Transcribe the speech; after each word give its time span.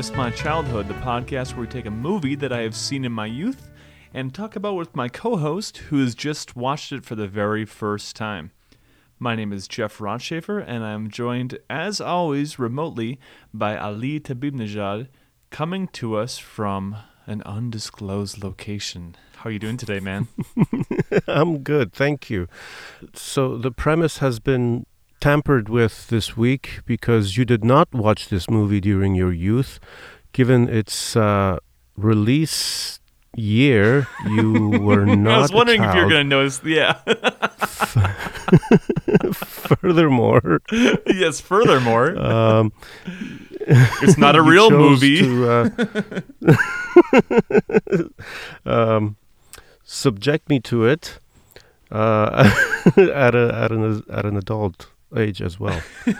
My 0.00 0.30
Childhood, 0.30 0.88
the 0.88 0.94
podcast 0.94 1.52
where 1.52 1.60
we 1.60 1.66
take 1.66 1.84
a 1.84 1.90
movie 1.90 2.34
that 2.36 2.54
I 2.54 2.62
have 2.62 2.74
seen 2.74 3.04
in 3.04 3.12
my 3.12 3.26
youth 3.26 3.70
and 4.14 4.32
talk 4.32 4.56
about 4.56 4.74
with 4.74 4.96
my 4.96 5.10
co 5.10 5.36
host 5.36 5.76
who 5.76 6.00
has 6.00 6.14
just 6.14 6.56
watched 6.56 6.90
it 6.90 7.04
for 7.04 7.16
the 7.16 7.28
very 7.28 7.66
first 7.66 8.16
time. 8.16 8.50
My 9.18 9.36
name 9.36 9.52
is 9.52 9.68
Jeff 9.68 9.98
Rotschafer, 9.98 10.64
and 10.66 10.82
I'm 10.84 11.10
joined, 11.10 11.58
as 11.68 12.00
always, 12.00 12.58
remotely 12.58 13.20
by 13.52 13.76
Ali 13.76 14.18
Tabibnejad, 14.18 15.08
coming 15.50 15.86
to 15.88 16.16
us 16.16 16.38
from 16.38 16.96
an 17.26 17.42
undisclosed 17.42 18.42
location. 18.42 19.16
How 19.36 19.50
are 19.50 19.52
you 19.52 19.58
doing 19.58 19.76
today, 19.76 20.00
man? 20.00 20.28
I'm 21.26 21.58
good, 21.58 21.92
thank 21.92 22.30
you. 22.30 22.48
So 23.12 23.58
the 23.58 23.70
premise 23.70 24.18
has 24.18 24.38
been 24.38 24.86
tampered 25.20 25.68
with 25.68 26.08
this 26.08 26.36
week 26.36 26.80
because 26.86 27.36
you 27.36 27.44
did 27.44 27.64
not 27.64 27.92
watch 27.92 28.28
this 28.28 28.48
movie 28.50 28.80
during 28.80 29.14
your 29.14 29.32
youth. 29.32 29.78
Given 30.32 30.68
its 30.68 31.16
uh, 31.16 31.58
release 31.96 33.00
year, 33.36 34.06
you 34.26 34.70
were 34.80 35.04
not. 35.04 35.38
I 35.38 35.40
was 35.40 35.52
wondering 35.52 35.82
if 35.82 35.94
you're 35.94 36.08
going 36.08 36.24
to 36.24 36.36
notice. 36.36 36.60
Yeah. 36.64 36.94
Furthermore, 39.32 40.60
yes, 41.06 41.40
furthermore, 41.40 42.18
um, 42.18 42.72
it's 44.02 44.18
not 44.18 44.34
a 44.34 44.42
real 44.52 44.70
movie. 44.70 45.20
To, 45.20 45.70
uh, 48.66 48.66
um, 48.66 49.16
subject 49.84 50.48
me 50.48 50.58
to 50.60 50.84
it 50.84 51.20
uh, 51.90 52.50
at 52.96 53.34
a 53.34 53.54
at 53.54 53.70
an 53.70 54.02
at 54.10 54.24
an 54.24 54.36
adult 54.36 54.88
age 55.16 55.40
as 55.42 55.58
well. 55.60 55.80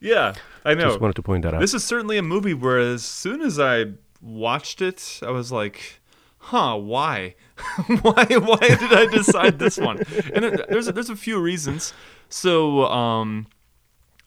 Yeah, 0.00 0.34
I 0.64 0.74
know. 0.74 0.88
Just 0.88 1.00
wanted 1.00 1.14
to 1.16 1.22
point 1.22 1.44
that 1.44 1.54
out. 1.54 1.60
This 1.60 1.74
is 1.74 1.84
certainly 1.84 2.18
a 2.18 2.22
movie 2.22 2.54
where 2.54 2.78
as 2.80 3.04
soon 3.04 3.40
as 3.40 3.60
I 3.60 3.92
watched 4.20 4.82
it, 4.82 5.20
I 5.24 5.30
was 5.30 5.52
like, 5.52 6.00
huh, 6.38 6.76
why? 6.76 7.36
why 8.02 8.24
why 8.24 8.58
did 8.58 8.92
I 8.92 9.06
decide 9.06 9.60
this 9.60 9.78
one? 9.78 9.98
And 10.34 10.42
there- 10.44 10.66
there's 10.68 10.88
a, 10.88 10.92
there's 10.92 11.08
a 11.10 11.14
few 11.16 11.38
reasons. 11.40 11.92
So, 12.28 12.84
um 12.86 13.46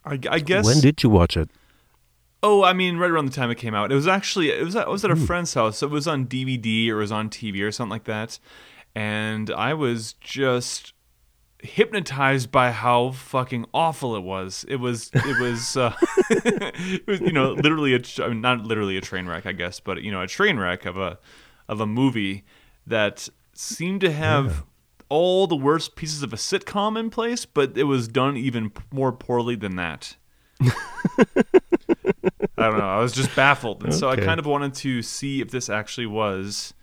I, 0.05 0.17
I 0.29 0.39
guess 0.39 0.65
when 0.65 0.79
did 0.79 1.03
you 1.03 1.09
watch 1.09 1.35
it? 1.35 1.49
Oh, 2.41 2.63
I 2.63 2.71
mean, 2.73 2.95
right 2.97 3.09
around 3.11 3.25
the 3.25 3.33
time 3.33 3.51
it 3.51 3.55
came 3.55 3.73
out. 3.75 3.91
It 3.91 3.95
was 3.95 4.07
actually 4.07 4.51
it 4.51 4.63
was 4.63 4.77
at, 4.77 4.87
I 4.87 4.89
was 4.89 5.03
at 5.03 5.11
a 5.11 5.15
friend's 5.17 5.55
house. 5.55 5.83
It 5.83 5.89
was 5.89 6.07
on 6.07 6.25
DVD 6.27 6.89
or 6.89 6.99
it 6.99 7.01
was 7.01 7.11
on 7.11 7.29
TV 7.29 7.61
or 7.63 7.71
something 7.73 7.89
like 7.91 8.05
that, 8.05 8.39
and 8.95 9.49
I 9.51 9.73
was 9.73 10.13
just 10.21 10.93
hypnotized 11.65 12.51
by 12.51 12.71
how 12.71 13.11
fucking 13.11 13.65
awful 13.73 14.15
it 14.15 14.23
was. 14.23 14.65
It 14.67 14.77
was 14.77 15.09
it 15.13 15.39
was, 15.39 15.75
uh, 15.75 15.93
it 16.29 17.05
was 17.07 17.21
you 17.21 17.31
know 17.31 17.51
literally 17.53 17.95
a 17.95 18.01
I 18.23 18.29
mean, 18.29 18.41
not 18.41 18.63
literally 18.63 18.97
a 18.97 19.01
train 19.01 19.27
wreck, 19.27 19.45
I 19.45 19.51
guess, 19.51 19.79
but 19.79 20.01
you 20.01 20.11
know 20.11 20.21
a 20.21 20.27
train 20.27 20.57
wreck 20.57 20.85
of 20.85 20.97
a 20.97 21.19
of 21.67 21.81
a 21.81 21.85
movie 21.85 22.45
that 22.87 23.29
seemed 23.53 24.01
to 24.01 24.11
have. 24.11 24.63
All 25.07 25.45
the 25.45 25.55
worst 25.55 25.95
pieces 25.95 26.23
of 26.23 26.33
a 26.33 26.35
sitcom 26.35 26.99
in 26.99 27.11
place, 27.11 27.45
but 27.45 27.77
it 27.77 27.83
was 27.83 28.07
done 28.07 28.35
even 28.35 28.71
more 28.91 29.11
poorly 29.11 29.55
than 29.55 29.75
that. 29.75 30.15
I 30.61 30.71
don't 32.57 32.79
know. 32.79 32.89
I 32.89 32.99
was 32.99 33.13
just 33.13 33.33
baffled, 33.35 33.83
and 33.83 33.93
so 33.93 34.09
I 34.09 34.15
kind 34.15 34.39
of 34.39 34.47
wanted 34.47 34.73
to 34.75 35.03
see 35.03 35.41
if 35.41 35.51
this 35.51 35.69
actually 35.69 36.07
was 36.07 36.73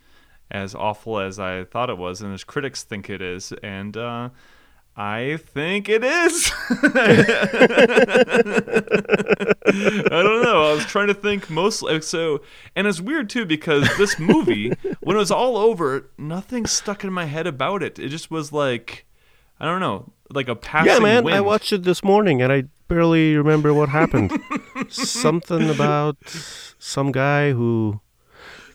as 0.49 0.73
awful 0.75 1.19
as 1.19 1.39
I 1.39 1.65
thought 1.65 1.89
it 1.89 1.97
was, 1.97 2.21
and 2.21 2.33
as 2.33 2.45
critics 2.45 2.83
think 2.83 3.09
it 3.09 3.21
is, 3.21 3.51
and 3.63 3.97
uh, 3.97 4.29
I 4.95 5.37
think 5.37 5.89
it 5.89 6.03
is. 6.03 6.51
I 6.69 6.75
don't 10.11 10.43
know. 10.43 10.69
I 10.69 10.73
was 10.75 10.85
trying 10.85 11.07
to 11.07 11.15
think 11.15 11.49
mostly 11.49 11.99
so, 12.01 12.41
and 12.75 12.85
it's 12.85 13.01
weird 13.01 13.29
too 13.29 13.45
because 13.45 13.89
this 13.97 14.19
movie, 14.19 14.71
when 15.01 15.15
it 15.15 15.19
was 15.19 15.31
all 15.31 15.57
over, 15.57 16.11
nothing 16.17 16.67
stuck 16.67 17.03
in 17.03 17.11
my 17.11 17.25
head 17.25 17.47
about 17.47 17.81
it. 17.81 17.97
It 17.97 18.09
just 18.09 18.29
was 18.29 18.53
like, 18.53 19.07
I 19.59 19.65
don't 19.65 19.79
know, 19.79 20.11
like 20.29 20.47
a 20.47 20.55
passing 20.55 20.93
Yeah, 20.93 20.99
man, 20.99 21.23
wind. 21.23 21.37
I 21.37 21.41
watched 21.41 21.73
it 21.73 21.83
this 21.83 22.03
morning 22.03 22.43
and 22.43 22.53
I 22.53 22.65
barely 22.87 23.35
remember 23.35 23.73
what 23.73 23.89
happened. 23.89 24.31
Something 24.89 25.69
about 25.69 26.17
some 26.77 27.11
guy 27.11 27.53
who 27.53 27.99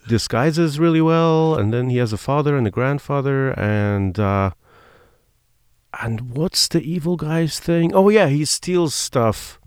disguises 0.09 0.81
really 0.81 1.03
well, 1.03 1.55
and 1.55 1.73
then 1.73 1.91
he 1.91 1.99
has 1.99 2.13
a 2.13 2.19
father 2.19 2.57
and 2.57 2.67
a 2.67 2.71
grandfather, 2.71 3.51
and 3.51 4.19
uh, 4.19 4.51
and 6.03 6.31
what's 6.35 6.69
the 6.69 6.81
evil 6.83 7.17
guy's 7.17 7.59
thing? 7.61 7.95
Oh 7.95 8.09
yeah, 8.09 8.27
he 8.29 8.45
steals 8.45 8.95
stuff 8.95 9.59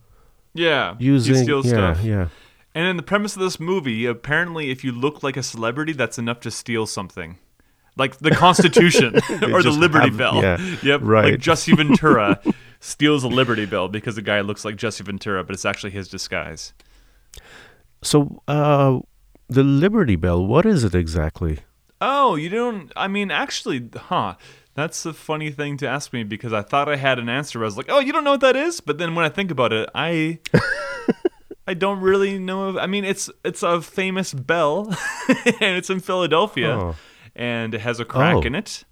Yeah, 0.53 0.95
using 0.99 1.35
he 1.35 1.43
steals 1.43 1.65
yeah 1.65 1.93
stuff. 1.93 2.03
yeah. 2.03 2.27
And 2.73 2.87
in 2.87 2.95
the 2.97 3.03
premise 3.03 3.35
of 3.35 3.41
this 3.41 3.59
movie, 3.59 4.05
apparently, 4.05 4.69
if 4.71 4.83
you 4.83 4.91
look 4.93 5.23
like 5.23 5.35
a 5.35 5.43
celebrity, 5.43 5.91
that's 5.93 6.17
enough 6.17 6.39
to 6.41 6.51
steal 6.51 6.85
something, 6.87 7.37
like 7.97 8.17
the 8.19 8.31
Constitution 8.31 9.15
or 9.51 9.61
the 9.61 9.71
Liberty 9.77 10.07
have- 10.09 10.17
Bell. 10.17 10.41
yeah, 10.41 10.57
yep, 10.83 11.01
right. 11.03 11.31
Like 11.33 11.39
Jesse 11.41 11.75
Ventura 11.75 12.39
steals 12.79 13.23
a 13.23 13.27
Liberty 13.27 13.65
Bell 13.65 13.87
because 13.89 14.15
the 14.15 14.21
guy 14.21 14.39
looks 14.41 14.63
like 14.63 14.75
Jesse 14.77 15.03
Ventura, 15.03 15.43
but 15.43 15.53
it's 15.53 15.65
actually 15.65 15.91
his 15.91 16.07
disguise. 16.07 16.73
So 18.01 18.41
uh, 18.47 18.99
the 19.49 19.63
Liberty 19.63 20.15
Bell, 20.15 20.45
what 20.45 20.65
is 20.65 20.83
it 20.83 20.95
exactly? 20.95 21.59
Oh, 21.99 22.35
you 22.35 22.49
don't? 22.49 22.91
I 22.95 23.07
mean, 23.07 23.29
actually, 23.31 23.89
huh? 23.95 24.35
That's 24.73 25.05
a 25.05 25.13
funny 25.13 25.51
thing 25.51 25.77
to 25.77 25.87
ask 25.87 26.13
me 26.13 26.23
because 26.23 26.53
I 26.53 26.61
thought 26.61 26.87
I 26.87 26.95
had 26.95 27.19
an 27.19 27.27
answer. 27.29 27.59
I 27.61 27.65
was 27.65 27.75
like, 27.77 27.87
"Oh, 27.89 27.99
you 27.99 28.13
don't 28.13 28.23
know 28.23 28.31
what 28.31 28.41
that 28.41 28.55
is?" 28.55 28.79
But 28.79 28.97
then 28.97 29.15
when 29.15 29.25
I 29.25 29.29
think 29.29 29.51
about 29.51 29.73
it, 29.73 29.89
I 29.93 30.39
I 31.67 31.73
don't 31.73 31.99
really 31.99 32.39
know. 32.39 32.69
If, 32.69 32.75
I 32.77 32.87
mean, 32.87 33.03
it's 33.03 33.29
it's 33.43 33.63
a 33.63 33.81
famous 33.81 34.33
bell, 34.33 34.87
and 35.27 35.75
it's 35.77 35.89
in 35.89 35.99
Philadelphia, 35.99 36.71
Oh. 36.77 36.95
and 37.35 37.73
it 37.73 37.81
has 37.81 37.99
a 37.99 38.05
crack 38.05 38.35
Oh. 38.37 38.41
in 38.41 38.55
it. 38.55 38.83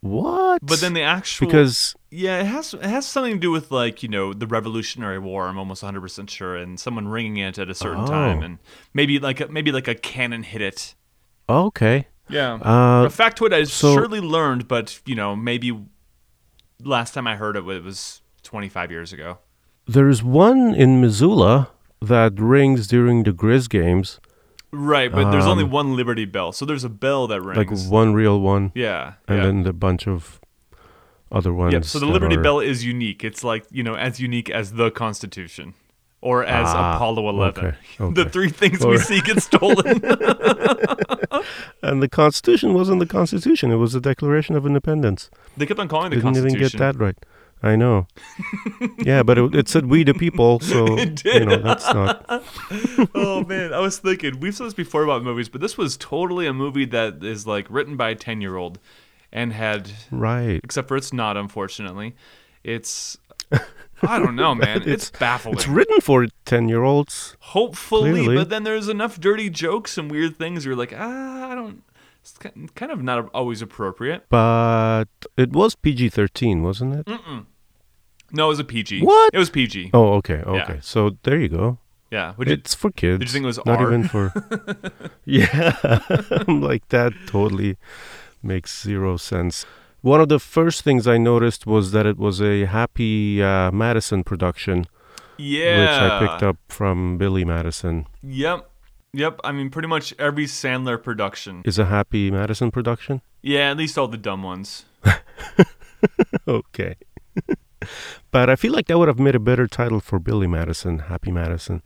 What? 0.00 0.60
But 0.62 0.80
then 0.80 0.92
the 0.92 1.02
actual 1.02 1.46
because 1.46 1.94
yeah, 2.10 2.40
it 2.40 2.44
has 2.46 2.74
it 2.74 2.82
has 2.84 3.06
something 3.06 3.34
to 3.34 3.38
do 3.40 3.50
with 3.50 3.70
like 3.70 4.02
you 4.02 4.08
know 4.08 4.34
the 4.34 4.46
Revolutionary 4.46 5.18
War. 5.18 5.48
I'm 5.48 5.58
almost 5.58 5.82
100 5.82 6.00
percent 6.02 6.30
sure, 6.30 6.54
and 6.56 6.78
someone 6.78 7.08
ringing 7.08 7.38
it 7.38 7.58
at 7.58 7.70
a 7.70 7.74
certain 7.74 8.04
Oh. 8.04 8.06
time, 8.06 8.42
and 8.42 8.58
maybe 8.92 9.18
like 9.18 9.40
a, 9.40 9.48
maybe 9.48 9.72
like 9.72 9.88
a 9.88 9.94
cannon 9.94 10.42
hit 10.42 10.60
it. 10.60 10.94
okay, 11.48 12.06
Yeah. 12.28 12.54
uh, 12.54 13.04
a 13.04 13.08
factoid 13.08 13.52
I 13.52 13.64
so- 13.64 13.94
surely 13.94 14.20
learned, 14.20 14.66
but 14.68 15.00
you 15.06 15.14
know, 15.14 15.36
maybe 15.36 15.72
last 16.82 17.14
time 17.14 17.26
I 17.26 17.36
heard 17.36 17.56
it, 17.56 17.66
it 17.68 17.82
was 17.84 18.22
25 18.42 18.90
years 18.90 19.12
ago. 19.12 19.38
There's 19.86 20.22
one 20.22 20.74
in 20.74 21.00
Missoula 21.00 21.70
that 22.00 22.38
rings 22.40 22.86
during 22.86 23.22
the 23.24 23.32
Grizz 23.32 23.68
games, 23.68 24.20
Right, 24.72 25.12
but 25.12 25.30
there's 25.30 25.46
only 25.46 25.62
Um, 25.64 25.70
one 25.70 25.94
Liberty 25.96 26.24
Bell, 26.24 26.50
so 26.50 26.64
there's 26.64 26.82
a 26.82 26.88
bell 26.88 27.28
that 27.28 27.40
rings. 27.42 27.56
like 27.58 27.90
one 27.92 28.12
real 28.12 28.40
one, 28.40 28.72
yeah, 28.74 29.12
and 29.28 29.38
yeah. 29.38 29.44
then 29.44 29.66
a 29.66 29.72
bunch 29.72 30.08
of 30.08 30.40
other 31.30 31.52
ones. 31.52 31.72
Yep, 31.74 31.84
so 31.84 31.98
the 32.00 32.06
Liberty 32.06 32.36
are- 32.36 32.42
Bell 32.42 32.58
is 32.58 32.84
unique. 32.84 33.22
It's 33.22 33.44
like 33.44 33.64
you 33.70 33.82
know, 33.84 33.94
as 33.94 34.18
unique 34.18 34.50
as 34.50 34.72
the 34.72 34.90
Constitution, 34.90 35.74
or 36.24 36.42
as 36.44 36.66
Ah, 36.68 36.96
Apollo 36.96 37.28
11. 37.28 37.64
okay, 37.66 37.76
The 38.14 38.24
three 38.28 38.48
things 38.48 38.84
we 38.84 38.96
see 38.98 39.20
get 39.20 39.42
stolen. 39.42 40.00
and 41.82 42.02
the 42.02 42.08
Constitution 42.08 42.74
wasn't 42.74 42.98
the 43.00 43.06
Constitution; 43.06 43.70
it 43.70 43.76
was 43.76 43.92
the 43.92 44.00
Declaration 44.00 44.56
of 44.56 44.66
Independence. 44.66 45.30
they 45.56 45.66
kept 45.66 45.78
on 45.80 45.88
calling 45.88 46.12
it 46.12 46.16
the 46.16 46.22
Didn't 46.22 46.36
even 46.48 46.58
get 46.58 46.72
that 46.78 46.96
right. 46.98 47.16
I 47.62 47.76
know. 47.76 48.06
yeah, 48.98 49.22
but 49.22 49.38
it, 49.38 49.54
it 49.54 49.68
said 49.68 49.86
"we 49.86 50.04
the 50.04 50.12
people," 50.14 50.60
so 50.60 50.98
It 50.98 51.24
you 51.24 51.32
did. 51.32 51.48
know 51.48 51.56
that's 51.58 51.86
not. 51.92 52.24
oh 53.14 53.44
man, 53.44 53.72
I 53.72 53.80
was 53.80 53.98
thinking 53.98 54.40
we've 54.40 54.54
said 54.54 54.66
this 54.66 54.74
before 54.74 55.02
about 55.04 55.22
movies, 55.22 55.48
but 55.48 55.60
this 55.60 55.76
was 55.78 55.96
totally 55.96 56.46
a 56.46 56.52
movie 56.52 56.84
that 56.86 57.22
is 57.24 57.46
like 57.46 57.66
written 57.70 57.96
by 57.96 58.10
a 58.10 58.14
10 58.14 58.40
year 58.40 58.56
old 58.56 58.78
and 59.32 59.52
had 59.52 59.90
Right. 60.10 60.60
except 60.62 60.88
for 60.88 60.96
it's 60.96 61.12
not 61.12 61.36
unfortunately 61.36 62.14
it's 62.62 63.18
i 64.08 64.18
don't 64.18 64.36
know 64.36 64.54
man 64.64 64.78
it's, 64.78 64.86
It's- 64.86 65.10
baffling 65.18 65.54
It's 65.54 65.66
written 65.68 66.00
for 66.00 66.26
ten-year-olds. 66.44 67.36
hopefully 67.40 68.10
clearly. 68.12 68.36
but 68.36 68.48
then 68.50 68.64
there's 68.64 68.88
enough 68.88 69.18
dirty 69.20 69.50
jokes 69.50 69.96
and 69.98 70.10
weird 70.10 70.36
things 70.38 70.64
you're 70.64 70.76
like 70.76 70.92
ah 70.96 71.50
i 71.50 71.54
don't 71.54 71.82
it's 72.20 72.38
kind 72.74 72.90
of 72.90 73.02
not 73.02 73.28
always 73.34 73.60
appropriate 73.60 74.24
But 74.30 75.10
it 75.36 75.52
was 75.52 75.74
PG-13, 75.74 76.62
wasn't 76.62 76.94
it? 76.94 77.04
Mm-mm. 77.06 77.44
no 78.32 78.46
it 78.46 78.48
was 78.48 78.58
a 78.60 78.64
pg 78.64 79.02
What? 79.02 79.30
it 79.34 79.38
was 79.38 79.50
pg 79.50 79.90
Oh, 79.92 80.14
okay, 80.14 80.40
okay. 80.46 80.78
So 80.80 81.18
there 81.24 81.38
you 81.38 81.48
go. 81.50 81.78
yeah 82.10 82.32
would 82.38 82.48
you, 82.48 82.54
It's 82.54 82.74
for 82.74 82.90
kids. 82.90 83.18
did 83.18 83.28
you 83.28 83.32
think 83.32 83.44
it 83.44 83.52
was 83.54 83.60
not 83.66 83.78
R? 83.78 83.88
even 83.88 84.08
for? 84.08 84.32
yeah, 85.26 85.76
I'm 86.48 86.60
like 86.62 86.88
that 86.88 87.12
totally 87.26 87.76
makes 88.42 88.82
zero 88.82 89.16
sense. 89.18 89.66
One 90.04 90.20
of 90.20 90.28
the 90.28 90.38
first 90.38 90.82
things 90.82 91.06
I 91.06 91.16
noticed 91.16 91.66
was 91.66 91.92
that 91.92 92.04
it 92.04 92.18
was 92.18 92.42
a 92.42 92.66
Happy 92.66 93.42
uh, 93.42 93.70
Madison 93.72 94.22
production, 94.22 94.84
yeah 95.38 95.80
which 95.80 96.12
I 96.12 96.26
picked 96.26 96.42
up 96.42 96.58
from 96.68 97.16
Billy 97.16 97.44
Madison. 97.44 98.06
yep 98.22 98.70
yep 99.16 99.40
i 99.44 99.52
mean 99.52 99.70
pretty 99.70 99.88
much 99.88 100.12
every 100.18 100.44
sandler 100.46 101.00
production 101.02 101.62
Is 101.64 101.78
a 101.78 101.84
Happy 101.86 102.30
Madison 102.30 102.70
production? 102.70 103.22
yeah 103.42 103.70
at 103.70 103.76
least 103.76 103.96
all 103.96 104.08
the 104.08 104.18
dumb 104.18 104.42
ones 104.42 104.84
okay. 106.48 106.96
But 108.30 108.48
I 108.50 108.56
feel 108.56 108.72
like 108.72 108.86
that 108.88 108.98
would 108.98 109.08
have 109.08 109.18
made 109.18 109.34
a 109.34 109.40
better 109.50 109.66
title 109.66 110.00
for 110.00 110.18
Billy 110.18 110.46
Madison, 110.46 110.98
Happy 111.00 111.30
Madison. 111.30 111.82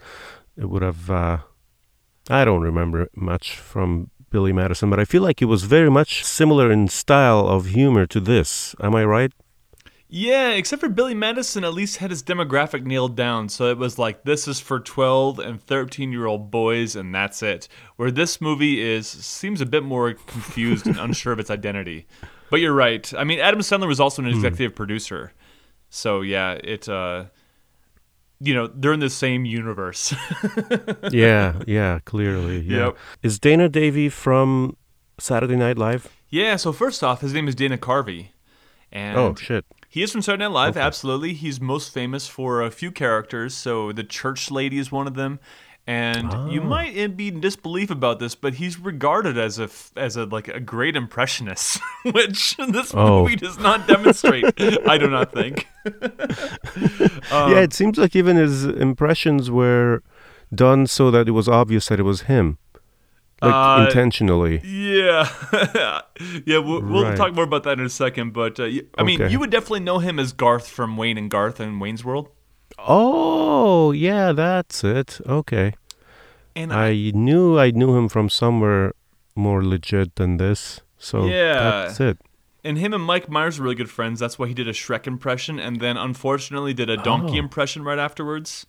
It 0.56 0.66
would 0.70 0.82
have. 0.82 1.10
Uh, 1.10 1.38
I 2.30 2.44
don't 2.44 2.62
remember 2.62 3.08
much 3.16 3.58
from 3.58 4.10
Billy 4.30 4.52
Madison, 4.52 4.90
but 4.90 5.00
I 5.00 5.04
feel 5.04 5.22
like 5.22 5.40
it 5.42 5.46
was 5.46 5.64
very 5.64 5.90
much 5.90 6.24
similar 6.24 6.70
in 6.70 6.88
style 6.88 7.46
of 7.46 7.66
humor 7.66 8.06
to 8.06 8.20
this. 8.20 8.74
Am 8.80 8.94
I 8.94 9.04
right? 9.04 9.32
Yeah, 10.10 10.50
except 10.50 10.80
for 10.80 10.88
Billy 10.88 11.14
Madison, 11.14 11.64
at 11.64 11.74
least 11.74 11.98
had 11.98 12.10
his 12.10 12.22
demographic 12.22 12.84
nailed 12.84 13.14
down. 13.14 13.50
So 13.50 13.70
it 13.70 13.76
was 13.76 13.98
like, 13.98 14.24
this 14.24 14.48
is 14.48 14.58
for 14.58 14.80
12 14.80 15.38
and 15.38 15.62
13 15.62 16.12
year 16.12 16.24
old 16.26 16.50
boys, 16.50 16.96
and 16.96 17.14
that's 17.14 17.42
it. 17.42 17.68
Where 17.96 18.10
this 18.10 18.40
movie 18.40 18.80
is, 18.80 19.06
seems 19.06 19.60
a 19.60 19.66
bit 19.66 19.82
more 19.82 20.14
confused 20.14 20.86
and 20.86 20.98
unsure 20.98 21.34
of 21.34 21.38
its 21.38 21.50
identity. 21.50 22.06
But 22.50 22.60
you're 22.60 22.72
right. 22.72 23.12
I 23.14 23.24
mean, 23.24 23.38
Adam 23.40 23.60
Sandler 23.60 23.86
was 23.86 24.00
also 24.00 24.22
an 24.22 24.28
executive 24.28 24.74
producer. 24.74 25.34
So 25.90 26.22
yeah, 26.22 26.52
it, 26.52 26.88
uh, 26.88 27.24
you 28.40 28.54
know, 28.54 28.68
they're 28.68 28.92
in 28.92 29.00
the 29.00 29.10
same 29.10 29.44
universe. 29.44 30.14
yeah, 31.10 31.60
yeah, 31.66 31.98
clearly. 32.04 32.60
Yeah. 32.60 32.76
Yep. 32.86 32.96
Is 33.22 33.38
Dana 33.38 33.68
Davy 33.68 34.08
from 34.08 34.76
Saturday 35.18 35.56
Night 35.56 35.78
Live? 35.78 36.08
yeah, 36.30 36.56
so 36.56 36.72
first 36.72 37.02
off, 37.02 37.20
his 37.22 37.32
name 37.32 37.48
is 37.48 37.54
Dana 37.54 37.78
Carvey. 37.78 38.28
And 38.92 39.18
oh, 39.18 39.34
shit. 39.34 39.64
He 39.88 40.02
is 40.02 40.12
from 40.12 40.22
Saturday 40.22 40.44
Night 40.44 40.52
Live, 40.52 40.76
Okay. 40.76 40.84
absolutely. 40.86 41.32
He's 41.34 41.60
most 41.60 41.92
famous 41.92 42.26
for 42.28 42.62
a 42.62 42.70
few 42.70 42.90
characters. 42.90 43.54
So 43.54 43.92
the 43.92 44.04
church 44.04 44.50
lady 44.50 44.78
is 44.78 44.92
one 44.92 45.06
of 45.06 45.14
them, 45.14 45.40
and 45.88 46.52
you 46.52 46.60
Ah. 46.60 46.64
might 46.66 47.16
be 47.16 47.28
in 47.28 47.40
disbelief 47.40 47.90
about 47.90 48.18
this, 48.20 48.34
but 48.34 48.54
he's 48.54 48.78
regarded 48.78 49.38
as 49.38 49.58
a 49.58 49.68
as 49.96 50.16
a 50.16 50.24
like 50.26 50.46
a 50.48 50.60
great 50.60 50.94
impressionist, 50.96 51.80
which 52.04 52.56
this 52.58 52.92
Oh. 52.94 53.22
movie 53.22 53.36
does 53.36 53.58
not 53.58 53.88
demonstrate. 53.88 54.44
I 54.86 54.98
do 54.98 55.08
not 55.08 55.32
think. 55.32 55.66
Um, 57.30 57.52
yeah, 57.52 57.60
it 57.60 57.72
seems 57.72 57.98
like 57.98 58.14
even 58.16 58.36
his 58.36 58.64
impressions 58.64 59.50
were 59.50 60.02
done 60.54 60.86
so 60.86 61.10
that 61.10 61.28
it 61.28 61.32
was 61.32 61.48
obvious 61.48 61.88
that 61.88 61.98
it 62.00 62.04
was 62.04 62.22
him. 62.22 62.58
Like 63.42 63.54
Uh, 63.54 63.84
intentionally. 63.86 64.60
Yeah, 64.64 65.28
yeah. 66.46 66.58
We'll, 66.58 66.82
we'll 66.82 67.04
Right. 67.04 67.16
talk 67.16 67.34
more 67.34 67.44
about 67.44 67.62
that 67.64 67.78
in 67.78 67.86
a 67.86 67.90
second. 67.90 68.32
But 68.32 68.58
uh, 68.58 68.64
I 68.96 69.02
mean, 69.04 69.20
Okay. 69.22 69.30
you 69.32 69.38
would 69.40 69.50
definitely 69.50 69.80
know 69.80 69.98
him 70.00 70.18
as 70.18 70.32
Garth 70.32 70.68
from 70.68 70.96
Wayne 70.96 71.18
and 71.18 71.30
Garth 71.30 71.60
and 71.60 71.80
Wayne's 71.80 72.04
World. 72.04 72.28
Oh, 72.78 73.92
yeah, 73.92 74.32
that's 74.32 74.84
it. 74.84 75.20
Okay. 75.26 75.74
And 76.56 76.72
I, 76.72 76.88
I 76.88 77.10
knew 77.14 77.58
I 77.58 77.70
knew 77.70 77.96
him 77.96 78.08
from 78.08 78.28
somewhere 78.28 78.92
more 79.34 79.64
legit 79.64 80.16
than 80.16 80.36
this. 80.38 80.80
So 80.98 81.26
Yeah. 81.26 81.54
that's 81.86 82.00
it. 82.00 82.18
And 82.64 82.76
him 82.78 82.92
and 82.92 83.02
Mike 83.04 83.28
Myers 83.30 83.58
were 83.58 83.64
really 83.64 83.76
good 83.76 83.90
friends. 83.90 84.18
That's 84.20 84.38
why 84.38 84.48
he 84.48 84.54
did 84.54 84.66
a 84.68 84.72
Shrek 84.72 85.06
impression, 85.06 85.60
and 85.60 85.80
then 85.80 85.96
unfortunately 85.96 86.74
did 86.74 86.90
a 86.90 86.96
donkey 86.96 87.36
Oh. 87.36 87.44
impression 87.44 87.84
right 87.84 87.98
afterwards. 87.98 88.66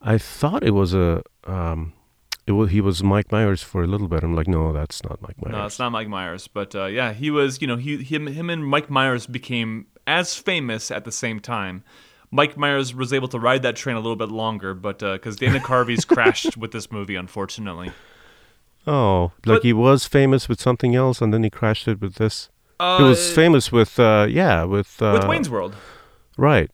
I 0.00 0.16
thought 0.18 0.62
it 0.62 0.70
was 0.70 0.94
a 0.94 1.22
um 1.44 1.92
it 2.46 2.52
was 2.52 2.70
he 2.70 2.80
was 2.80 3.02
Mike 3.02 3.30
Myers 3.32 3.62
for 3.62 3.82
a 3.82 3.86
little 3.86 4.08
bit. 4.08 4.22
I'm 4.22 4.34
like, 4.36 4.48
no, 4.48 4.72
that's 4.72 5.02
not 5.04 5.20
Mike 5.22 5.40
Myers. 5.42 5.52
No, 5.52 5.66
it's 5.66 5.78
not 5.78 5.90
Mike 5.92 6.08
Myers, 6.08 6.48
but 6.48 6.74
uh, 6.74 6.86
yeah, 6.86 7.12
he 7.12 7.30
was. 7.30 7.60
You 7.60 7.66
know, 7.68 7.76
he 7.76 7.96
him 8.02 8.26
him 8.28 8.48
and 8.50 8.64
Mike 8.64 8.88
Myers 8.90 9.26
became 9.26 9.86
as 10.06 10.36
famous 10.36 10.90
at 10.90 11.04
the 11.04 11.12
same 11.12 11.40
time. 11.40 11.82
Mike 12.34 12.56
Myers 12.56 12.94
was 12.94 13.12
able 13.12 13.28
to 13.28 13.38
ride 13.38 13.62
that 13.62 13.76
train 13.76 13.94
a 13.94 14.00
little 14.00 14.16
bit 14.16 14.30
longer, 14.30 14.74
but 14.74 14.98
because 14.98 15.36
Dana 15.36 15.60
Carvey's 15.60 16.04
crashed 16.04 16.56
with 16.62 16.72
this 16.72 16.90
movie, 16.90 17.14
unfortunately. 17.14 17.92
Oh, 18.86 19.32
like 19.46 19.58
But- 19.58 19.62
he 19.64 19.72
was 19.72 20.06
famous 20.06 20.48
with 20.48 20.60
something 20.60 20.96
else 20.96 21.20
and 21.20 21.32
then 21.32 21.44
he 21.44 21.50
crashed 21.50 21.86
it 21.86 22.00
with 22.00 22.14
this. 22.16 22.48
Uh, 22.80 22.98
he 22.98 23.04
was 23.04 23.32
famous 23.32 23.70
with 23.70 24.00
uh 24.00 24.26
yeah, 24.28 24.64
with 24.64 25.00
uh 25.00 25.12
with 25.20 25.28
Wayne's 25.28 25.48
World. 25.48 25.76
Right. 26.36 26.70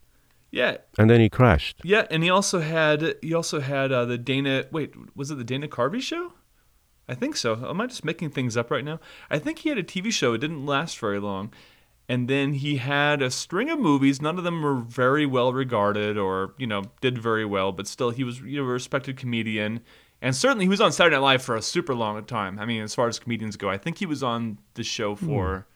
Yeah, 0.51 0.79
And 0.97 1.11
then 1.11 1.21
he 1.21 1.29
crashed. 1.29 1.83
yeah, 1.85 2.07
and 2.11 2.23
he 2.23 2.31
also 2.31 2.61
had 2.61 3.17
he 3.21 3.35
also 3.35 3.61
had 3.61 3.93
uh, 3.93 4.07
the 4.07 4.17
Dana. 4.17 4.65
Wait, 4.73 4.95
was 5.15 5.31
it 5.31 5.35
the 5.37 5.45
Dana 5.45 5.69
Carvey 5.69 6.01
show? 6.01 6.33
I 7.07 7.15
think 7.15 7.37
so. 7.37 7.69
Am 7.69 7.79
I 7.83 7.87
just 7.87 8.03
making 8.05 8.31
things 8.31 8.57
up 8.57 8.71
right 8.71 8.85
now? 8.85 8.99
I 9.29 9.39
think 9.39 9.59
he 9.59 9.69
had 9.69 9.77
a 9.77 9.83
TV 9.83 10.11
show. 10.11 10.33
It 10.33 10.39
didn't 10.39 10.65
last 10.65 10.99
very 10.99 11.21
long. 11.21 11.53
And 12.09 12.27
then 12.27 12.55
he 12.55 12.77
had 12.77 13.21
a 13.21 13.31
string 13.31 13.69
of 13.69 13.79
movies. 13.79 14.23
None 14.23 14.39
of 14.39 14.45
them 14.45 14.63
were 14.63 14.77
very 14.77 15.27
well 15.27 15.53
regarded 15.53 16.17
or, 16.17 16.55
you 16.57 16.67
know, 16.67 16.85
did 17.03 17.19
very 17.19 17.45
well, 17.45 17.71
but 17.71 17.87
still 17.87 18.11
he 18.11 18.25
was 18.25 18.41
you 18.41 18.63
know, 18.63 18.69
a 18.69 18.73
respected 18.73 19.19
comedian. 19.19 19.81
And 20.23 20.35
certainly 20.35 20.65
he 20.65 20.71
was 20.71 20.81
on 20.81 20.91
Saturday 20.91 21.17
Night 21.17 21.23
Live 21.23 21.43
for 21.43 21.55
a 21.55 21.63
super 21.63 21.95
long 21.95 22.23
time. 22.25 22.59
I 22.59 22.65
mean, 22.65 22.83
as 22.83 22.95
far 22.95 23.09
as 23.09 23.19
comedians 23.19 23.57
go, 23.57 23.69
I 23.69 23.77
think 23.77 23.99
he 23.99 24.07
was 24.07 24.23
on 24.23 24.59
the 24.75 24.83
show 24.83 25.15
hmm. 25.15 25.27
for 25.27 25.67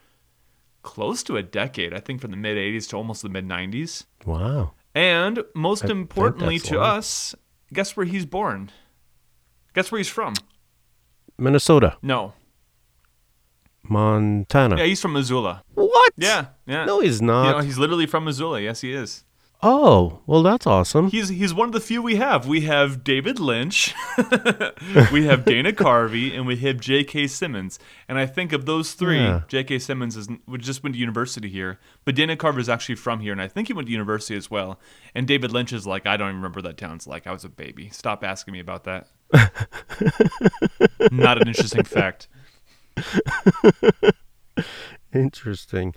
close 0.81 1.21
to 1.23 1.37
a 1.37 1.43
decade. 1.43 1.93
I 1.93 1.99
think 1.99 2.19
from 2.19 2.31
the 2.31 2.37
mid 2.37 2.57
80s 2.57 2.89
to 2.89 2.97
almost 2.97 3.21
the 3.21 3.29
mid 3.29 3.47
90s. 3.47 4.05
Wow. 4.25 4.73
And 4.95 5.43
most 5.55 5.85
I 5.85 5.89
importantly 5.89 6.59
to 6.59 6.77
long. 6.77 6.97
us, 6.97 7.35
guess 7.71 7.95
where 7.95 8.05
he's 8.05 8.25
born? 8.25 8.71
Guess 9.73 9.91
where 9.91 9.97
he's 9.97 10.09
from? 10.09 10.33
Minnesota. 11.37 11.97
No. 12.01 12.33
Montana. 13.89 14.77
Yeah, 14.77 14.85
he's 14.85 15.01
from 15.01 15.13
Missoula. 15.13 15.63
What? 15.73 16.13
Yeah, 16.17 16.47
yeah. 16.65 16.85
No, 16.85 16.99
he's 16.99 17.21
You 17.21 17.27
not. 17.27 17.57
know, 17.57 17.63
he's 17.63 17.77
literally 17.77 18.05
from 18.05 18.25
Missoula. 18.25 18.61
Yes, 18.61 18.81
he 18.81 18.93
is. 18.93 19.23
oh, 19.65 20.19
well 20.27 20.43
that's 20.43 20.67
awesome. 20.67 21.09
He's 21.09 21.29
he's 21.29 21.53
one 21.53 21.67
of 21.69 21.73
the 21.73 21.79
few 21.79 22.01
we 22.01 22.17
have. 22.17 22.45
We 22.47 22.61
have 22.61 23.03
David 23.03 23.39
Lynch, 23.39 23.93
we 25.13 25.25
have 25.25 25.45
Dana 25.45 25.71
Carvey, 25.71 26.35
and 26.35 26.45
we 26.45 26.57
have 26.57 26.79
J.K. 26.81 27.27
Simmons. 27.27 27.79
And 28.09 28.17
I 28.17 28.25
think 28.25 28.51
of 28.51 28.65
those 28.65 28.93
three, 28.93 29.19
Yeah. 29.19 29.43
J.K. 29.47 29.79
Simmons 29.79 30.17
is 30.17 30.27
would 30.47 30.61
just 30.61 30.83
went 30.83 30.95
to 30.95 30.99
university 30.99 31.47
here, 31.47 31.79
but 32.03 32.13
Dana 32.15 32.35
Carvey 32.35 32.59
is 32.59 32.67
actually 32.69 32.95
from 32.95 33.21
here, 33.21 33.31
and 33.31 33.41
I 33.41 33.47
think 33.47 33.67
he 33.67 33.73
went 33.73 33.87
to 33.87 33.91
university 33.93 34.35
as 34.35 34.51
well. 34.51 34.79
And 35.15 35.27
David 35.27 35.51
Lynch 35.53 35.71
is 35.71 35.87
like, 35.87 36.05
I 36.05 36.17
don't 36.17 36.27
even 36.27 36.37
remember 36.37 36.57
what 36.57 36.65
that 36.65 36.77
town's 36.77 37.07
like. 37.07 37.25
I 37.25 37.31
was 37.31 37.45
a 37.45 37.49
baby. 37.49 37.89
Stop 37.89 38.23
asking 38.25 38.51
me 38.53 38.59
about 38.59 38.83
that. 38.83 39.07
Not 41.11 41.41
an 41.41 41.47
interesting 41.47 41.83
fact. 41.83 42.27
Interesting. 45.13 45.93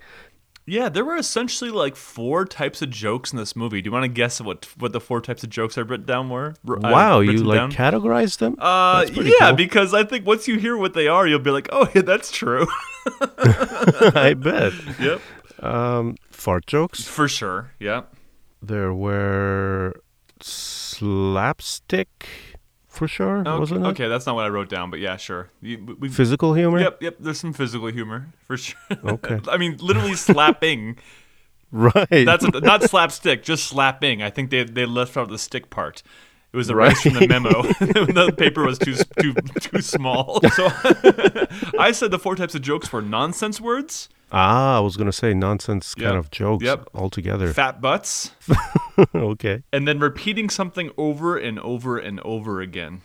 Yeah, 0.69 0.89
there 0.89 1.05
were 1.05 1.15
essentially 1.15 1.71
like 1.71 1.95
four 1.95 2.43
types 2.43 2.81
of 2.81 2.89
jokes 2.89 3.31
in 3.31 3.37
this 3.37 3.55
movie. 3.55 3.81
Do 3.81 3.87
you 3.87 3.91
want 3.93 4.03
to 4.03 4.09
guess 4.09 4.41
what 4.41 4.65
what 4.77 4.91
the 4.91 4.99
four 4.99 5.21
types 5.21 5.41
of 5.43 5.49
jokes 5.49 5.77
I 5.77 5.81
written 5.81 6.05
down 6.05 6.29
were? 6.29 6.55
Wow, 6.65 7.21
you 7.21 7.37
like 7.37 7.57
down? 7.57 7.71
categorized 7.71 8.39
them? 8.39 8.57
Uh, 8.59 9.05
yeah, 9.13 9.31
cool. 9.47 9.53
because 9.55 9.93
I 9.93 10.03
think 10.03 10.25
once 10.25 10.45
you 10.47 10.57
hear 10.59 10.75
what 10.75 10.93
they 10.93 11.07
are, 11.07 11.25
you'll 11.25 11.39
be 11.39 11.51
like, 11.51 11.69
oh, 11.71 11.89
yeah, 11.95 12.01
that's 12.01 12.31
true. 12.31 12.67
I 13.37 14.33
bet. 14.37 14.73
yep, 14.99 15.21
Um, 15.63 16.17
fart 16.31 16.67
jokes. 16.67 17.07
for 17.07 17.29
sure. 17.29 17.71
Yep. 17.79 18.13
There 18.61 18.93
were 18.93 19.93
slapstick, 20.41 22.27
for 22.97 23.07
sure, 23.07 23.39
Okay, 23.39 23.59
wasn't 23.59 23.85
it? 23.85 23.89
okay, 23.89 24.07
that's 24.07 24.25
not 24.25 24.35
what 24.35 24.45
I 24.45 24.49
wrote 24.49 24.69
down, 24.69 24.89
but 24.89 24.99
yeah, 24.99 25.15
sure. 25.17 25.49
You, 25.61 25.97
we, 25.99 26.09
Physical 26.09 26.53
humor. 26.53 26.79
yep, 26.79 27.01
yep. 27.01 27.15
There's 27.19 27.39
some 27.39 27.53
physical 27.53 27.87
humor 27.87 28.27
for 28.45 28.57
sure. 28.57 28.77
Okay. 29.05 29.39
I 29.47 29.57
mean, 29.57 29.77
literally 29.77 30.15
slapping. 30.15 30.97
Right. 31.69 32.07
That's 32.09 32.45
a, 32.45 32.61
not 32.61 32.83
slapstick, 32.83 33.43
just 33.43 33.65
slapping. 33.65 34.23
I 34.23 34.29
think 34.29 34.51
they 34.51 34.63
they 34.63 34.85
left 34.85 35.17
out 35.17 35.27
the 35.27 35.37
stick 35.37 35.69
part. 35.69 36.01
It 36.53 36.55
was 36.55 36.71
Right. 36.71 36.87
erased 36.91 37.03
from 37.03 37.13
the 37.15 37.27
memo. 37.27 37.61
the 37.79 38.33
paper 38.37 38.63
was 38.63 38.79
too 38.79 38.95
too 39.21 39.33
too 39.59 39.81
small. 39.81 40.39
So 40.55 40.69
I 41.77 41.91
said 41.91 42.11
the 42.11 42.19
four 42.19 42.37
types 42.37 42.55
of 42.55 42.61
jokes 42.61 42.93
were 42.93 43.01
nonsense 43.01 43.59
words, 43.59 44.07
ah, 44.31 44.77
I 44.77 44.79
was 44.79 44.97
gonna 44.97 45.11
say 45.11 45.33
nonsense 45.33 45.93
kind 45.95 46.13
Yep. 46.15 46.19
of 46.19 46.31
jokes 46.31 46.63
Yep. 46.65 46.89
altogether. 46.93 47.53
fat 47.53 47.81
butts, 47.81 48.31
okay. 49.15 49.63
and 49.73 49.87
then 49.87 49.99
repeating 49.99 50.49
something 50.49 50.91
over 50.97 51.37
and 51.37 51.59
over 51.59 51.97
and 51.97 52.19
over 52.21 52.61
again. 52.61 53.01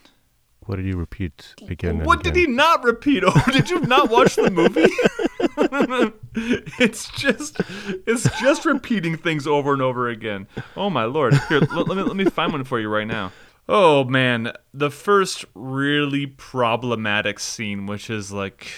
What 0.67 0.77
did 0.77 0.87
you 0.87 0.97
repeat 0.97 1.55
again? 1.69 1.97
and 1.97 2.07
What 2.07 2.23
did 2.23 2.37
he 2.37 2.47
not 2.47 2.85
repeat? 2.85 3.25
Oh, 3.27 3.43
did 3.51 3.69
you 3.69 3.81
not 3.81 4.11
watch 4.11 4.37
the 4.37 4.49
movie? 4.51 4.87
it's 6.79 7.11
just 7.11 7.61
it's 8.07 8.41
just 8.41 8.65
repeating 8.65 9.17
things 9.17 9.47
over 9.47 9.73
and 9.73 9.83
over 9.83 10.09
again. 10.09 10.47
Oh 10.77 10.89
my 10.91 11.05
lord. 11.05 11.35
Here, 11.49 11.61
let, 11.61 11.89
let 11.89 11.97
me 11.97 12.03
let 12.05 12.17
me 12.17 12.25
find 12.27 12.53
one 12.53 12.65
for 12.65 12.79
you 12.81 12.89
right 12.89 13.07
now. 13.07 13.33
Oh 13.69 14.05
man, 14.05 14.53
the 14.73 14.91
first 14.91 15.45
really 15.55 16.27
problematic 16.27 17.39
scene 17.41 17.87
which 17.87 18.09
is 18.11 18.33
like 18.33 18.69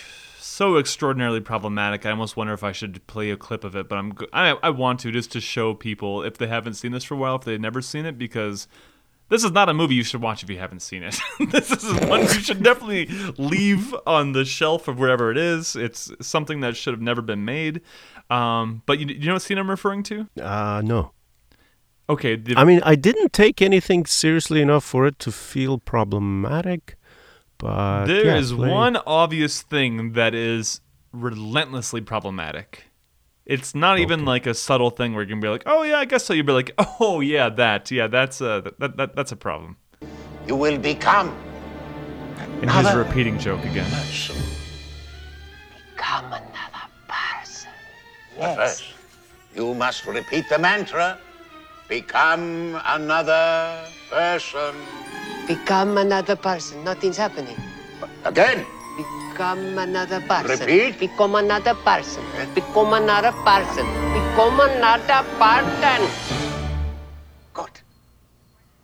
so 0.55 0.77
extraordinarily 0.77 1.41
problematic. 1.41 2.07
I 2.07 2.11
almost 2.11 2.37
wonder 2.37 2.53
if 2.53 2.63
I 2.63 2.71
should 2.71 3.05
play 3.09 3.31
a 3.31 3.37
clip 3.37 3.65
of 3.65 3.75
it, 3.75 3.89
but 3.89 3.99
I'm 3.99 4.17
I, 4.33 4.51
I 4.63 4.71
want 4.71 5.01
to 5.01 5.11
just 5.11 5.33
to 5.33 5.41
show 5.41 5.75
people 5.75 6.23
if 6.23 6.39
they 6.39 6.47
haven't 6.47 6.75
seen 6.75 6.93
this 6.93 7.03
for 7.03 7.15
a 7.15 7.17
while, 7.17 7.35
if 7.35 7.43
they've 7.43 7.61
never 7.61 7.83
seen 7.83 8.07
it 8.07 8.17
because 8.17 8.69
this 9.31 9.43
is 9.43 9.51
not 9.51 9.69
a 9.69 9.75
movie 9.75 9.97
you 9.97 10.05
should 10.05 10.23
watch 10.23 10.45
if 10.45 10.51
you 10.51 10.59
haven't 10.59 10.81
seen 10.81 11.03
it. 11.03 11.19
this 11.51 11.73
is 11.73 11.93
one 12.07 12.21
you 12.21 12.29
should 12.29 12.63
definitely 12.63 13.07
leave 13.37 13.93
on 14.07 14.31
the 14.31 14.45
shelf 14.45 14.87
of 14.87 14.97
wherever 14.99 15.33
it 15.33 15.37
is. 15.37 15.75
It's 15.75 16.13
something 16.21 16.61
that 16.61 16.77
should 16.77 16.95
have 16.95 17.03
never 17.03 17.21
been 17.21 17.45
made. 17.45 17.81
Um, 18.31 18.83
but 18.87 19.01
you, 19.01 19.07
you 19.07 19.27
know 19.27 19.33
what 19.33 19.43
scene 19.43 19.59
I'm 19.59 19.69
referring 19.69 20.05
to? 20.05 20.29
Uh, 20.41 20.83
no. 20.85 21.11
Okay, 22.09 22.37
the, 22.37 22.55
I 22.57 22.65
mean, 22.65 22.81
I 22.85 22.95
didn't 22.95 23.33
take 23.33 23.61
anything 23.61 24.07
seriously 24.07 24.63
enough 24.63 24.85
for 24.85 25.05
it 25.07 25.19
to 25.21 25.33
feel 25.33 25.79
problematic. 25.79 26.97
But 27.65 28.05
there 28.05 28.27
yeah, 28.27 28.37
is 28.37 28.53
play- 28.53 28.71
one 28.71 28.99
obvious 29.07 29.63
thing 29.63 30.13
that 30.13 30.35
is 30.35 30.83
relentlessly 31.13 32.03
problematic. 32.03 32.91
It's 33.47 33.75
not 33.75 33.99
even 33.99 34.27
like 34.27 34.45
a 34.47 34.53
subtle 34.53 34.91
thing 34.91 35.15
where 35.15 35.23
you 35.23 35.31
can 35.31 35.41
be 35.41 35.49
like, 35.49 35.63
"Oh 35.65 35.83
yeah, 35.83 35.97
I 35.99 36.05
guess 36.05 36.27
so." 36.27 36.35
You'd 36.35 36.45
be 36.45 36.53
like, 36.53 36.73
"Oh 37.01 37.21
yeah, 37.21 37.49
that. 37.49 37.91
Yeah, 37.91 38.07
that's 38.07 38.43
a 38.43 38.61
that, 38.65 38.81
that, 38.81 38.97
that 38.99 39.17
that's 39.17 39.33
a 39.33 39.37
problem." 39.37 39.79
You 40.47 40.57
will 40.57 40.77
become 40.77 41.35
And 42.61 42.71
here's 42.71 42.87
a 42.87 42.99
repeating 42.99 43.39
joke 43.39 43.65
again. 43.65 43.91
person. 43.91 44.37
Come 45.97 46.27
another 46.27 46.87
person. 47.09 47.71
Yes. 48.39 48.83
You 49.57 49.73
must 49.73 50.05
repeat 50.07 50.51
the 50.51 50.59
mantra. 50.59 51.17
Become 51.89 52.79
another 52.85 53.89
person. 54.11 54.75
Become 55.47 55.99
another 55.99 56.37
person. 56.37 56.83
Nothing's 56.85 57.19
happening. 57.19 57.57
Again. 58.25 58.65
Become 58.97 59.77
another 59.77 60.21
person. 60.25 60.65
Repeat. 60.65 60.99
Become 60.99 61.35
another 61.35 61.75
person. 61.85 62.25
Become 62.55 62.95
another 62.95 63.33
person. 63.45 63.85
Become 64.17 64.61
another 64.61 65.21
person. 65.37 66.01
Good. 67.53 67.75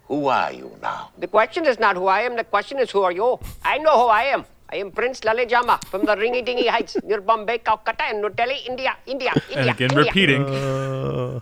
Who 0.04 0.26
are 0.26 0.52
you 0.52 0.68
now? 0.82 1.08
The 1.16 1.28
question 1.28 1.64
is 1.64 1.78
not 1.78 1.96
who 1.96 2.06
I 2.06 2.28
am. 2.28 2.36
The 2.36 2.44
question 2.44 2.78
is 2.78 2.90
who 2.90 3.08
are 3.08 3.12
you? 3.12 3.38
I 3.64 3.78
know 3.78 3.96
who 3.96 4.08
I 4.12 4.24
am. 4.36 4.44
I 4.68 4.76
am 4.84 4.92
Prince 4.92 5.20
Lalijama 5.20 5.82
from 5.88 6.04
the 6.04 6.14
Ringy 6.14 6.44
Dingy 6.44 6.66
Heights 6.66 6.96
near 7.02 7.22
Bombay, 7.22 7.58
Calcutta, 7.58 8.04
and 8.04 8.20
New 8.20 8.28
Delhi, 8.28 8.60
India, 8.68 8.96
India, 9.06 9.32
India. 9.48 9.56
And 9.56 9.70
again, 9.70 9.90
India. 9.90 10.04
repeating. 10.04 10.44
Uh, 10.44 11.40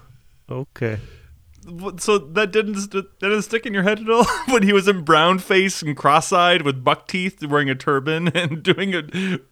okay. 0.49 0.99
So 1.99 2.19
that 2.19 2.53
didn't 2.53 2.91
that 2.91 3.19
didn't 3.21 3.43
stick 3.43 3.67
in 3.67 3.75
your 3.75 3.83
head 3.83 4.01
at 4.01 4.11
all 4.11 4.25
when 4.49 4.63
he 4.63 4.73
was 4.73 4.89
in 4.89 5.03
brown 5.03 5.39
face 5.39 5.83
and 5.83 5.97
cross-eyed 5.97 6.63
with 6.63 6.85
buck 6.85 7.07
teeth, 7.07 7.45
wearing 7.45 7.71
a 7.71 7.75
turban 7.75 8.29
and 8.35 8.63
doing 8.63 8.95
a, 8.95 9.03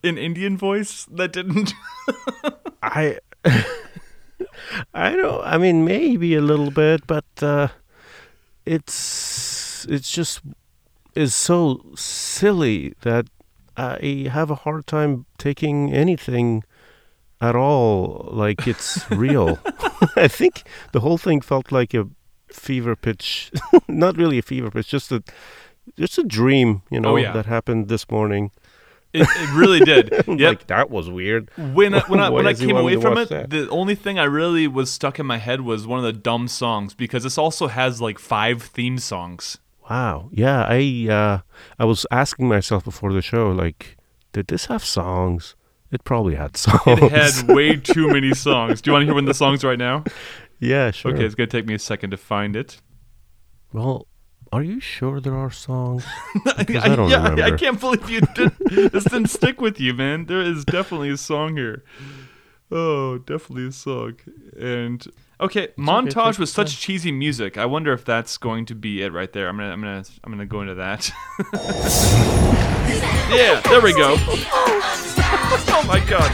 an 0.02 0.18
Indian 0.18 0.56
voice. 0.56 1.04
That 1.06 1.32
didn't. 1.32 1.73
I 2.82 3.18
I 4.94 5.16
don't 5.16 5.44
I 5.44 5.58
mean 5.58 5.85
maybe 5.85 6.35
a 6.35 6.40
little 6.40 6.70
bit, 6.70 7.06
but 7.06 7.25
uh 7.40 7.68
it's 8.64 9.87
it's 9.88 10.11
just 10.11 10.40
is 11.14 11.35
so 11.35 11.82
silly 11.94 12.94
that 13.02 13.26
I 13.76 14.28
have 14.30 14.50
a 14.50 14.54
hard 14.54 14.87
time 14.87 15.26
taking 15.38 15.92
anything 15.92 16.64
at 17.40 17.55
all 17.57 18.28
like 18.33 18.66
it's 18.66 19.09
real. 19.11 19.59
I 20.16 20.28
think 20.28 20.62
the 20.93 21.00
whole 21.00 21.19
thing 21.19 21.40
felt 21.40 21.73
like 21.73 21.95
a 21.95 22.09
fever 22.49 22.97
pitch. 22.97 23.50
Not 23.88 24.16
really 24.16 24.38
a 24.38 24.43
fever 24.43 24.71
pitch, 24.71 24.88
just 24.88 25.12
a 25.12 25.23
just 25.99 26.19
a 26.19 26.25
dream, 26.25 26.83
you 26.90 27.00
know, 27.00 27.12
Oh, 27.12 27.16
yeah. 27.16 27.33
that 27.33 27.47
happened 27.47 27.88
this 27.88 28.11
morning. 28.11 28.50
It, 29.12 29.23
it 29.23 29.55
really 29.57 29.81
did. 29.81 30.11
Yep. 30.26 30.38
Like 30.40 30.66
that 30.66 30.90
was 30.90 31.09
weird. 31.09 31.49
when 31.57 31.95
I, 31.95 32.00
when 32.00 32.21
I, 32.21 32.28
when 32.28 32.47
I 32.47 32.52
came 32.52 32.76
away 32.76 33.00
from 33.00 33.16
it, 33.16 33.28
that? 33.31 33.49
the 33.50 33.69
only 33.71 33.95
thing 33.95 34.19
I 34.19 34.25
really 34.25 34.66
was 34.69 34.90
stuck 34.90 35.19
in 35.19 35.25
my 35.26 35.38
head 35.38 35.61
was 35.62 35.87
one 35.87 35.99
of 35.99 36.05
the 36.05 36.12
dumb 36.12 36.49
songs 36.49 36.93
because 36.93 37.23
this 37.23 37.38
also 37.38 37.69
has 37.69 38.00
like 38.00 38.19
five 38.19 38.62
theme 38.62 38.99
songs. 38.99 39.59
Wow. 39.88 40.28
Yeah, 40.33 40.66
I 40.69 41.07
uh 41.09 41.38
I 41.78 41.85
was 41.85 42.05
asking 42.11 42.49
myself 42.49 42.85
before 42.85 43.12
the 43.12 43.23
show 43.23 43.50
like 43.52 43.97
did 44.33 44.49
this 44.49 44.66
have 44.66 44.85
songs? 44.85 45.55
It 45.93 46.05
probably 46.05 46.35
had 46.35 46.57
songs. 46.57 46.81
It 46.87 47.12
had 47.12 47.49
way 47.49 47.76
too 47.76 48.09
many 48.09 48.35
songs. 48.35 48.81
Do 48.83 48.88
you 48.88 48.93
want 48.93 49.02
to 49.02 49.07
hear 49.07 49.14
one 49.14 49.25
of 49.25 49.28
the 49.28 49.35
songs 49.35 49.62
right 49.64 49.78
now? 49.78 50.05
yeah, 50.61 50.90
sure. 50.90 51.12
Okay, 51.14 51.25
it's 51.25 51.35
gonna 51.35 51.47
take 51.47 51.66
me 51.66 51.75
a 51.75 51.78
second 51.78 52.11
to 52.11 52.16
find 52.16 52.57
it. 52.57 52.81
Well, 53.73 54.07
are 54.52 54.62
you 54.62 54.81
sure 54.81 55.21
there 55.21 55.35
are 55.37 55.50
songs? 55.50 56.05
Because 56.59 56.85
I 56.85 56.97
don't 56.97 57.11
yeah, 57.11 57.35
I- 57.38 57.52
I 57.52 57.57
can't 57.57 57.78
believe 57.81 58.09
you 58.11 58.21
did. 58.35 58.52
this 58.93 59.05
didn't 59.05 59.28
stick 59.31 59.61
with 59.61 59.78
you, 59.81 59.95
man. 59.95 60.26
There 60.26 60.40
is 60.40 60.64
definitely 60.64 61.11
a 61.11 61.16
song 61.16 61.57
here. 61.57 61.85
Oh, 62.71 63.19
definitely 63.19 63.69
a 63.69 63.73
song. 63.73 64.14
And 64.59 65.07
okay, 65.40 65.69
montage 65.78 66.33
take 66.33 66.38
with 66.38 66.49
such 66.49 66.78
cheesy 66.81 67.12
music. 67.12 67.59
I 67.59 67.66
wonder 67.66 67.93
if 67.93 68.05
that's 68.05 68.37
going 68.38 68.66
to 68.66 68.75
be 68.75 69.02
it 69.02 69.12
right 69.12 69.33
there. 69.33 69.49
I'm 69.49 69.57
gonna, 69.57 69.73
I'm 69.73 69.81
gonna, 69.81 70.05
I'm 70.25 70.33
gonna 70.33 70.47
go 70.47 70.61
into 70.61 70.75
that. 70.75 71.11
yeah, 73.31 73.61
there 73.61 73.81
we 73.81 73.93
go. 73.93 74.16
oh 75.69 75.85
my 75.87 76.00
god. 76.00 76.33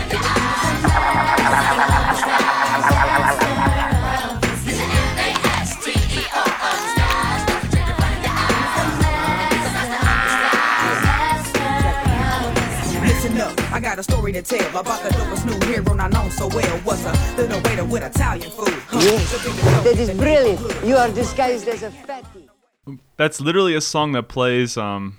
Got 13.82 13.98
a 13.98 14.02
story 14.02 14.32
to 14.32 14.42
tell 14.42 14.80
about 14.80 15.02
the 15.02 15.08
dopest 15.10 15.44
new 15.46 15.66
hero 15.72 15.94
not 15.94 16.12
known 16.12 16.30
so 16.30 16.48
well. 16.48 16.80
Was 16.84 17.04
a 17.04 17.12
little 17.36 17.60
waiter 17.62 17.84
with 17.84 18.02
Italian 18.02 18.50
food. 18.50 18.68
Huh. 18.86 19.82
That 19.82 19.96
is 19.98 20.10
brilliant. 20.16 20.60
You 20.86 20.96
are 20.96 21.08
disguised 21.10 21.68
as 21.68 21.82
a 21.82 21.90
fatty. 21.90 22.48
That's 23.16 23.40
literally 23.40 23.74
a 23.74 23.80
song 23.80 24.12
that 24.12 24.24
plays 24.28 24.76
um 24.76 25.16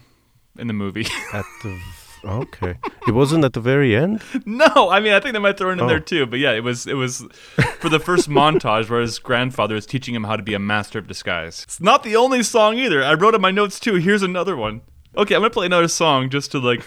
in 0.58 0.67
the 0.67 0.74
movie. 0.74 1.05
At 1.34 1.46
the 1.63 1.79
Okay. 2.25 2.75
It 3.05 3.12
wasn't 3.12 3.43
at 3.43 3.51
the 3.51 3.60
very 3.60 3.98
end? 3.98 4.22
No, 4.46 4.89
I 4.89 5.01
mean 5.01 5.12
I 5.12 5.20
think 5.20 5.34
they 5.34 5.39
might 5.39 5.58
throw 5.58 5.70
it 5.72 5.74
in 5.74 5.82
Oh. 5.82 5.88
there 5.88 6.00
too, 6.00 6.25
but 6.25 6.39
yeah, 6.39 6.51
it 6.53 6.63
was 6.63 6.88
it 6.88 6.93
was 6.93 7.25
for 7.79 7.89
the 7.89 8.00
first 8.00 8.29
montage 8.29 8.89
where 8.89 9.01
his 9.01 9.20
grandfather 9.20 9.75
is 9.75 9.86
teaching 9.86 10.15
him 10.15 10.24
how 10.24 10.38
to 10.38 10.43
be 10.43 10.53
a 10.53 10.60
master 10.60 11.00
of 11.00 11.08
disguise. 11.08 11.63
It's 11.63 11.82
not 11.82 12.03
the 12.03 12.15
only 12.15 12.41
song 12.41 12.77
either. 12.77 13.03
I 13.03 13.13
wrote 13.15 13.36
in 13.36 13.41
my 13.41 13.51
notes 13.51 13.77
too. 13.77 13.96
Here's 13.96 14.24
another 14.24 14.55
one. 14.55 14.82
Okay, 15.17 15.36
I'm 15.36 15.41
gonna 15.41 15.50
play 15.50 15.65
another 15.65 15.89
song 15.89 16.29
just 16.29 16.51
to 16.51 16.60
like 16.60 16.86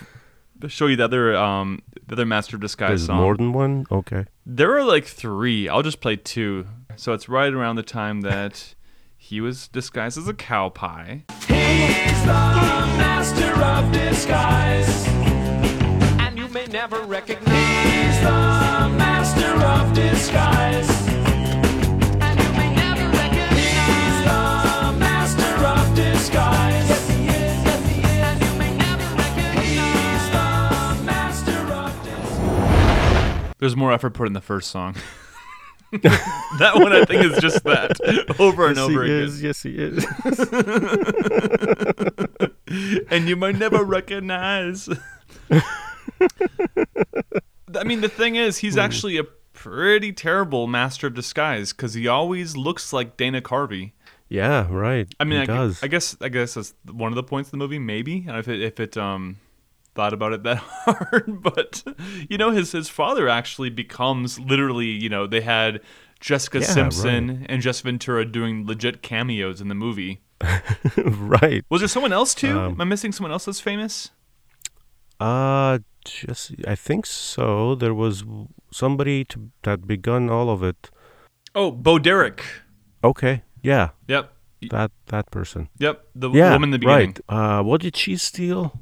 show 0.68 0.86
you 0.86 0.96
the 0.96 1.04
other 1.04 1.36
um 1.36 1.82
the 2.06 2.14
other 2.14 2.26
master 2.26 2.56
of 2.56 2.62
disguise 2.62 2.88
There's 2.90 3.06
song. 3.06 3.20
more 3.20 3.36
than 3.36 3.52
one? 3.52 3.86
Okay. 3.90 4.24
There 4.44 4.76
are 4.76 4.84
like 4.84 5.04
three. 5.06 5.68
I'll 5.68 5.82
just 5.82 6.00
play 6.00 6.16
two. 6.16 6.66
So 6.96 7.12
it's 7.12 7.28
right 7.28 7.52
around 7.52 7.76
the 7.76 7.82
time 7.82 8.20
that 8.22 8.74
he 9.16 9.40
was 9.40 9.68
disguised 9.68 10.16
as 10.18 10.28
a 10.28 10.34
cow 10.34 10.68
pie. 10.68 11.24
He's 11.46 12.20
the 12.22 12.26
master 12.96 13.52
of 13.62 13.92
disguise. 13.92 15.06
And 16.20 16.38
you 16.38 16.48
may 16.48 16.66
never 16.66 17.00
recognize. 17.02 17.48
He's 17.48 18.20
the 18.20 18.96
master 18.96 19.64
of 19.64 19.92
disguise. 19.94 21.15
There's 33.58 33.76
more 33.76 33.92
effort 33.92 34.10
put 34.10 34.26
in 34.26 34.32
the 34.34 34.40
first 34.40 34.70
song. 34.70 34.96
that 35.92 36.72
one 36.74 36.92
I 36.92 37.04
think 37.04 37.24
is 37.24 37.38
just 37.38 37.62
that 37.64 37.96
over 38.40 38.66
and 38.66 38.76
yes, 38.76 38.84
over 38.84 39.04
he 39.04 39.12
again. 39.12 39.24
is. 39.28 39.42
Yes, 39.42 39.62
he 39.62 39.76
is. 39.78 40.04
and 43.10 43.28
you 43.28 43.36
might 43.36 43.56
never 43.56 43.84
recognize. 43.84 44.88
I 45.50 45.62
mean, 47.84 48.00
the 48.00 48.08
thing 48.08 48.36
is, 48.36 48.58
Hmm. 48.60 48.66
he's 48.66 48.76
actually 48.76 49.16
a 49.18 49.24
pretty 49.52 50.12
terrible 50.12 50.66
master 50.66 51.06
of 51.06 51.14
disguise 51.14 51.72
because 51.72 51.94
he 51.94 52.08
always 52.08 52.56
looks 52.56 52.92
like 52.92 53.16
Dana 53.16 53.40
Carvey. 53.40 53.92
yeah, 54.28 54.66
right. 54.70 55.06
I 55.20 55.24
mean, 55.24 55.40
I, 55.40 55.46
does. 55.46 55.82
I 55.82 55.86
guess 55.88 56.16
I 56.20 56.28
guess 56.28 56.54
that's 56.54 56.74
one 56.90 57.12
of 57.12 57.16
the 57.16 57.22
points 57.22 57.48
of 57.48 57.52
the 57.52 57.58
movie, 57.58 57.78
maybe 57.78 58.24
if 58.28 58.48
it 58.48 58.60
if 58.60 58.80
it 58.80 58.96
um 58.96 59.36
thought 59.96 60.12
about 60.12 60.32
it 60.32 60.42
that 60.44 60.58
hard. 60.86 61.42
But 61.42 61.82
you 62.30 62.38
know, 62.38 62.50
his 62.52 62.70
his 62.72 62.88
father 62.88 63.28
actually 63.28 63.70
becomes 63.70 64.38
literally, 64.38 64.86
you 64.86 65.08
know, 65.08 65.26
they 65.26 65.40
had 65.40 65.80
Jessica 66.20 66.60
Yeah, 66.60 66.66
Simpson 66.66 67.46
and 67.48 67.60
Jess 67.62 67.80
Ventura 67.80 68.24
doing 68.24 68.66
legit 68.66 69.02
cameos 69.02 69.60
in 69.60 69.68
the 69.68 69.74
movie. 69.74 70.20
right. 70.96 71.64
Was 71.70 71.80
there 71.80 71.88
someone 71.88 72.12
else 72.12 72.34
too? 72.34 72.58
Um, 72.58 72.72
Am 72.74 72.80
I 72.82 72.84
missing 72.84 73.10
someone 73.12 73.32
else 73.32 73.46
that's 73.46 73.60
famous? 73.60 74.10
Uh 75.18 75.78
just 76.04 76.52
I 76.68 76.74
think 76.74 77.06
so. 77.06 77.74
There 77.74 77.94
was 77.94 78.22
somebody 78.70 79.24
to, 79.24 79.50
that 79.62 79.86
begun 79.86 80.28
all 80.30 80.50
of 80.50 80.62
it. 80.62 80.90
Oh, 81.54 81.70
Bo 81.70 81.98
Derek. 81.98 82.44
Okay. 83.02 83.42
Yeah, 83.62 83.90
Yep. 84.08 84.30
that 84.70 84.90
that 85.06 85.30
person. 85.30 85.68
Yep. 85.78 86.04
The 86.14 86.30
Yeah, 86.30 86.52
woman 86.52 86.68
in 86.68 86.70
the 86.72 86.78
beginning. 86.78 87.16
right. 87.28 87.58
Uh, 87.60 87.62
what 87.62 87.80
did 87.80 87.96
she 87.96 88.16
steal? 88.16 88.78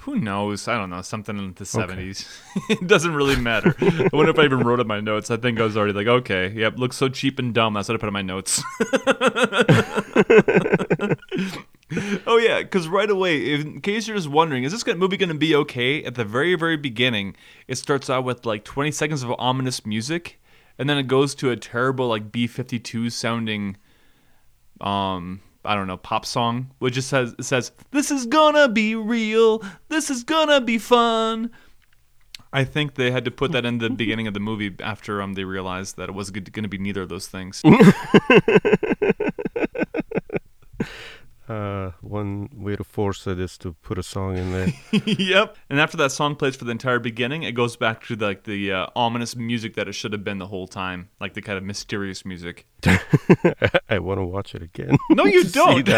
Who 0.00 0.16
knows? 0.16 0.66
I 0.66 0.76
don't 0.76 0.90
know. 0.90 1.02
Something 1.02 1.38
in 1.38 1.54
the 1.54 1.62
70s. 1.64 2.26
it 2.68 2.84
doesn't 2.86 3.14
really 3.14 3.36
matter. 3.36 3.76
I 3.80 4.08
wonder 4.12 4.30
if 4.30 4.38
I 4.38 4.44
even 4.44 4.60
wrote 4.60 4.80
in 4.80 4.88
my 4.88 5.00
notes. 5.00 5.30
I 5.30 5.36
think 5.36 5.60
I 5.60 5.62
was 5.62 5.76
already 5.76 5.92
like, 5.92 6.08
okay, 6.08 6.50
yep, 6.50 6.78
looks 6.78 6.96
so 6.96 7.08
cheap 7.08 7.38
and 7.38 7.54
dumb. 7.54 7.74
That's 7.74 7.88
what 7.88 7.94
I 7.94 7.98
put 7.98 8.08
in 8.08 8.12
my 8.12 8.22
notes. 8.22 8.60
oh, 12.26 12.38
yeah, 12.38 12.62
because 12.62 12.88
right 12.88 13.08
away, 13.08 13.54
in 13.54 13.80
case 13.80 14.08
you're 14.08 14.16
just 14.16 14.28
wondering, 14.28 14.64
is 14.64 14.72
this 14.72 14.84
movie 14.96 15.16
going 15.16 15.28
to 15.28 15.36
be 15.36 15.54
okay? 15.54 16.02
At 16.02 16.16
the 16.16 16.24
very, 16.24 16.56
very 16.56 16.76
beginning, 16.76 17.36
it 17.68 17.76
starts 17.76 18.10
out 18.10 18.24
with 18.24 18.44
like 18.44 18.64
20 18.64 18.90
seconds 18.90 19.22
of 19.22 19.32
ominous 19.38 19.86
music, 19.86 20.40
and 20.76 20.90
then 20.90 20.98
it 20.98 21.06
goes 21.06 21.36
to 21.36 21.52
a 21.52 21.56
terrible, 21.56 22.08
like 22.08 22.32
B 22.32 22.48
52 22.48 23.10
sounding 23.10 23.76
um 24.80 25.40
I 25.64 25.74
don't 25.74 25.86
know 25.86 25.96
pop 25.96 26.24
song 26.24 26.70
which 26.78 26.94
just 26.94 27.08
says 27.08 27.34
it 27.38 27.44
says 27.44 27.72
this 27.90 28.10
is 28.10 28.26
gonna 28.26 28.68
be 28.68 28.94
real 28.94 29.62
this 29.88 30.10
is 30.10 30.24
gonna 30.24 30.60
be 30.60 30.78
fun 30.78 31.50
I 32.52 32.64
think 32.64 32.94
they 32.94 33.10
had 33.10 33.24
to 33.26 33.30
put 33.30 33.52
that 33.52 33.66
in 33.66 33.78
the 33.78 33.90
beginning 33.90 34.26
of 34.26 34.34
the 34.34 34.40
movie 34.40 34.74
after 34.80 35.20
um 35.20 35.34
they 35.34 35.44
realized 35.44 35.96
that 35.96 36.08
it 36.08 36.12
wasn't 36.12 36.50
going 36.52 36.62
to 36.62 36.68
be 36.68 36.78
neither 36.78 37.02
of 37.02 37.10
those 37.10 37.26
things. 37.26 37.62
Uh, 41.48 41.92
one 42.02 42.48
way 42.52 42.76
to 42.76 42.84
force 42.84 43.26
it 43.26 43.40
is 43.40 43.56
to 43.58 43.72
put 43.82 43.96
a 43.98 44.02
song 44.02 44.36
in 44.36 44.52
there. 44.52 44.68
yep. 45.06 45.56
And 45.70 45.80
after 45.80 45.96
that 45.96 46.12
song 46.12 46.36
plays 46.36 46.56
for 46.56 46.64
the 46.64 46.70
entire 46.72 46.98
beginning, 46.98 47.42
it 47.42 47.52
goes 47.52 47.76
back 47.76 48.04
to 48.06 48.16
like 48.16 48.44
the 48.44 48.70
uh, 48.72 48.86
ominous 48.94 49.34
music 49.34 49.74
that 49.76 49.88
it 49.88 49.94
should 49.94 50.12
have 50.12 50.22
been 50.24 50.38
the 50.38 50.48
whole 50.48 50.66
time, 50.68 51.08
like 51.20 51.32
the 51.34 51.40
kind 51.42 51.56
of 51.56 51.64
mysterious 51.64 52.24
music. 52.26 52.66
I 53.88 53.98
want 53.98 54.18
to 54.20 54.24
watch 54.24 54.54
it 54.54 54.62
again. 54.62 54.96
No, 55.10 55.24
you 55.24 55.42
don't. 55.44 55.88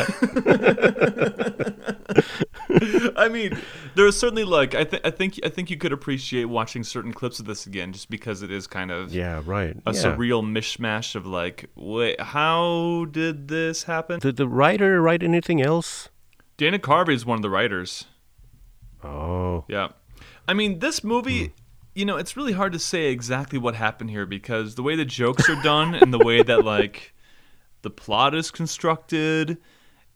I 3.16 3.28
mean, 3.30 3.58
there's 3.94 4.16
certainly 4.16 4.44
like 4.44 4.74
I, 4.74 4.84
th- 4.84 5.02
I 5.04 5.10
think 5.10 5.38
I 5.44 5.48
think 5.48 5.70
you 5.70 5.76
could 5.76 5.92
appreciate 5.92 6.44
watching 6.46 6.82
certain 6.84 7.12
clips 7.12 7.38
of 7.40 7.46
this 7.46 7.66
again, 7.66 7.92
just 7.92 8.08
because 8.08 8.42
it 8.42 8.50
is 8.50 8.66
kind 8.66 8.90
of 8.90 9.12
Yeah, 9.12 9.42
right. 9.44 9.76
a 9.86 9.92
yeah. 9.92 10.00
surreal 10.02 10.42
mishmash 10.42 11.14
of 11.14 11.26
like, 11.26 11.68
wait, 11.74 12.20
how 12.20 13.06
did 13.10 13.48
this 13.48 13.82
happen? 13.82 14.20
Did 14.20 14.36
the 14.36 14.48
writer 14.48 15.02
write 15.02 15.22
anything 15.40 15.62
else? 15.62 16.10
Dana 16.58 16.78
Carvey 16.78 17.14
is 17.14 17.24
one 17.24 17.36
of 17.38 17.42
the 17.42 17.48
writers. 17.50 18.04
Oh, 19.02 19.64
Yeah. 19.68 19.88
I 20.46 20.52
mean, 20.52 20.80
this 20.80 21.04
movie, 21.04 21.54
you 21.94 22.04
know, 22.04 22.16
it's 22.16 22.36
really 22.36 22.52
hard 22.52 22.72
to 22.72 22.78
say 22.78 23.06
exactly 23.06 23.58
what 23.58 23.76
happened 23.76 24.10
here 24.10 24.26
because 24.26 24.74
the 24.74 24.82
way 24.82 24.96
the 24.96 25.04
jokes 25.04 25.48
are 25.48 25.62
done 25.62 25.94
and 25.94 26.12
the 26.12 26.18
way 26.18 26.42
that, 26.42 26.64
like, 26.76 27.14
the 27.82 27.90
plot 27.90 28.34
is 28.34 28.50
constructed 28.50 29.58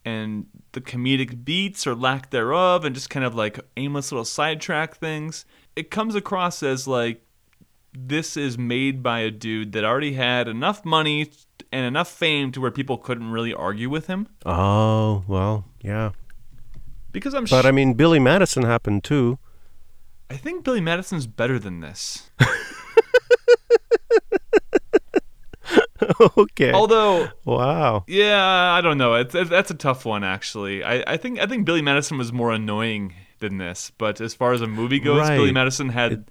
and 0.05 0.47
the 0.73 0.81
comedic 0.81 1.45
beats 1.45 1.87
or 1.87 1.95
lack 1.95 2.31
thereof 2.31 2.85
and 2.85 2.95
just 2.95 3.11
kind 3.11 3.25
of 3.25 3.35
like 3.35 3.61
aimless 3.77 4.11
little 4.13 4.25
sidetrack 4.25 4.97
things, 4.97 5.47
it 5.77 5.91
comes 5.91 6.15
across 6.15 6.63
as 6.63 6.87
like 6.89 7.24
this 7.95 8.37
is 8.37 8.59
made 8.59 9.03
by 9.03 9.21
a 9.21 9.31
dude 9.31 9.73
that 9.73 9.85
already 9.85 10.15
had 10.15 10.49
enough 10.49 10.85
money 10.85 11.31
and 11.73 11.87
enough 11.87 12.09
fame 12.11 12.53
to 12.53 12.61
where 12.61 12.71
people 12.71 12.99
couldn't 12.99 13.31
really 13.31 13.55
argue 13.55 13.89
with 13.89 14.07
him. 14.07 14.29
oh, 14.45 15.25
well, 15.27 15.65
yeah. 15.81 16.11
Because 17.13 17.35
I'm 17.35 17.45
But 17.45 17.63
sh- 17.63 17.67
I 17.67 17.71
mean, 17.71 17.95
Billy 17.95 18.19
Madison 18.19 18.65
happened 18.65 19.05
too. 19.05 19.39
I 20.29 20.37
think 20.37 20.65
Billy 20.65 20.81
Madison's 20.81 21.27
better 21.29 21.59
than 21.61 21.81
this. 21.81 22.31
okay. 26.37 26.73
Although 26.73 27.29
wow. 27.45 28.05
Yeah, 28.09 28.73
I 28.73 28.81
don't 28.81 28.99
know. 28.99 29.15
It's, 29.15 29.35
it's 29.35 29.51
that's 29.51 29.71
a 29.71 29.75
tough 29.75 30.05
one 30.05 30.25
actually. 30.25 30.83
I, 30.83 31.05
I 31.15 31.17
think 31.17 31.39
I 31.39 31.47
think 31.47 31.65
Billy 31.67 31.83
Madison 31.83 32.19
was 32.19 32.33
more 32.33 32.51
annoying 32.53 33.15
than 33.39 33.59
this. 33.59 33.93
But 33.97 34.21
as 34.21 34.35
far 34.35 34.53
as 34.53 34.61
a 34.61 34.67
movie 34.67 34.99
goes, 34.99 35.29
Billy 35.29 35.53
Madison 35.53 35.91
had 35.91 36.25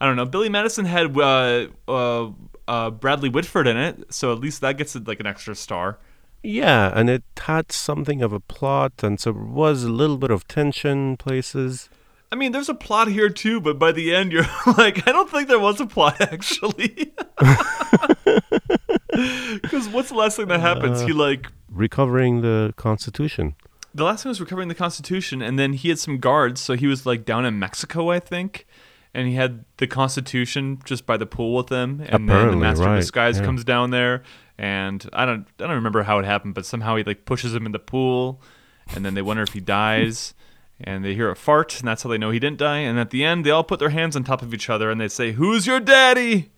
I 0.00 0.06
don't 0.06 0.16
know. 0.16 0.24
Billy 0.24 0.48
Madison 0.48 0.86
had 0.86 1.16
uh, 1.18 1.66
uh, 1.86 2.30
uh, 2.66 2.90
Bradley 2.90 3.28
Whitford 3.28 3.66
in 3.66 3.76
it, 3.76 4.12
so 4.12 4.32
at 4.32 4.38
least 4.38 4.60
that 4.62 4.78
gets 4.78 4.96
it 4.96 5.06
like 5.06 5.20
an 5.20 5.26
extra 5.26 5.54
star. 5.54 5.98
Yeah, 6.42 6.90
and 6.94 7.10
it 7.10 7.22
had 7.38 7.70
something 7.70 8.22
of 8.22 8.32
a 8.32 8.40
plot, 8.40 8.92
and 9.02 9.20
so 9.20 9.32
there 9.32 9.42
was 9.42 9.84
a 9.84 9.90
little 9.90 10.16
bit 10.16 10.30
of 10.30 10.48
tension 10.48 11.18
places. 11.18 11.90
I 12.32 12.36
mean, 12.36 12.52
there's 12.52 12.68
a 12.70 12.74
plot 12.74 13.08
here 13.08 13.28
too, 13.28 13.60
but 13.60 13.78
by 13.78 13.92
the 13.92 14.14
end, 14.14 14.32
you're 14.32 14.46
like, 14.78 15.06
I 15.06 15.12
don't 15.12 15.28
think 15.28 15.48
there 15.48 15.58
was 15.58 15.80
a 15.80 15.86
plot 15.86 16.20
actually. 16.32 17.12
Because 19.62 19.88
what's 19.88 20.08
the 20.08 20.14
last 20.14 20.36
thing 20.36 20.48
that 20.48 20.60
happens? 20.60 21.02
he 21.02 21.12
like 21.12 21.46
Recovering 21.68 22.40
the 22.40 22.72
Constitution. 22.76 23.54
the 23.94 24.04
last 24.04 24.22
thing 24.22 24.30
was 24.30 24.40
recovering 24.40 24.68
the 24.68 24.74
Constitution, 24.74 25.42
and 25.42 25.58
then 25.58 25.72
he 25.74 25.88
had 25.88 25.98
some 25.98 26.18
guards, 26.18 26.60
so 26.60 26.74
he 26.74 26.86
was 26.86 27.04
like 27.06 27.24
down 27.24 27.44
in 27.44 27.58
Mexico, 27.58 28.10
I 28.10 28.18
think, 28.20 28.66
and 29.14 29.28
he 29.28 29.34
had 29.34 29.64
the 29.78 29.86
Constitution 29.86 30.80
just 30.84 31.06
by 31.06 31.16
the 31.16 31.26
pool 31.26 31.54
with 31.56 31.68
him, 31.68 32.02
and 32.06 32.28
then 32.28 32.50
the 32.50 32.56
Master 32.56 32.84
right, 32.84 32.94
of 32.94 33.00
Disguise 33.00 33.38
yeah. 33.38 33.44
comes 33.44 33.64
down 33.64 33.90
there, 33.90 34.22
and 34.58 35.08
I 35.12 35.24
don't, 35.26 35.46
I 35.58 35.64
don't 35.64 35.70
remember 35.74 36.02
how 36.04 36.18
it 36.18 36.24
happened, 36.24 36.54
but 36.54 36.64
somehow 36.66 36.96
he 36.96 37.04
like 37.04 37.24
pushes 37.24 37.54
him 37.54 37.66
in 37.66 37.72
the 37.72 37.78
pool, 37.78 38.40
and 38.94 39.04
then 39.04 39.14
they 39.14 39.22
wonder 39.22 39.42
if 39.42 39.52
he 39.52 39.60
dies. 39.60 40.34
And 40.82 41.04
they 41.04 41.14
hear 41.14 41.28
a 41.30 41.36
fart, 41.36 41.78
and 41.78 41.86
that's 41.86 42.04
how 42.04 42.08
they 42.08 42.16
know 42.16 42.30
he 42.30 42.38
didn't 42.38 42.56
die. 42.56 42.78
And 42.78 42.98
at 42.98 43.10
the 43.10 43.22
end, 43.22 43.44
they 43.44 43.50
all 43.50 43.62
put 43.62 43.80
their 43.80 43.90
hands 43.90 44.16
on 44.16 44.24
top 44.24 44.40
of 44.40 44.54
each 44.54 44.70
other, 44.70 44.90
and 44.90 44.98
they 44.98 45.08
say, 45.08 45.32
"Who's 45.32 45.66
your 45.66 45.78
daddy?" 45.78 46.52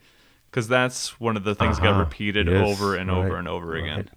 Because 0.49 0.69
that's 0.69 1.19
one 1.19 1.37
of 1.37 1.43
the 1.43 1.57
things 1.57 1.79
that 1.79 1.83
got 1.83 1.91
Uh-huh. 1.95 2.01
repeated 2.05 2.47
Yes, 2.47 2.65
over 2.65 2.95
and 2.95 3.11
over 3.11 3.35
and 3.37 3.49
over 3.49 3.75
again. 3.75 3.97
right. 3.97 4.09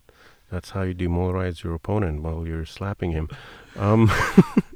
That's 0.51 0.69
how 0.69 0.83
you 0.83 0.93
demoralize 0.93 1.63
your 1.63 1.73
opponent 1.73 2.21
while 2.21 2.45
you're 2.45 2.65
slapping 2.67 3.13
him. 3.13 3.29
Um, 3.75 4.11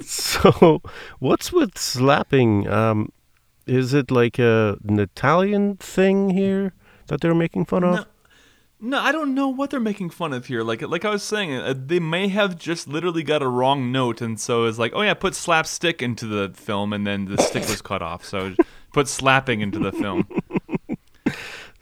so, 0.00 0.82
what's 1.18 1.52
with 1.52 1.76
slapping? 1.78 2.68
Um, 2.68 3.12
is 3.66 3.94
it 3.94 4.10
like 4.10 4.38
a, 4.38 4.78
an 4.86 4.98
Italian 4.98 5.76
thing 5.76 6.30
here 6.30 6.72
that 7.08 7.20
they're 7.20 7.34
making 7.34 7.66
fun 7.66 7.84
of? 7.84 7.94
No. 7.94 8.04
No, 8.80 9.00
I 9.00 9.10
don't 9.10 9.34
know 9.34 9.48
what 9.48 9.70
they're 9.70 9.80
making 9.80 10.10
fun 10.10 10.32
of 10.32 10.46
here. 10.46 10.62
Like, 10.62 10.82
like 10.82 11.04
I 11.04 11.10
was 11.10 11.24
saying, 11.24 11.52
uh, 11.52 11.74
they 11.76 11.98
may 11.98 12.28
have 12.28 12.56
just 12.56 12.86
literally 12.86 13.24
got 13.24 13.42
a 13.42 13.48
wrong 13.48 13.90
note, 13.90 14.20
and 14.20 14.38
so 14.38 14.66
it's 14.66 14.78
like, 14.78 14.92
oh 14.94 15.02
yeah, 15.02 15.14
put 15.14 15.34
slapstick 15.34 16.00
into 16.00 16.26
the 16.26 16.50
film, 16.54 16.92
and 16.92 17.04
then 17.04 17.24
the 17.24 17.42
stick 17.42 17.68
was 17.68 17.82
cut 17.82 18.02
off. 18.02 18.24
So 18.24 18.54
put 18.92 19.08
slapping 19.08 19.62
into 19.62 19.80
the 19.80 19.90
film. 19.90 20.28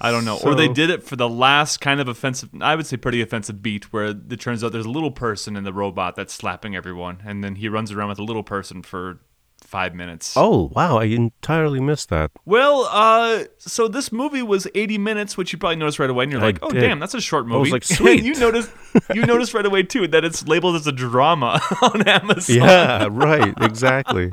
I 0.00 0.11
don't 0.11 0.24
know, 0.24 0.38
or 0.44 0.54
they 0.54 0.68
did 0.68 0.90
it 0.90 1.02
for 1.02 1.16
the 1.16 1.28
last 1.28 1.80
kind 1.80 2.00
of 2.00 2.09
offensive, 2.09 2.50
I 2.61 2.76
would 2.76 2.87
say 2.87 2.96
pretty 2.98 3.22
offensive 3.22 3.62
beat, 3.62 3.92
where 3.92 4.06
it 4.06 4.40
turns 4.40 4.62
out 4.62 4.72
there's 4.72 4.85
a 4.85 4.90
little 4.90 5.11
person 5.11 5.56
in 5.56 5.64
the 5.64 5.72
robot 5.72 6.16
that's 6.16 6.35
slapping 6.35 6.76
everyone, 6.76 7.22
and 7.24 7.42
then 7.42 7.56
he 7.56 7.68
runs 7.68 7.90
around 7.90 8.11
with 8.11 8.18
a 8.18 8.24
little 8.24 8.42
person 8.42 8.82
for 8.82 9.20
five 9.62 9.94
minutes. 9.94 10.35
Oh, 10.37 10.70
wow. 10.74 10.98
I 10.98 11.04
entirely 11.04 11.80
missed 11.80 12.11
that. 12.11 12.30
Well, 12.44 12.88
uh, 12.90 13.44
so 13.59 13.88
this 13.88 14.12
movie 14.12 14.42
was 14.42 14.68
80 14.74 14.98
minutes, 14.98 15.37
which 15.37 15.52
you 15.52 15.59
probably 15.59 15.76
noticed 15.76 15.98
right 15.98 16.11
away, 16.11 16.24
and 16.24 16.32
you're 16.32 16.40
I 16.42 16.44
like, 16.44 16.59
"Oh, 16.62 16.70
did. 16.70 16.80
damn, 16.80 17.00
that's 17.00 17.14
a 17.14 17.20
short 17.20 17.46
movie." 17.46 17.56
I 17.56 17.61
was 17.61 17.72
like, 17.72 17.85
"Sweet." 17.98 18.22
you 18.22 18.35
noticed, 18.35 18.70
you 19.14 19.24
noticed 19.24 19.54
right 19.54 19.66
away 19.66 19.82
too 19.82 20.06
that 20.09 20.24
it's 20.24 20.46
labeled 20.46 20.76
as 20.76 20.87
a 20.87 20.92
drama 20.92 21.61
on 21.82 22.06
Amazon, 22.06 22.56
Yeah, 22.56 23.09
right. 23.11 23.54
Exactly. 23.62 24.30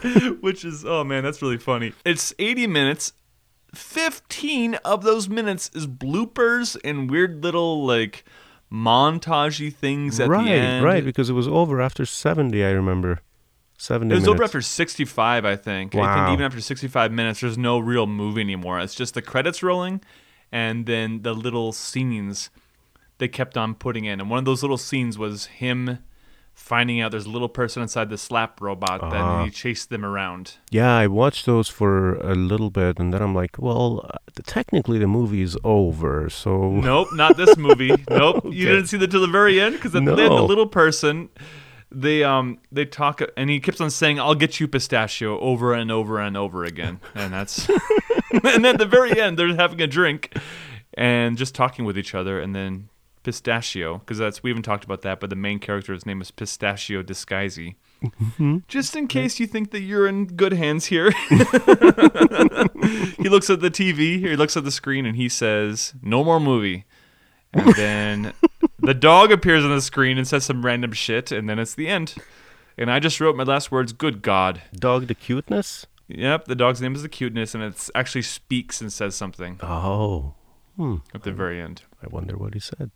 which 0.40 0.64
is, 0.64 0.84
oh 0.86 1.04
man, 1.04 1.24
that's 1.24 1.42
really 1.42 1.58
funny. 1.58 1.92
It's 2.04 2.32
80 2.38 2.66
minutes. 2.68 3.12
15 3.74 4.74
of 4.76 5.02
those 5.02 5.28
minutes 5.28 5.70
is 5.74 5.86
bloopers 5.86 6.76
and 6.84 7.10
weird 7.10 7.42
little 7.42 7.84
like 7.86 8.24
montagey 8.72 9.72
things 9.74 10.20
at 10.20 10.28
right, 10.28 10.44
the 10.44 10.50
end. 10.50 10.84
right. 10.84 11.04
Because 11.04 11.28
it 11.30 11.34
was 11.34 11.48
over 11.48 11.80
after 11.80 12.04
70, 12.06 12.64
I 12.64 12.70
remember. 12.70 13.20
70 13.78 14.12
It 14.12 14.14
was 14.14 14.22
minutes. 14.24 14.34
over 14.34 14.44
after 14.44 14.60
65, 14.62 15.44
I 15.44 15.56
think. 15.56 15.94
I 15.94 15.98
think 15.98 16.06
Wow. 16.06 16.32
even 16.34 16.44
after 16.44 16.60
65 16.60 17.10
minutes, 17.12 17.40
there's 17.40 17.56
no 17.58 17.78
real 17.78 18.06
movie 18.06 18.40
anymore. 18.42 18.78
It's 18.80 18.94
just 18.94 19.14
the 19.14 19.22
credits 19.22 19.62
rolling 19.62 20.00
and 20.52 20.86
then 20.86 21.22
the 21.22 21.32
little 21.34 21.72
scenes 21.72 22.50
they 23.18 23.28
kept 23.28 23.56
on 23.56 23.74
putting 23.74 24.04
in. 24.04 24.20
And 24.20 24.28
one 24.30 24.38
of 24.38 24.44
those 24.44 24.62
little 24.62 24.78
scenes 24.78 25.16
was 25.18 25.46
him 25.46 25.98
finding 26.60 27.00
out 27.00 27.10
there's 27.10 27.26
a 27.26 27.30
little 27.30 27.48
person 27.48 27.82
inside 27.82 28.10
the 28.10 28.18
slap 28.18 28.60
robot, 28.60 29.00
Ah. 29.02 29.10
then 29.10 29.44
he 29.46 29.50
chased 29.50 29.88
them 29.90 30.04
around. 30.04 30.56
Yeah, 30.70 30.94
I 30.94 31.06
watched 31.06 31.46
those 31.46 31.68
for 31.68 32.14
a 32.16 32.34
little 32.34 32.70
bit, 32.70 32.98
and 33.00 33.12
then 33.12 33.22
I'm 33.22 33.34
like, 33.34 33.56
well, 33.58 34.04
uh, 34.04 34.18
technically 34.44 34.98
the 34.98 35.06
movie 35.08 35.42
is 35.42 35.56
over, 35.64 36.28
so 36.30 36.70
Nope, 36.90 37.08
not 37.14 37.36
this 37.36 37.56
movie. 37.56 37.94
Nope, 38.10 38.44
you 38.44 38.66
didn't 38.66 38.86
see 38.86 38.98
that 38.98 39.10
till 39.10 39.22
the 39.22 39.26
very 39.40 39.60
end 39.60 39.74
because 39.76 39.94
at 39.94 40.04
the 40.04 40.14
the 40.14 40.30
little 40.52 40.66
person, 40.66 41.28
they 41.90 42.22
um 42.22 42.58
they 42.70 42.84
talk 42.84 43.20
and 43.36 43.50
he 43.50 43.58
keeps 43.58 43.80
on 43.80 43.90
saying, 43.90 44.20
"I'll 44.20 44.36
get 44.44 44.60
you 44.60 44.68
pistachio" 44.68 45.40
over 45.40 45.72
and 45.74 45.90
over 45.90 46.20
and 46.20 46.36
over 46.36 46.64
again, 46.64 47.00
and 47.14 47.32
that's 47.32 47.68
and 48.32 48.42
then 48.64 48.64
at 48.66 48.78
the 48.78 48.86
very 48.86 49.18
end 49.20 49.36
they're 49.38 49.56
having 49.56 49.80
a 49.80 49.86
drink 49.88 50.36
and 50.94 51.36
just 51.36 51.54
talking 51.54 51.84
with 51.84 51.96
each 51.98 52.14
other, 52.14 52.38
and 52.38 52.54
then 52.54 52.88
pistachio 53.22 53.98
because 53.98 54.18
that's 54.18 54.42
we 54.42 54.50
haven't 54.50 54.62
talked 54.62 54.84
about 54.84 55.02
that, 55.02 55.20
but 55.20 55.30
the 55.30 55.36
main 55.36 55.58
character's 55.58 56.06
name 56.06 56.20
is 56.20 56.30
Pistachio 56.30 57.02
Disguisey. 57.02 57.76
Mm-hmm. 58.02 58.58
Just 58.66 58.96
in 58.96 59.08
case 59.08 59.38
you 59.38 59.46
think 59.46 59.72
that 59.72 59.80
you're 59.80 60.08
in 60.08 60.26
good 60.26 60.54
hands 60.54 60.86
here. 60.86 61.10
he 61.28 61.36
looks 63.28 63.50
at 63.50 63.60
the 63.60 63.70
TV, 63.70 64.18
he 64.18 64.36
looks 64.36 64.56
at 64.56 64.64
the 64.64 64.70
screen, 64.70 65.06
and 65.06 65.16
he 65.16 65.28
says, 65.28 65.94
"No 66.02 66.24
more 66.24 66.40
movie." 66.40 66.84
And 67.52 67.72
then 67.76 68.32
the 68.78 68.94
dog 68.94 69.32
appears 69.32 69.64
on 69.64 69.70
the 69.70 69.80
screen 69.80 70.18
and 70.18 70.26
says 70.26 70.44
some 70.44 70.64
random 70.64 70.92
shit, 70.92 71.32
and 71.32 71.48
then 71.48 71.58
it's 71.58 71.74
the 71.74 71.88
end. 71.88 72.14
And 72.78 72.90
I 72.90 73.00
just 73.00 73.20
wrote 73.20 73.36
my 73.36 73.44
last 73.44 73.70
words, 73.70 73.92
"Good 73.92 74.22
God." 74.22 74.62
dog 74.72 75.06
the 75.06 75.14
cuteness. 75.14 75.86
Yep, 76.08 76.46
the 76.46 76.56
dog's 76.56 76.80
name 76.80 76.96
is 76.96 77.02
the 77.02 77.08
cuteness, 77.08 77.54
and 77.54 77.62
it 77.62 77.88
actually 77.94 78.22
speaks 78.22 78.80
and 78.80 78.92
says 78.92 79.14
something 79.14 79.60
Oh, 79.62 80.34
hmm. 80.76 80.96
at 81.14 81.22
the 81.22 81.30
very 81.30 81.60
end. 81.60 81.82
I 82.02 82.08
wonder 82.08 82.36
what 82.36 82.54
he 82.54 82.60
said. 82.60 82.90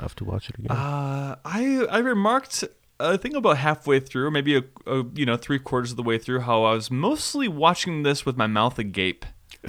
I 0.00 0.04
have 0.04 0.16
to 0.16 0.24
watch 0.24 0.48
it 0.48 0.58
again. 0.58 0.76
Uh, 0.76 1.36
I 1.44 1.86
I 1.90 1.98
remarked 1.98 2.64
I 3.00 3.16
think 3.16 3.34
about 3.34 3.56
halfway 3.56 4.00
through, 4.00 4.30
maybe 4.30 4.56
a, 4.56 4.62
a 4.86 5.04
you 5.14 5.24
know 5.24 5.36
three 5.36 5.58
quarters 5.58 5.92
of 5.92 5.96
the 5.96 6.02
way 6.02 6.18
through, 6.18 6.40
how 6.40 6.64
I 6.64 6.74
was 6.74 6.90
mostly 6.90 7.48
watching 7.48 8.02
this 8.02 8.26
with 8.26 8.36
my 8.36 8.46
mouth 8.46 8.78
agape. 8.78 9.24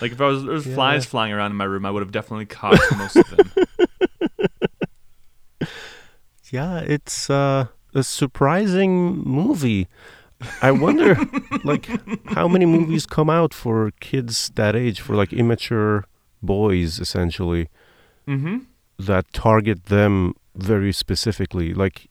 like 0.00 0.12
if 0.12 0.20
I 0.20 0.26
was 0.26 0.44
there 0.44 0.54
was 0.54 0.64
flies 0.64 1.04
flying 1.04 1.32
around 1.32 1.50
in 1.50 1.56
my 1.56 1.64
room, 1.64 1.84
I 1.84 1.90
would 1.90 2.02
have 2.02 2.12
definitely 2.12 2.46
caught 2.46 2.78
most 2.96 3.16
of 3.16 3.28
them. 3.30 3.52
yeah, 6.50 6.78
it's 6.78 7.28
uh, 7.28 7.66
a 7.94 8.02
surprising 8.02 9.18
movie. 9.18 9.88
I 10.62 10.70
wonder, 10.70 11.18
like, 11.64 11.88
how 12.26 12.46
many 12.46 12.64
movies 12.64 13.06
come 13.06 13.28
out 13.28 13.52
for 13.52 13.90
kids 14.00 14.52
that 14.54 14.76
age, 14.76 15.00
for 15.00 15.16
like 15.16 15.32
immature 15.32 16.04
boys, 16.42 17.00
essentially, 17.00 17.68
Mm-hmm. 18.28 18.58
that 18.98 19.32
target 19.32 19.86
them 19.86 20.34
very 20.54 20.92
specifically. 20.92 21.72
Like, 21.72 22.08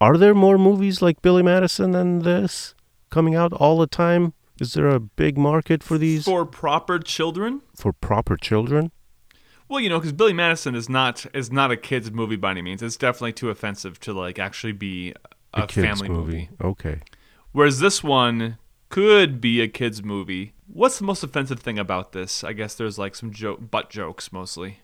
are 0.00 0.16
there 0.18 0.34
more 0.34 0.58
movies 0.58 1.00
like 1.00 1.22
Billy 1.22 1.42
Madison 1.42 1.92
than 1.92 2.20
this 2.20 2.74
coming 3.10 3.34
out 3.34 3.52
all 3.54 3.78
the 3.78 3.86
time? 3.86 4.34
Is 4.60 4.74
there 4.74 4.88
a 4.88 5.00
big 5.00 5.38
market 5.38 5.82
for 5.82 5.96
these 5.98 6.24
For 6.24 6.44
proper 6.44 6.98
children? 6.98 7.62
for 7.76 7.92
proper 7.92 8.36
children? 8.36 8.90
Well, 9.68 9.80
you 9.80 9.88
know, 9.88 9.98
because 9.98 10.12
Billy 10.12 10.32
Madison 10.32 10.74
is 10.74 10.88
not 10.88 11.26
is 11.34 11.52
not 11.52 11.70
a 11.70 11.76
kids 11.76 12.10
movie 12.10 12.36
by 12.36 12.52
any 12.52 12.62
means. 12.62 12.82
It's 12.82 12.96
definitely 12.96 13.34
too 13.34 13.50
offensive 13.50 14.00
to 14.00 14.12
like 14.12 14.38
actually 14.38 14.72
be 14.72 15.14
a, 15.54 15.66
kids 15.66 15.86
family 15.86 16.08
movie. 16.08 16.48
Okay. 16.62 17.00
Whereas 17.52 17.78
this 17.80 18.02
one 18.02 18.58
could 18.88 19.40
be 19.40 19.60
a 19.60 19.68
kids 19.68 20.02
movie. 20.02 20.52
What's 20.66 20.98
the 20.98 21.04
most 21.04 21.22
offensive 21.22 21.60
thing 21.60 21.78
about 21.78 22.12
this? 22.12 22.42
I 22.42 22.52
guess 22.52 22.74
there's 22.74 22.98
like 22.98 23.14
some 23.14 23.30
butt 23.70 23.90
jokes 23.90 24.32
mostly. 24.32 24.80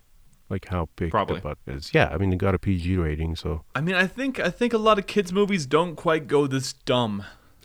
Like 0.51 0.67
how 0.69 0.89
big 0.97 1.11
Probably. 1.11 1.37
the 1.37 1.43
butt 1.43 1.59
is. 1.67 1.93
Yeah, 1.95 2.11
I 2.13 2.19
mean, 2.19 2.33
it 2.33 2.37
got 2.37 2.55
a 2.55 2.59
PG 2.59 2.97
rating, 2.97 3.35
so. 3.35 3.65
I 3.75 3.81
mean, 3.81 3.95
I 3.95 4.07
think 4.07 4.39
I 4.39 4.51
think 4.51 4.73
a 4.73 4.79
lot 4.79 4.99
of 4.99 5.07
kids 5.07 5.33
movies 5.33 5.67
don't 5.67 5.97
quite 5.97 6.27
go 6.27 6.47
this 6.47 6.73
dumb. 6.73 7.25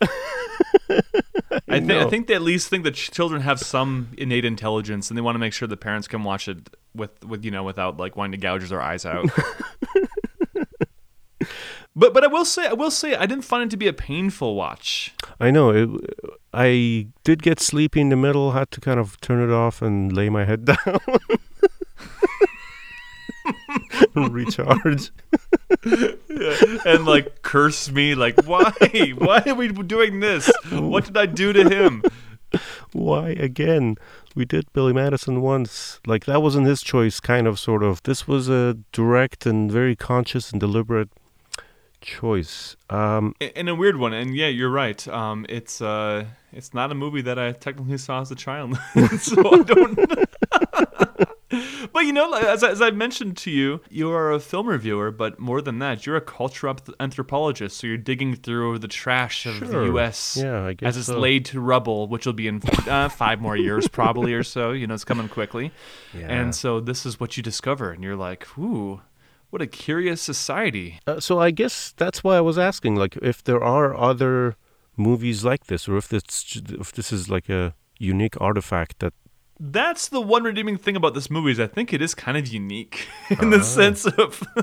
I 1.68 1.78
think 1.80 1.90
I 1.90 2.08
think 2.08 2.26
they 2.26 2.34
at 2.34 2.42
least 2.42 2.68
think 2.68 2.84
that 2.84 2.94
ch- 2.94 3.10
children 3.10 3.42
have 3.42 3.60
some 3.60 4.08
innate 4.16 4.44
intelligence, 4.44 5.10
and 5.10 5.16
they 5.16 5.20
want 5.20 5.34
to 5.34 5.38
make 5.38 5.52
sure 5.52 5.68
the 5.68 5.76
parents 5.76 6.08
can 6.08 6.24
watch 6.24 6.48
it 6.48 6.70
with 6.94 7.24
with 7.24 7.44
you 7.44 7.50
know 7.50 7.62
without 7.62 7.98
like 7.98 8.16
wanting 8.16 8.32
to 8.32 8.38
gouge 8.38 8.68
their 8.68 8.80
eyes 8.80 9.04
out. 9.04 9.28
but 11.94 12.14
but 12.14 12.24
I 12.24 12.28
will 12.28 12.44
say 12.44 12.66
I 12.66 12.72
will 12.72 12.90
say 12.90 13.14
I 13.14 13.26
didn't 13.26 13.44
find 13.44 13.64
it 13.64 13.70
to 13.70 13.76
be 13.76 13.88
a 13.88 13.92
painful 13.92 14.54
watch. 14.54 15.14
I 15.38 15.50
know. 15.50 15.70
It, 15.70 15.88
I 16.52 17.08
did 17.24 17.42
get 17.42 17.60
sleepy 17.60 18.00
in 18.00 18.08
the 18.08 18.16
middle, 18.16 18.52
had 18.52 18.70
to 18.72 18.80
kind 18.80 18.98
of 18.98 19.20
turn 19.20 19.40
it 19.40 19.52
off 19.52 19.82
and 19.82 20.12
lay 20.12 20.28
my 20.28 20.44
head 20.44 20.64
down. 20.72 21.00
And 24.14 24.32
recharge. 24.34 25.10
and 26.84 27.04
like 27.06 27.42
curse 27.42 27.90
me 27.90 28.14
like 28.14 28.34
why 28.44 28.72
why 29.16 29.42
are 29.46 29.54
we 29.54 29.68
doing 29.68 30.20
this 30.20 30.50
what 30.70 31.04
did 31.04 31.16
i 31.16 31.26
do 31.26 31.52
to 31.52 31.68
him 31.68 32.02
Why 32.92 33.30
again? 33.30 33.96
We 34.34 34.44
did 34.44 34.72
Billy 34.72 34.92
Madison 34.92 35.40
once. 35.40 36.00
Like 36.06 36.24
that 36.26 36.42
wasn't 36.42 36.66
his 36.66 36.82
choice, 36.82 37.20
kind 37.20 37.46
of, 37.46 37.58
sort 37.58 37.82
of. 37.82 38.02
This 38.02 38.26
was 38.26 38.48
a 38.48 38.78
direct 38.92 39.46
and 39.46 39.70
very 39.70 39.96
conscious 39.96 40.50
and 40.50 40.60
deliberate 40.60 41.10
choice. 42.00 42.76
Um, 42.88 43.34
in 43.40 43.68
a 43.68 43.74
weird 43.74 43.96
one 43.96 44.12
and 44.14 44.34
yeah 44.34 44.46
you're 44.46 44.70
right 44.70 45.06
um 45.08 45.44
it's 45.50 45.82
uh 45.82 46.24
it's 46.50 46.72
not 46.72 46.90
a 46.90 46.94
movie 46.94 47.20
that 47.20 47.38
i 47.38 47.52
technically 47.52 47.98
saw 47.98 48.22
as 48.22 48.30
a 48.30 48.34
child 48.34 48.74
so 49.20 49.52
i 49.52 49.62
don't 49.62 49.98
you 52.10 52.14
know 52.14 52.32
as, 52.34 52.64
I- 52.64 52.70
as 52.76 52.82
i 52.82 52.90
mentioned 52.90 53.36
to 53.44 53.50
you 53.52 53.80
you 53.88 54.10
are 54.10 54.32
a 54.32 54.40
film 54.40 54.66
reviewer 54.76 55.10
but 55.22 55.32
more 55.38 55.60
than 55.62 55.78
that 55.84 55.96
you're 56.04 56.16
a 56.16 56.20
cultural 56.40 56.74
anthropologist 56.98 57.76
so 57.78 57.86
you're 57.86 57.96
digging 58.10 58.34
through 58.34 58.78
the 58.84 58.88
trash 58.88 59.46
of 59.46 59.60
the 59.60 59.78
us 60.06 60.36
Yeah, 60.36 60.64
I 60.70 60.72
guess 60.74 60.88
as 60.88 60.96
it's 60.96 61.06
so. 61.06 61.18
laid 61.26 61.44
to 61.50 61.60
rubble 61.72 62.00
which 62.12 62.24
will 62.26 62.38
be 62.42 62.48
in 62.52 62.60
uh, 62.88 63.08
five 63.22 63.38
more 63.40 63.56
years 63.56 63.84
probably 63.88 64.32
or 64.34 64.42
so 64.42 64.72
you 64.72 64.86
know 64.88 64.94
it's 64.94 65.04
coming 65.12 65.28
quickly 65.28 65.66
Yeah. 66.20 66.26
and 66.40 66.48
so 66.62 66.80
this 66.90 67.00
is 67.08 67.20
what 67.20 67.30
you 67.36 67.42
discover 67.42 67.86
and 67.94 68.02
you're 68.04 68.16
like 68.28 68.42
ooh 68.58 69.00
what 69.50 69.62
a 69.62 69.66
curious 69.66 70.20
society 70.32 70.88
uh, 71.06 71.20
so 71.20 71.32
I 71.48 71.50
guess 71.60 71.92
that's 72.02 72.22
why 72.24 72.34
I 72.36 72.40
was 72.50 72.56
asking, 72.70 72.94
like, 73.02 73.14
if 73.30 73.42
there 73.48 73.62
are 73.76 73.88
other 74.10 74.54
movies 74.96 75.44
like 75.50 75.62
this, 75.66 75.88
or 75.88 75.96
if 75.96 76.06
this 76.08 76.22
if 76.84 76.92
this 76.92 77.08
is 77.12 77.28
like 77.28 77.48
a 77.60 77.74
unique 77.98 78.36
artifact 78.40 78.94
that 79.00 79.12
That's 79.62 80.08
the 80.08 80.22
one 80.22 80.42
redeeming 80.42 80.78
thing 80.78 80.96
about 80.96 81.12
this 81.12 81.30
movie 81.30 81.50
is 81.50 81.60
I 81.60 81.66
think 81.66 81.92
it 81.92 82.00
is 82.00 82.14
kind 82.14 82.38
of 82.38 82.48
unique 82.48 83.06
in 83.42 83.50
the 83.50 83.58
oh. 83.58 83.62
sense 83.62 84.06
of 84.06 84.42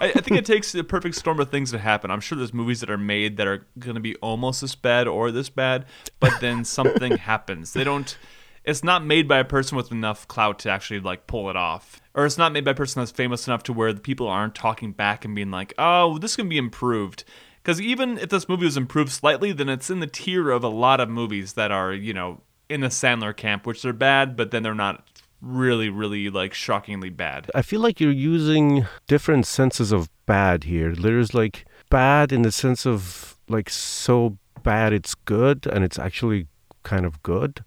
I, 0.00 0.12
I 0.14 0.20
think 0.20 0.38
it 0.38 0.46
takes 0.46 0.70
the 0.70 0.84
perfect 0.84 1.16
storm 1.16 1.40
of 1.40 1.50
things 1.50 1.72
to 1.72 1.78
happen. 1.78 2.08
I'm 2.08 2.20
sure 2.20 2.38
there's 2.38 2.54
movies 2.54 2.78
that 2.80 2.90
are 2.90 2.96
made 2.96 3.36
that 3.38 3.48
are 3.48 3.66
going 3.80 3.96
to 3.96 4.00
be 4.00 4.14
almost 4.16 4.60
this 4.60 4.76
bad 4.76 5.08
or 5.08 5.32
this 5.32 5.48
bad, 5.48 5.86
but 6.20 6.40
then 6.40 6.64
something 6.64 7.16
happens. 7.16 7.72
They 7.72 7.82
don't. 7.82 8.16
It's 8.64 8.84
not 8.84 9.04
made 9.04 9.26
by 9.26 9.38
a 9.38 9.44
person 9.44 9.76
with 9.76 9.90
enough 9.90 10.28
clout 10.28 10.60
to 10.60 10.70
actually 10.70 11.00
like 11.00 11.26
pull 11.26 11.50
it 11.50 11.56
off, 11.56 12.00
or 12.14 12.24
it's 12.24 12.38
not 12.38 12.52
made 12.52 12.64
by 12.64 12.70
a 12.70 12.76
person 12.76 13.02
that's 13.02 13.10
famous 13.10 13.48
enough 13.48 13.64
to 13.64 13.72
where 13.72 13.92
the 13.92 14.00
people 14.00 14.28
aren't 14.28 14.54
talking 14.54 14.92
back 14.92 15.24
and 15.24 15.34
being 15.34 15.50
like, 15.50 15.74
"Oh, 15.78 16.18
this 16.18 16.36
can 16.36 16.48
be 16.48 16.58
improved." 16.58 17.24
Because 17.56 17.80
even 17.80 18.18
if 18.18 18.28
this 18.28 18.48
movie 18.48 18.66
was 18.66 18.76
improved 18.76 19.10
slightly, 19.10 19.50
then 19.50 19.68
it's 19.68 19.90
in 19.90 19.98
the 19.98 20.06
tier 20.06 20.50
of 20.50 20.62
a 20.62 20.68
lot 20.68 21.00
of 21.00 21.08
movies 21.08 21.54
that 21.54 21.72
are, 21.72 21.92
you 21.92 22.12
know, 22.12 22.40
in 22.72 22.80
the 22.80 22.88
Sandler 22.88 23.36
camp, 23.36 23.66
which 23.66 23.82
they're 23.82 23.92
bad, 23.92 24.36
but 24.36 24.50
then 24.50 24.62
they're 24.62 24.74
not 24.74 25.04
really, 25.40 25.88
really 25.88 26.30
like 26.30 26.54
shockingly 26.54 27.10
bad. 27.10 27.50
I 27.54 27.62
feel 27.62 27.80
like 27.80 28.00
you're 28.00 28.10
using 28.10 28.86
different 29.06 29.46
senses 29.46 29.92
of 29.92 30.08
bad 30.26 30.64
here. 30.64 30.94
There's 30.94 31.34
like 31.34 31.66
bad 31.90 32.32
in 32.32 32.42
the 32.42 32.52
sense 32.52 32.86
of 32.86 33.36
like 33.48 33.68
so 33.68 34.38
bad 34.62 34.92
it's 34.92 35.14
good 35.14 35.66
and 35.66 35.84
it's 35.84 35.98
actually 35.98 36.46
kind 36.84 37.04
of 37.04 37.22
good 37.22 37.64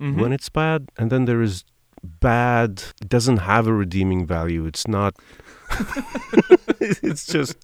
mm-hmm. 0.00 0.20
when 0.20 0.32
it's 0.32 0.48
bad. 0.48 0.88
And 0.96 1.10
then 1.10 1.24
there 1.24 1.42
is 1.42 1.64
bad, 2.02 2.82
it 3.02 3.08
doesn't 3.08 3.38
have 3.38 3.66
a 3.66 3.74
redeeming 3.74 4.24
value. 4.26 4.64
It's 4.64 4.88
not, 4.88 5.16
it's 6.80 7.26
just 7.26 7.56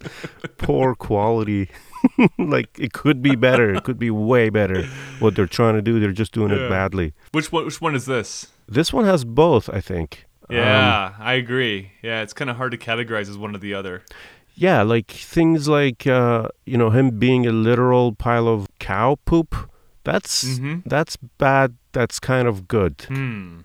poor 0.57 0.93
quality. 0.93 1.69
like 2.37 2.77
it 2.79 2.93
could 2.93 3.21
be 3.21 3.35
better. 3.35 3.73
It 3.73 3.83
could 3.83 3.99
be 3.99 4.11
way 4.11 4.49
better. 4.49 4.83
What 5.19 5.35
they're 5.35 5.47
trying 5.47 5.75
to 5.75 5.81
do, 5.81 5.99
they're 5.99 6.11
just 6.11 6.31
doing 6.31 6.49
Yeah. 6.51 6.65
it 6.65 6.69
badly. 6.69 7.13
Which 7.31 7.51
one? 7.51 7.65
Which 7.65 7.81
one 7.81 7.95
is 7.95 8.05
this? 8.05 8.47
This 8.67 8.91
one 8.91 9.05
has 9.05 9.23
both, 9.25 9.69
I 9.69 9.81
think. 9.81 10.25
Um, 10.49 10.55
Yeah, 10.55 11.13
I 11.19 11.33
agree. 11.33 11.91
Yeah, 12.01 12.21
it's 12.21 12.33
kind 12.33 12.49
of 12.49 12.57
hard 12.57 12.71
to 12.71 12.77
categorize 12.77 13.29
as 13.29 13.37
one 13.37 13.55
or 13.55 13.59
the 13.59 13.73
other. 13.73 14.03
Yeah, 14.55 14.81
like 14.81 15.11
things 15.11 15.67
like 15.67 16.07
uh, 16.07 16.49
you 16.65 16.77
know 16.77 16.89
him 16.89 17.19
being 17.19 17.45
a 17.45 17.51
literal 17.51 18.13
pile 18.13 18.47
of 18.47 18.67
cow 18.79 19.17
poop. 19.25 19.55
That's 20.03 20.45
mm-hmm. 20.45 20.79
that's 20.85 21.15
bad. 21.37 21.75
That's 21.91 22.19
kind 22.19 22.47
of 22.47 22.67
good. 22.67 23.01
Hmm. 23.07 23.59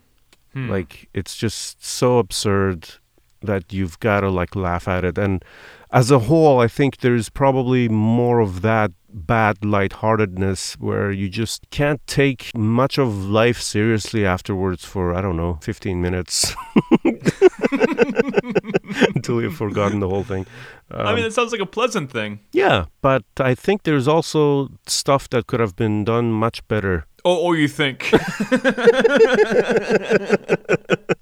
Hmm. 0.52 0.68
Like 0.68 1.08
it's 1.14 1.36
just 1.36 1.84
so 1.84 2.18
absurd 2.18 2.90
that 3.40 3.72
you've 3.72 3.98
got 4.00 4.20
to 4.20 4.30
like 4.30 4.54
laugh 4.54 4.86
at 4.86 5.04
it. 5.04 5.18
And 5.18 5.44
as 5.92 6.10
a 6.10 6.20
whole, 6.20 6.58
I 6.58 6.68
think 6.68 6.98
there's 6.98 7.28
probably 7.28 7.88
more 7.88 8.40
of 8.40 8.62
that 8.62 8.92
bad 9.14 9.62
lightheartedness 9.62 10.74
where 10.78 11.12
you 11.12 11.28
just 11.28 11.68
can't 11.70 12.00
take 12.06 12.50
much 12.56 12.96
of 12.96 13.26
life 13.26 13.60
seriously 13.60 14.24
afterwards 14.24 14.86
for 14.86 15.14
I 15.14 15.20
don't 15.20 15.36
know 15.36 15.58
15 15.60 16.00
minutes 16.00 16.54
until 19.14 19.42
you've 19.42 19.56
forgotten 19.56 20.00
the 20.00 20.08
whole 20.08 20.24
thing. 20.24 20.46
I 20.90 21.14
mean, 21.14 21.24
um, 21.24 21.26
it 21.26 21.34
sounds 21.34 21.52
like 21.52 21.60
a 21.60 21.66
pleasant 21.66 22.10
thing. 22.10 22.40
Yeah, 22.52 22.86
but 23.02 23.24
I 23.38 23.54
think 23.54 23.82
there's 23.82 24.08
also 24.08 24.70
stuff 24.86 25.28
that 25.28 25.46
could 25.46 25.60
have 25.60 25.76
been 25.76 26.04
done 26.04 26.32
much 26.32 26.66
better. 26.68 27.04
Oh, 27.24 27.48
oh, 27.48 27.52
you 27.52 27.68
think? 27.68 28.10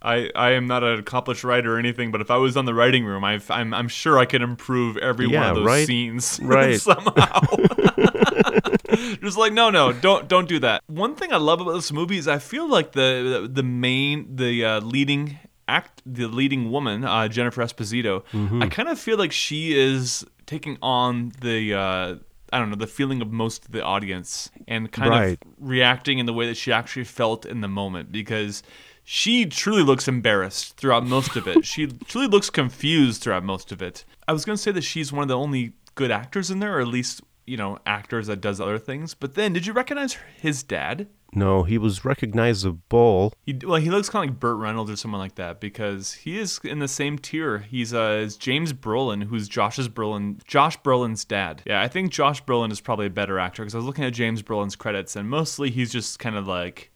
I 0.00 0.30
I 0.34 0.50
am 0.52 0.66
not 0.66 0.84
an 0.84 0.98
accomplished 0.98 1.42
writer 1.44 1.74
or 1.74 1.78
anything, 1.78 2.10
but 2.12 2.20
if 2.20 2.30
I 2.30 2.36
was 2.36 2.56
on 2.56 2.64
the 2.66 2.74
writing 2.74 3.04
room, 3.04 3.24
I've, 3.24 3.50
I'm 3.50 3.74
I'm 3.74 3.88
sure 3.88 4.18
I 4.18 4.26
could 4.26 4.42
improve 4.42 4.96
every 4.98 5.26
one 5.26 5.42
of 5.42 5.56
those 5.56 5.66
right? 5.66 5.86
scenes 5.86 6.38
Right. 6.42 6.80
somehow. 6.80 7.40
Just 9.22 9.36
like 9.36 9.52
no, 9.52 9.70
no, 9.70 9.92
don't 9.92 10.28
don't 10.28 10.48
do 10.48 10.58
that. 10.60 10.82
One 10.86 11.14
thing 11.14 11.32
I 11.32 11.36
love 11.36 11.60
about 11.60 11.72
this 11.72 11.92
movie 11.92 12.16
is 12.18 12.28
I 12.28 12.38
feel 12.38 12.68
like 12.68 12.92
the 12.92 13.40
the, 13.42 13.48
the 13.48 13.62
main 13.62 14.36
the 14.36 14.64
uh, 14.64 14.80
leading 14.80 15.38
act 15.66 16.02
the 16.06 16.26
leading 16.28 16.70
woman 16.70 17.04
uh, 17.04 17.28
Jennifer 17.28 17.62
Esposito. 17.62 18.24
Mm-hmm. 18.32 18.62
I 18.62 18.68
kind 18.68 18.88
of 18.88 18.98
feel 18.98 19.18
like 19.18 19.32
she 19.32 19.78
is 19.78 20.24
taking 20.46 20.78
on 20.82 21.32
the. 21.40 21.74
Uh, 21.74 22.14
I 22.50 22.58
don't 22.58 22.70
know 22.70 22.76
the 22.76 22.86
feeling 22.86 23.20
of 23.20 23.30
most 23.30 23.66
of 23.66 23.72
the 23.72 23.84
audience 23.84 24.50
and 24.66 24.90
kind 24.90 25.10
Right. 25.10 25.32
of 25.32 25.52
reacting 25.58 26.18
in 26.18 26.24
the 26.24 26.32
way 26.32 26.46
that 26.46 26.56
she 26.56 26.72
actually 26.72 27.04
felt 27.04 27.44
in 27.44 27.60
the 27.60 27.68
moment 27.68 28.10
because 28.10 28.62
she 29.10 29.46
truly 29.46 29.82
looks 29.82 30.06
embarrassed 30.06 30.76
throughout 30.76 31.06
most 31.06 31.34
of 31.34 31.48
it. 31.48 31.64
she 31.64 31.86
truly 32.08 32.26
looks 32.26 32.50
confused 32.50 33.22
throughout 33.22 33.42
most 33.42 33.72
of 33.72 33.80
it. 33.80 34.04
I 34.28 34.34
was 34.34 34.44
going 34.44 34.54
to 34.54 34.62
say 34.62 34.70
that 34.72 34.84
she's 34.84 35.10
one 35.10 35.22
of 35.22 35.28
the 35.28 35.38
only 35.38 35.72
good 35.94 36.10
actors 36.10 36.50
in 36.50 36.58
there, 36.58 36.76
or 36.76 36.80
at 36.82 36.88
least, 36.88 37.22
you 37.46 37.56
know, 37.56 37.78
actors 37.86 38.26
that 38.26 38.42
does 38.42 38.60
other 38.60 38.78
things. 38.78 39.14
But 39.14 39.34
then, 39.34 39.54
did 39.54 39.64
you 39.64 39.72
recognize 39.72 40.18
his 40.36 40.62
dad? 40.62 41.08
No, 41.32 41.62
he 41.62 41.78
was 41.78 42.04
recognizable. 42.04 43.32
He, 43.46 43.58
well, 43.64 43.80
he 43.80 43.88
looks 43.88 44.10
kind 44.10 44.28
of 44.28 44.34
like 44.34 44.40
Burt 44.40 44.58
Reynolds 44.58 44.90
or 44.90 44.96
someone 44.96 45.22
like 45.22 45.36
that 45.36 45.58
because 45.58 46.12
he 46.12 46.38
is 46.38 46.60
in 46.62 46.78
the 46.78 46.86
same 46.86 47.18
tier. 47.18 47.60
He's 47.60 47.94
uh, 47.94 48.28
James 48.38 48.74
Brolin, 48.74 49.24
who's 49.24 49.48
Josh's 49.48 49.88
Brolin, 49.88 50.44
Josh 50.44 50.78
Brolin's 50.80 51.24
dad. 51.24 51.62
Yeah, 51.66 51.80
I 51.80 51.88
think 51.88 52.12
Josh 52.12 52.44
Brolin 52.44 52.70
is 52.70 52.82
probably 52.82 53.06
a 53.06 53.10
better 53.10 53.38
actor 53.38 53.62
because 53.62 53.74
I 53.74 53.78
was 53.78 53.86
looking 53.86 54.04
at 54.04 54.12
James 54.12 54.42
Brolin's 54.42 54.76
credits 54.76 55.16
and 55.16 55.30
mostly 55.30 55.70
he's 55.70 55.90
just 55.90 56.18
kind 56.18 56.36
of 56.36 56.46
like 56.46 56.90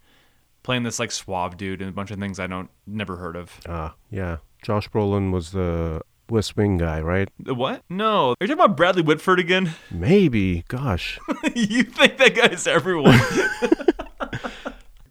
playing 0.63 0.83
this 0.83 0.99
like 0.99 1.11
suave 1.11 1.57
dude 1.57 1.81
and 1.81 1.89
a 1.89 1.93
bunch 1.93 2.11
of 2.11 2.19
things 2.19 2.39
I 2.39 2.47
don't 2.47 2.71
never 2.87 3.17
heard 3.17 3.37
of. 3.37 3.61
Ah, 3.69 3.95
yeah. 4.11 4.39
Josh 4.63 4.89
Brolin 4.89 5.33
was 5.33 5.51
the 5.51 6.03
West 6.31 6.57
Wing 6.57 6.79
guy, 6.79 7.01
right? 7.01 7.29
The 7.39 7.55
what? 7.55 7.83
No. 7.91 8.31
Are 8.31 8.37
you 8.41 8.47
talking 8.47 8.65
about 8.65 8.77
Bradley 8.77 9.03
Whitford 9.03 9.41
again? 9.41 9.75
Maybe. 9.91 10.65
Gosh. 10.69 11.19
you 11.55 11.83
think 11.83 12.17
that 12.19 12.35
guy's 12.35 12.67
everyone? 12.67 13.19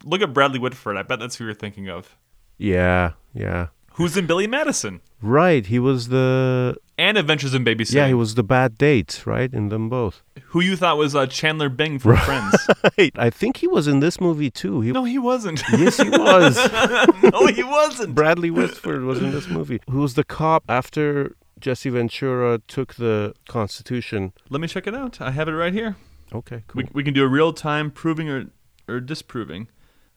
Look 0.04 0.22
at 0.22 0.32
Bradley 0.32 0.58
Whitford. 0.58 0.96
I 0.96 1.02
bet 1.02 1.20
that's 1.20 1.36
who 1.36 1.44
you're 1.44 1.54
thinking 1.54 1.88
of. 1.88 2.16
yeah, 2.58 3.12
yeah. 3.34 3.68
Who's 3.96 4.16
in 4.16 4.26
Billy 4.26 4.46
Madison 4.46 5.02
Right. 5.20 5.66
He 5.66 5.78
was 5.78 6.08
the 6.08 6.76
and 6.98 7.16
Adventures 7.18 7.54
in 7.54 7.64
Babysitting? 7.64 7.94
yeah. 7.94 8.08
He 8.08 8.14
was 8.14 8.34
the 8.34 8.42
bad 8.42 8.78
date, 8.78 9.22
right? 9.26 9.52
In 9.52 9.68
them 9.68 9.88
both. 9.88 10.22
Who 10.46 10.60
you 10.60 10.76
thought 10.76 10.96
was 10.98 11.14
uh, 11.14 11.26
Chandler 11.26 11.68
Bing 11.68 11.98
from 11.98 12.16
Friends? 12.18 12.54
I 13.16 13.30
think 13.30 13.58
he 13.58 13.66
was 13.66 13.86
in 13.88 14.00
this 14.00 14.20
movie 14.20 14.50
too. 14.50 14.80
He, 14.80 14.92
no, 14.92 15.04
he 15.04 15.18
wasn't. 15.18 15.62
Yes, 15.72 15.96
he 15.96 16.10
was. 16.10 16.56
no, 17.22 17.46
he 17.46 17.62
wasn't. 17.62 18.14
Bradley 18.14 18.50
Whitford 18.50 19.02
was 19.04 19.18
in 19.20 19.30
this 19.30 19.48
movie. 19.48 19.80
Who 19.90 20.00
was 20.00 20.14
the 20.14 20.24
cop 20.24 20.64
after 20.68 21.36
Jesse 21.58 21.90
Ventura 21.90 22.58
took 22.68 22.94
the 22.94 23.34
Constitution? 23.48 24.32
Let 24.50 24.60
me 24.60 24.68
check 24.68 24.86
it 24.86 24.94
out. 24.94 25.20
I 25.20 25.30
have 25.30 25.48
it 25.48 25.52
right 25.52 25.72
here. 25.72 25.96
Okay, 26.34 26.64
cool. 26.66 26.82
We, 26.82 26.88
we 26.92 27.04
can 27.04 27.14
do 27.14 27.24
a 27.24 27.28
real 27.28 27.52
time 27.52 27.90
proving 27.90 28.28
or 28.28 28.46
or 28.88 29.00
disproving. 29.00 29.68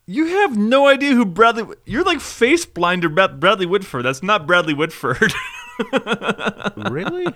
You 0.08 0.26
have 0.28 0.56
no 0.56 0.88
idea 0.88 1.16
who 1.16 1.26
Bradley. 1.26 1.76
You're 1.86 2.04
like 2.04 2.20
face 2.20 2.66
blind 2.66 3.02
to 3.04 3.10
Bradley 3.10 3.66
Whitford. 3.66 4.06
That's 4.06 4.22
not 4.22 4.46
Bradley 4.46 4.74
Whitford. 4.74 5.34
really? 6.90 7.28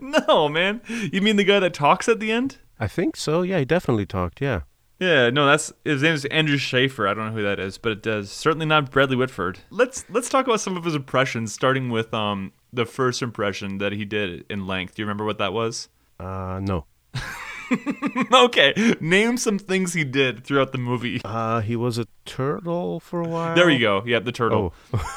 no, 0.00 0.48
man. 0.48 0.80
You 1.12 1.20
mean 1.20 1.36
the 1.36 1.44
guy 1.44 1.60
that 1.60 1.74
talks 1.74 2.08
at 2.08 2.20
the 2.20 2.32
end? 2.32 2.58
I 2.78 2.86
think 2.86 3.16
so. 3.16 3.42
Yeah, 3.42 3.58
he 3.58 3.64
definitely 3.64 4.06
talked. 4.06 4.40
Yeah. 4.40 4.60
Yeah, 4.98 5.30
no, 5.30 5.46
that's 5.46 5.72
his 5.82 6.02
name 6.02 6.12
is 6.12 6.26
Andrew 6.26 6.58
Schaefer. 6.58 7.08
I 7.08 7.14
don't 7.14 7.26
know 7.26 7.32
who 7.32 7.42
that 7.42 7.58
is, 7.58 7.78
but 7.78 7.92
it 7.92 8.02
does 8.02 8.30
certainly 8.30 8.66
not 8.66 8.90
Bradley 8.90 9.16
Whitford. 9.16 9.60
Let's 9.70 10.04
let's 10.10 10.28
talk 10.28 10.46
about 10.46 10.60
some 10.60 10.76
of 10.76 10.84
his 10.84 10.94
impressions, 10.94 11.54
starting 11.54 11.88
with 11.88 12.12
um 12.12 12.52
the 12.70 12.84
first 12.84 13.22
impression 13.22 13.78
that 13.78 13.92
he 13.92 14.04
did 14.04 14.44
in 14.50 14.66
length. 14.66 14.94
Do 14.94 15.02
you 15.02 15.06
remember 15.06 15.24
what 15.24 15.38
that 15.38 15.54
was? 15.54 15.88
Uh, 16.18 16.60
no. 16.62 16.84
okay, 18.32 18.94
name 19.00 19.38
some 19.38 19.58
things 19.58 19.94
he 19.94 20.04
did 20.04 20.44
throughout 20.44 20.72
the 20.72 20.78
movie. 20.78 21.22
Uh, 21.24 21.60
he 21.60 21.76
was 21.76 21.96
a 21.96 22.06
turtle 22.26 23.00
for 23.00 23.22
a 23.22 23.28
while. 23.28 23.54
There 23.54 23.70
you 23.70 23.80
go. 23.80 24.02
Yeah, 24.04 24.18
the 24.18 24.32
turtle. 24.32 24.74
Oh. 24.92 25.14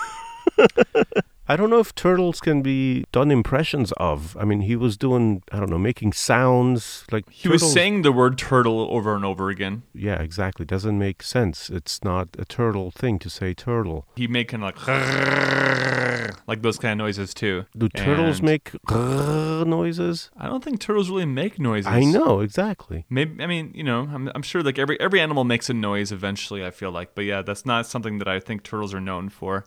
I 1.47 1.57
don't 1.57 1.69
know 1.69 1.79
if 1.79 1.93
turtles 1.93 2.39
can 2.39 2.61
be 2.61 3.03
done 3.11 3.29
impressions 3.29 3.91
of. 3.93 4.37
I 4.39 4.45
mean, 4.45 4.61
he 4.61 4.75
was 4.75 4.95
doing, 4.95 5.43
I 5.51 5.59
don't 5.59 5.69
know, 5.69 5.77
making 5.77 6.13
sounds 6.13 7.05
like 7.11 7.29
He 7.29 7.49
was 7.49 7.69
saying 7.71 8.03
the 8.03 8.13
word 8.13 8.37
turtle 8.37 8.87
over 8.89 9.13
and 9.15 9.25
over 9.25 9.49
again. 9.49 9.83
Yeah, 9.93 10.21
exactly. 10.21 10.65
Doesn't 10.65 10.97
make 10.97 11.21
sense. 11.21 11.69
It's 11.69 12.03
not 12.03 12.29
a 12.39 12.45
turtle 12.45 12.91
thing 12.91 13.19
to 13.19 13.29
say 13.29 13.53
turtle. 13.53 14.07
He 14.15 14.27
made 14.27 14.47
kind 14.47 14.63
of 14.63 14.75
like 14.87 16.37
like 16.47 16.61
those 16.61 16.77
kind 16.79 16.93
of 16.93 17.05
noises 17.05 17.33
too. 17.33 17.65
Do 17.77 17.89
turtles 17.89 18.39
And 18.39 18.45
make 18.47 18.71
noises? 18.89 20.31
I 20.37 20.47
don't 20.47 20.63
think 20.63 20.79
turtles 20.79 21.09
really 21.09 21.25
make 21.25 21.59
noises. 21.59 21.87
I 21.87 22.05
know 22.05 22.39
exactly. 22.39 23.05
Maybe 23.09 23.43
I 23.43 23.47
mean 23.47 23.71
you 23.75 23.83
know 23.83 24.07
I'm, 24.13 24.31
I'm 24.33 24.43
sure 24.43 24.61
like 24.63 24.79
every 24.79 24.99
every 24.99 25.19
animal 25.19 25.43
makes 25.43 25.69
a 25.69 25.73
noise 25.73 26.11
eventually. 26.11 26.65
I 26.65 26.71
feel 26.71 26.91
like, 26.91 27.15
but 27.15 27.25
yeah, 27.25 27.41
that's 27.41 27.65
not 27.65 27.85
something 27.85 28.19
that 28.19 28.27
I 28.27 28.39
think 28.39 28.63
turtles 28.63 28.93
are 28.93 29.01
known 29.01 29.29
for. 29.29 29.65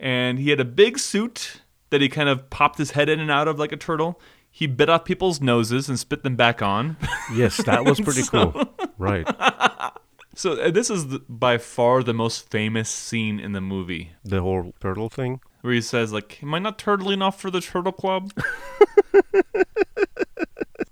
And 0.00 0.38
he 0.38 0.50
had 0.50 0.58
a 0.60 0.64
big 0.64 0.98
suit 0.98 1.60
that 1.90 2.00
he 2.00 2.08
kind 2.08 2.28
of 2.28 2.48
popped 2.50 2.78
his 2.78 2.92
head 2.92 3.08
in 3.08 3.20
and 3.20 3.30
out 3.30 3.46
of 3.48 3.58
like 3.58 3.70
a 3.70 3.76
turtle. 3.76 4.18
He 4.50 4.66
bit 4.66 4.88
off 4.88 5.04
people's 5.04 5.40
noses 5.40 5.88
and 5.88 5.98
spit 5.98 6.22
them 6.24 6.34
back 6.36 6.62
on. 6.62 6.96
Yes, 7.34 7.58
that 7.58 7.84
was 7.84 8.00
pretty 8.06 8.22
cool. 8.22 8.52
Right. 8.98 9.26
so 10.34 10.54
uh, 10.60 10.70
this 10.70 10.90
is 10.90 11.08
the, 11.08 11.18
by 11.28 11.58
far 11.58 12.02
the 12.02 12.14
most 12.14 12.50
famous 12.50 12.88
scene 12.88 13.38
in 13.38 13.52
the 13.52 13.60
movie, 13.60 14.12
The 14.24 14.40
whole 14.40 14.72
turtle 14.80 15.08
thing. 15.08 15.40
where 15.60 15.74
he 15.74 15.80
says 15.80 16.12
like, 16.12 16.42
"Am 16.42 16.52
I 16.54 16.58
not 16.58 16.78
turtle 16.78 17.10
enough 17.10 17.40
for 17.40 17.50
the 17.50 17.60
turtle 17.60 17.92
club?" 17.92 18.32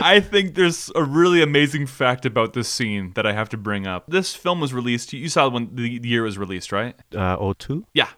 I 0.00 0.20
think 0.20 0.54
there's 0.54 0.92
a 0.94 1.02
really 1.02 1.42
amazing 1.42 1.86
fact 1.86 2.24
about 2.24 2.52
this 2.52 2.68
scene 2.68 3.12
that 3.14 3.26
I 3.26 3.32
have 3.32 3.48
to 3.48 3.56
bring 3.56 3.86
up. 3.86 4.04
This 4.06 4.34
film 4.34 4.60
was 4.60 4.72
released. 4.72 5.12
You 5.12 5.28
saw 5.28 5.48
when 5.48 5.74
the, 5.74 6.00
year 6.04 6.22
was 6.22 6.38
released, 6.38 6.70
right? 6.70 6.94
Uh, 7.12 7.36
O2? 7.38 7.82
Yeah. 7.94 8.08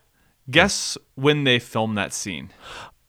Guess 0.50 0.98
when 1.14 1.44
they 1.44 1.58
filmed 1.58 1.96
that 1.98 2.12
scene. 2.12 2.50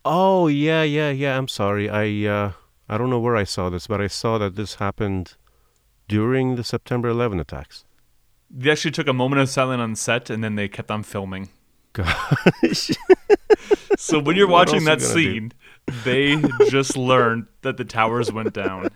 Oh, 0.04 0.47
yeah, 0.47 0.84
yeah, 0.84 1.10
yeah. 1.10 1.38
I'm 1.38 1.47
sorry. 1.47 1.89
I 1.89 2.30
uh, 2.30 2.51
I 2.89 2.97
don't 2.97 3.10
know 3.10 3.19
where 3.19 3.36
I 3.36 3.43
saw 3.45 3.69
this, 3.69 3.88
but 3.88 4.01
I 4.01 4.08
saw 4.08 4.38
that 4.38 4.56
this 4.56 4.75
happened 4.75 5.36
during 6.08 6.56
the 6.56 6.63
September 6.63 7.10
11 7.10 7.39
attacks. 7.39 7.86
They 8.49 8.69
actually 8.69 8.91
took 8.91 9.08
a 9.08 9.13
moment 9.13 9.41
of 9.41 9.49
silence 9.49 9.80
on 9.80 9.95
set, 9.95 10.30
and 10.30 10.43
then 10.43 10.56
they 10.56 10.67
kept 10.67 10.91
on 10.91 11.04
filming. 11.04 11.49
Gosh. 11.93 12.91
So 13.97 14.19
when 14.19 14.36
you're 14.36 14.47
watching 14.47 14.86
that 14.86 14.99
do? 14.99 15.06
scene, 15.06 15.51
they 16.04 16.41
just 16.69 16.97
learned 16.97 17.45
that 17.62 17.77
the 17.77 17.86
towers 17.86 18.32
went 18.32 18.54
down. 18.54 18.89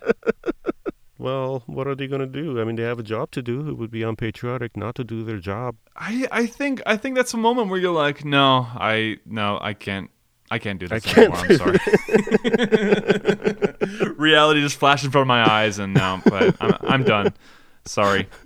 Well, 1.26 1.64
what 1.66 1.88
are 1.88 1.96
they 1.96 2.06
going 2.06 2.22
to 2.22 2.28
do? 2.28 2.62
I 2.62 2.64
mean, 2.66 2.76
they 2.76 2.84
have 2.84 3.00
a 3.00 3.04
job 3.04 3.32
to 3.32 3.42
do. 3.42 3.68
It 3.68 3.80
would 3.80 3.90
be 3.90 4.04
unpatriotic 4.04 4.78
not 4.78 4.94
to 4.94 5.04
do 5.04 5.24
their 5.24 5.40
job. 5.40 5.76
I 5.96 6.28
I 6.32 6.46
think 6.46 6.84
I 6.86 6.98
think 6.98 7.16
that's 7.16 7.34
a 7.34 7.38
moment 7.38 7.70
where 7.70 7.80
you're 7.80 7.92
like, 7.92 8.24
no, 8.24 8.68
I 8.76 9.18
no, 9.26 9.58
I 9.60 9.74
can't. 9.74 10.12
I 10.52 10.60
can't 10.60 10.80
do 10.80 10.88
this 10.88 11.04
I 11.18 11.22
anymore. 11.22 11.38
I'm 11.40 11.58
sorry. 11.58 11.80
Reality 14.18 14.62
just 14.62 14.78
flashed 14.78 15.04
in 15.04 15.10
front 15.10 15.24
of 15.24 15.28
my 15.28 15.44
eyes, 15.50 15.80
and 15.80 15.96
now 15.96 16.22
but 16.24 16.56
I'm, 16.62 16.78
I'm 16.84 17.04
done. 17.04 17.34
Sorry. 17.86 18.30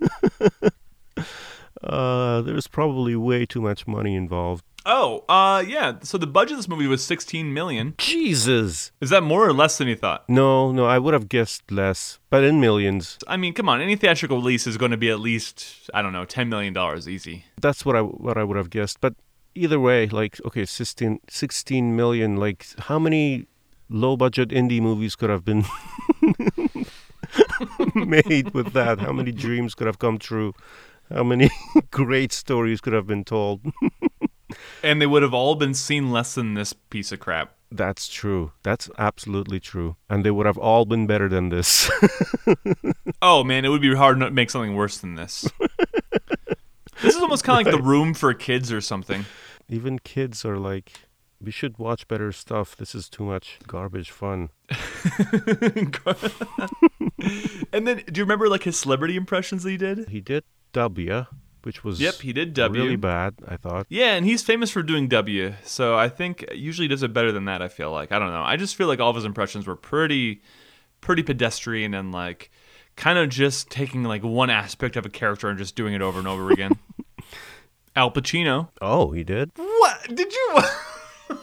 Uh, 1.81 2.41
there's 2.41 2.67
probably 2.67 3.15
way 3.15 3.45
too 3.45 3.61
much 3.61 3.87
money 3.87 4.13
involved. 4.13 4.65
Oh, 4.85 5.23
uh, 5.27 5.63
yeah. 5.67 5.93
So 6.03 6.17
the 6.17 6.27
budget 6.27 6.53
of 6.53 6.57
this 6.57 6.67
movie 6.67 6.87
was 6.87 7.03
16 7.03 7.53
million. 7.53 7.93
Jesus. 7.97 8.91
Is 9.01 9.09
that 9.09 9.23
more 9.23 9.45
or 9.47 9.53
less 9.53 9.77
than 9.77 9.87
you 9.87 9.95
thought? 9.95 10.27
No, 10.29 10.71
no, 10.71 10.85
I 10.85 10.99
would 10.99 11.13
have 11.13 11.29
guessed 11.29 11.71
less, 11.71 12.19
but 12.29 12.43
in 12.43 12.59
millions. 12.59 13.17
I 13.27 13.37
mean, 13.37 13.53
come 13.53 13.69
on. 13.69 13.81
Any 13.81 13.95
theatrical 13.95 14.37
release 14.37 14.65
is 14.67 14.77
going 14.77 14.91
to 14.91 14.97
be 14.97 15.09
at 15.09 15.19
least 15.19 15.89
I 15.93 16.01
don't 16.01 16.13
know, 16.13 16.25
10 16.25 16.49
million 16.49 16.73
dollars 16.73 17.07
easy. 17.07 17.45
That's 17.59 17.85
what 17.85 17.95
I 17.95 18.01
what 18.01 18.37
I 18.37 18.43
would 18.43 18.57
have 18.57 18.69
guessed. 18.69 19.01
But 19.01 19.15
either 19.55 19.79
way, 19.79 20.07
like 20.07 20.39
okay, 20.45 20.65
16, 20.65 21.19
16 21.29 21.95
million. 21.95 22.37
Like 22.37 22.65
how 22.79 22.99
many 22.99 23.45
low 23.89 24.15
budget 24.15 24.49
indie 24.49 24.81
movies 24.81 25.15
could 25.15 25.29
have 25.29 25.43
been 25.43 25.65
made 27.95 28.53
with 28.53 28.73
that? 28.73 28.99
How 28.99 29.11
many 29.11 29.31
dreams 29.31 29.75
could 29.75 29.87
have 29.87 29.99
come 29.99 30.17
true? 30.17 30.53
How 31.13 31.23
many 31.23 31.49
great 31.91 32.31
stories 32.31 32.81
could 32.81 32.93
have 32.93 33.07
been 33.07 33.23
told? 33.23 33.61
And 34.83 35.01
they 35.01 35.07
would 35.07 35.23
have 35.23 35.33
all 35.33 35.55
been 35.55 35.73
seen 35.73 36.11
less 36.11 36.35
than 36.35 36.53
this 36.53 36.73
piece 36.73 37.11
of 37.11 37.19
crap. 37.19 37.53
That's 37.71 38.07
true. 38.07 38.53
That's 38.63 38.89
absolutely 38.97 39.59
true. 39.59 39.95
And 40.09 40.23
they 40.23 40.31
would 40.31 40.45
have 40.45 40.57
all 40.57 40.85
been 40.85 41.05
better 41.05 41.29
than 41.29 41.49
this. 41.49 41.89
Oh 43.21 43.43
man, 43.43 43.65
it 43.65 43.69
would 43.69 43.81
be 43.81 43.93
hard 43.93 44.19
to 44.21 44.31
make 44.31 44.49
something 44.49 44.75
worse 44.75 44.97
than 44.97 45.15
this. 45.15 45.45
this 47.01 47.15
is 47.15 47.21
almost 47.21 47.43
kind 47.43 47.59
of 47.59 47.73
like 47.73 47.81
the 47.81 47.85
room 47.85 48.13
for 48.13 48.33
kids 48.33 48.71
or 48.71 48.79
something. 48.79 49.25
Even 49.67 49.99
kids 49.99 50.45
are 50.45 50.57
like, 50.57 50.93
we 51.41 51.51
should 51.51 51.77
watch 51.77 52.07
better 52.07 52.31
stuff. 52.31 52.77
This 52.77 52.95
is 52.95 53.09
too 53.09 53.23
much 53.25 53.59
garbage 53.67 54.11
fun. 54.11 54.49
and 57.73 57.85
then, 57.87 58.03
do 58.09 58.19
you 58.19 58.23
remember 58.23 58.47
like 58.47 58.63
his 58.63 58.79
celebrity 58.79 59.17
impressions 59.17 59.63
that 59.63 59.71
he 59.71 59.77
did? 59.77 60.07
He 60.07 60.21
did 60.21 60.43
W, 60.73 61.25
which 61.63 61.83
was 61.83 61.99
Yep, 61.99 62.15
he 62.15 62.33
did 62.33 62.53
W. 62.53 62.83
really 62.83 62.95
bad, 62.95 63.35
I 63.47 63.57
thought. 63.57 63.85
Yeah, 63.89 64.13
and 64.13 64.25
he's 64.25 64.43
famous 64.43 64.69
for 64.71 64.81
doing 64.83 65.07
W. 65.07 65.53
So 65.63 65.97
I 65.97 66.09
think 66.09 66.45
usually 66.53 66.85
he 66.85 66.89
does 66.89 67.03
it 67.03 67.13
better 67.13 67.31
than 67.31 67.45
that. 67.45 67.61
I 67.61 67.67
feel 67.67 67.91
like 67.91 68.11
I 68.11 68.19
don't 68.19 68.31
know. 68.31 68.43
I 68.43 68.55
just 68.57 68.75
feel 68.75 68.87
like 68.87 68.99
all 68.99 69.09
of 69.09 69.15
his 69.15 69.25
impressions 69.25 69.67
were 69.67 69.75
pretty, 69.75 70.41
pretty 71.01 71.23
pedestrian 71.23 71.93
and 71.93 72.11
like 72.11 72.51
kind 72.95 73.17
of 73.17 73.29
just 73.29 73.69
taking 73.69 74.03
like 74.03 74.23
one 74.23 74.49
aspect 74.49 74.95
of 74.97 75.05
a 75.05 75.09
character 75.09 75.47
and 75.49 75.57
just 75.57 75.75
doing 75.75 75.93
it 75.93 76.01
over 76.01 76.19
and 76.19 76.27
over 76.27 76.51
again. 76.51 76.71
Al 77.95 78.11
Pacino. 78.11 78.69
Oh, 78.81 79.11
he 79.11 79.23
did? 79.23 79.51
What 79.55 80.15
did 80.15 80.31
you? 80.33 80.59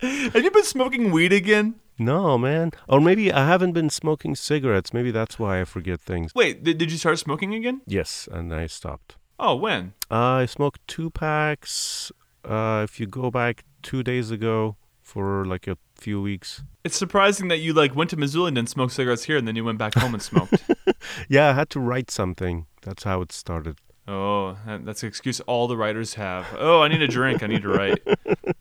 Have 0.00 0.42
you 0.42 0.50
been 0.50 0.64
smoking 0.64 1.10
weed 1.10 1.32
again? 1.32 1.74
No, 2.00 2.38
man. 2.38 2.72
Or 2.88 2.98
maybe 2.98 3.30
I 3.30 3.46
haven't 3.46 3.72
been 3.72 3.90
smoking 3.90 4.34
cigarettes. 4.34 4.94
Maybe 4.94 5.10
that's 5.10 5.38
why 5.38 5.60
I 5.60 5.64
forget 5.64 6.00
things. 6.00 6.34
Wait, 6.34 6.64
did, 6.64 6.78
did 6.78 6.90
you 6.90 6.96
start 6.96 7.18
smoking 7.18 7.52
again? 7.54 7.82
Yes, 7.86 8.26
and 8.32 8.54
I 8.54 8.66
stopped. 8.66 9.16
Oh, 9.38 9.54
when? 9.54 9.92
Uh, 10.10 10.14
I 10.42 10.46
smoked 10.46 10.80
two 10.88 11.10
packs. 11.10 12.10
Uh, 12.42 12.80
if 12.88 12.98
you 12.98 13.06
go 13.06 13.30
back 13.30 13.64
two 13.82 14.02
days 14.02 14.30
ago 14.30 14.76
for 15.02 15.44
like 15.44 15.66
a 15.66 15.76
few 15.94 16.22
weeks. 16.22 16.62
It's 16.84 16.96
surprising 16.96 17.48
that 17.48 17.58
you 17.58 17.74
like 17.74 17.94
went 17.94 18.08
to 18.10 18.16
Missoula 18.16 18.48
and 18.48 18.56
then 18.56 18.66
smoked 18.66 18.94
cigarettes 18.94 19.24
here, 19.24 19.36
and 19.36 19.46
then 19.46 19.54
you 19.56 19.64
went 19.64 19.78
back 19.78 19.94
home 19.94 20.14
and 20.14 20.22
smoked. 20.22 20.54
Yeah, 21.28 21.50
I 21.50 21.52
had 21.54 21.70
to 21.70 21.80
write 21.80 22.10
something. 22.10 22.66
That's 22.82 23.04
how 23.04 23.20
it 23.22 23.32
started. 23.32 23.78
oh, 24.06 24.56
that's 24.84 25.02
an 25.02 25.08
excuse 25.08 25.40
all 25.40 25.66
the 25.68 25.76
writers 25.76 26.14
have. 26.14 26.46
Oh, 26.58 26.80
I 26.82 26.88
need 26.88 27.02
a 27.02 27.08
drink. 27.08 27.42
I 27.42 27.46
need 27.46 27.62
to 27.62 27.68
write. 27.68 27.98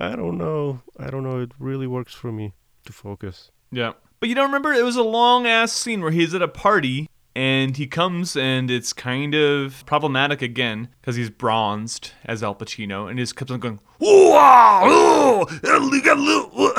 I 0.00 0.16
don't 0.16 0.38
know. 0.38 0.80
I 0.98 1.10
don't 1.10 1.22
know. 1.22 1.38
It 1.40 1.52
really 1.58 1.86
works 1.86 2.14
for 2.14 2.32
me 2.32 2.54
to 2.86 2.92
focus. 2.92 3.50
Yeah. 3.70 3.92
But 4.18 4.28
you 4.30 4.34
don't 4.34 4.46
remember? 4.46 4.72
It 4.72 4.84
was 4.84 4.96
a 4.96 5.02
long 5.02 5.46
ass 5.46 5.72
scene 5.72 6.00
where 6.00 6.10
he's 6.10 6.34
at 6.34 6.42
a 6.42 6.48
party 6.48 7.08
And 7.36 7.76
he 7.76 7.86
comes, 7.86 8.34
and 8.36 8.70
it's 8.72 8.92
kind 8.92 9.34
of 9.36 9.84
problematic 9.86 10.42
again 10.42 10.88
because 11.00 11.14
he's 11.14 11.30
bronzed 11.30 12.10
as 12.24 12.42
Al 12.42 12.56
Pacino, 12.56 13.08
and 13.08 13.18
he 13.20 13.22
just 13.22 13.36
keeps 13.36 13.52
on 13.52 13.60
going, 13.60 13.78
"Ooh, 14.02 14.06
ooh, 14.06 15.46
you 15.48 16.02
got 16.02 16.18
a 16.18 16.20
little-" 16.20 16.72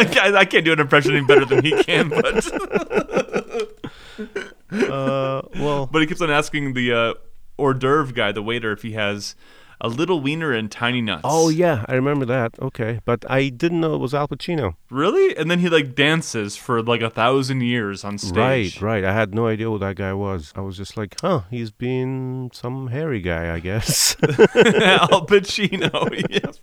I 0.00 0.04
can't- 0.04 0.34
I 0.36 0.44
can't 0.46 0.64
do 0.64 0.72
an 0.72 0.80
impression 0.80 1.14
any 1.14 1.26
better 1.26 1.44
than 1.44 1.62
he 1.62 1.72
can, 1.84 2.08
but 2.08 2.46
Uh, 4.72 5.42
well, 5.58 5.86
but 5.86 6.00
he 6.00 6.06
keeps 6.06 6.20
on 6.20 6.30
asking 6.30 6.72
the 6.74 6.92
uh, 6.92 7.14
hors 7.58 7.74
d'oeuvre 7.74 8.12
guy, 8.14 8.32
the 8.32 8.42
waiter, 8.42 8.72
if 8.72 8.82
he 8.82 8.92
has 8.92 9.34
a 9.80 9.88
little 9.88 10.20
wiener 10.20 10.52
and 10.52 10.70
tiny 10.70 11.00
nuts. 11.00 11.22
oh 11.24 11.48
yeah, 11.48 11.84
I 11.88 11.94
remember 11.94 12.24
that. 12.26 12.58
Okay, 12.60 13.00
but 13.04 13.24
I 13.30 13.48
didn't 13.48 13.80
know 13.80 13.94
it 13.94 13.98
was 13.98 14.14
Al 14.14 14.28
Pacino. 14.28 14.74
really? 14.90 15.36
And 15.36 15.50
then 15.50 15.60
he 15.60 15.68
like 15.68 15.94
dances 15.94 16.56
for 16.56 16.82
like 16.82 17.00
a 17.00 17.10
thousand 17.10 17.62
years 17.62 18.04
on 18.04 18.18
stage. 18.18 18.80
Right, 18.80 19.02
right. 19.02 19.04
I 19.04 19.12
had 19.12 19.34
no 19.34 19.46
idea 19.46 19.66
who 19.66 19.78
that 19.78 19.96
guy 19.96 20.12
was. 20.12 20.52
I 20.54 20.60
was 20.60 20.76
just 20.76 20.96
like, 20.96 21.16
huh, 21.20 21.42
he's 21.50 21.70
been 21.70 22.50
some 22.52 22.88
hairy 22.88 23.20
guy, 23.20 23.54
I 23.54 23.60
guess. 23.60 24.16
Al 24.22 25.26
Pacino. 25.26 25.90
yes. 26.28 26.60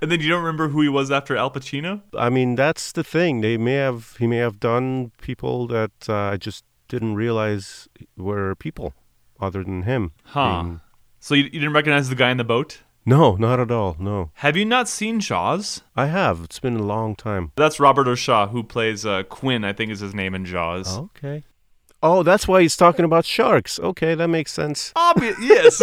and 0.00 0.10
then 0.10 0.20
you 0.20 0.28
don't 0.28 0.42
remember 0.42 0.68
who 0.68 0.80
he 0.82 0.88
was 0.88 1.10
after 1.10 1.36
Al 1.36 1.50
Pacino? 1.50 2.02
I 2.16 2.30
mean, 2.30 2.54
that's 2.54 2.92
the 2.92 3.04
thing. 3.04 3.40
They 3.40 3.56
may 3.56 3.74
have 3.74 4.16
he 4.18 4.26
may 4.26 4.38
have 4.38 4.60
done 4.60 5.12
people 5.20 5.66
that 5.68 5.92
uh, 6.08 6.14
I 6.14 6.36
just 6.36 6.64
didn't 6.88 7.14
realize 7.14 7.88
were 8.16 8.54
people 8.56 8.94
other 9.40 9.62
than 9.64 9.82
him. 9.82 10.12
Huh. 10.24 10.62
being- 10.62 10.80
So 11.18 11.34
you, 11.34 11.44
you 11.44 11.50
didn't 11.60 11.72
recognize 11.72 12.08
the 12.08 12.14
guy 12.14 12.30
in 12.30 12.36
the 12.36 12.44
boat? 12.44 12.80
No, 13.06 13.34
not 13.36 13.58
at 13.58 13.70
all. 13.70 13.96
No, 13.98 14.30
Have 14.34 14.56
you 14.56 14.64
not 14.66 14.86
seen 14.88 15.20
Jaws? 15.20 15.82
I 15.96 16.06
have. 16.06 16.42
It's 16.44 16.58
been 16.58 16.76
a 16.76 16.82
long 16.82 17.16
time. 17.16 17.50
That's 17.56 17.80
Robert 17.80 18.06
O'Shaw, 18.06 18.48
who 18.48 18.62
plays 18.62 19.06
uh, 19.06 19.22
Quinn, 19.24 19.64
I 19.64 19.72
think 19.72 19.90
is 19.90 20.00
his 20.00 20.14
name 20.14 20.34
in 20.34 20.44
Jaws. 20.44 20.98
Okay. 20.98 21.44
Oh, 22.02 22.22
that's 22.22 22.46
why 22.48 22.62
he's 22.62 22.76
talking 22.76 23.04
about 23.04 23.24
sharks. 23.24 23.78
Okay, 23.80 24.14
that 24.14 24.28
makes 24.28 24.52
sense. 24.52 24.92
Obvious, 24.96 25.36
yes. 25.40 25.82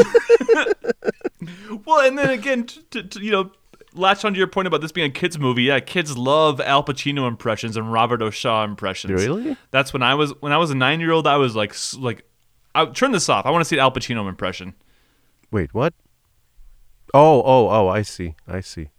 well, 1.85 2.05
and 2.05 2.17
then 2.17 2.29
again, 2.29 2.65
to, 2.91 3.03
to, 3.03 3.21
you 3.23 3.31
know, 3.31 3.51
latch 3.93 4.25
onto 4.25 4.37
your 4.37 4.47
point 4.47 4.67
about 4.67 4.81
this 4.81 4.91
being 4.91 5.09
a 5.09 5.13
kids 5.13 5.37
movie. 5.37 5.63
Yeah, 5.63 5.79
kids 5.79 6.17
love 6.17 6.59
Al 6.61 6.83
Pacino 6.83 7.27
impressions 7.27 7.77
and 7.77 7.91
Robert 7.91 8.21
O'Shaw 8.21 8.63
impressions. 8.63 9.13
Really? 9.25 9.55
That's 9.71 9.93
when 9.93 10.03
I 10.03 10.15
was 10.15 10.31
when 10.41 10.51
I 10.51 10.57
was 10.57 10.71
a 10.71 10.75
nine 10.75 10.99
year 10.99 11.11
old. 11.11 11.27
I 11.27 11.37
was 11.37 11.55
like 11.55 11.75
like, 11.99 12.23
I, 12.77 12.85
turn 12.85 13.11
this 13.11 13.27
off. 13.27 13.45
I 13.45 13.49
want 13.49 13.61
to 13.61 13.65
see 13.65 13.75
an 13.75 13.81
Al 13.81 13.91
Pacino 13.91 14.29
impression. 14.29 14.75
Wait, 15.51 15.73
what? 15.73 15.93
Oh, 17.13 17.41
oh, 17.41 17.69
oh, 17.69 17.87
I 17.87 18.01
see. 18.03 18.35
I 18.47 18.59
see. 18.59 18.89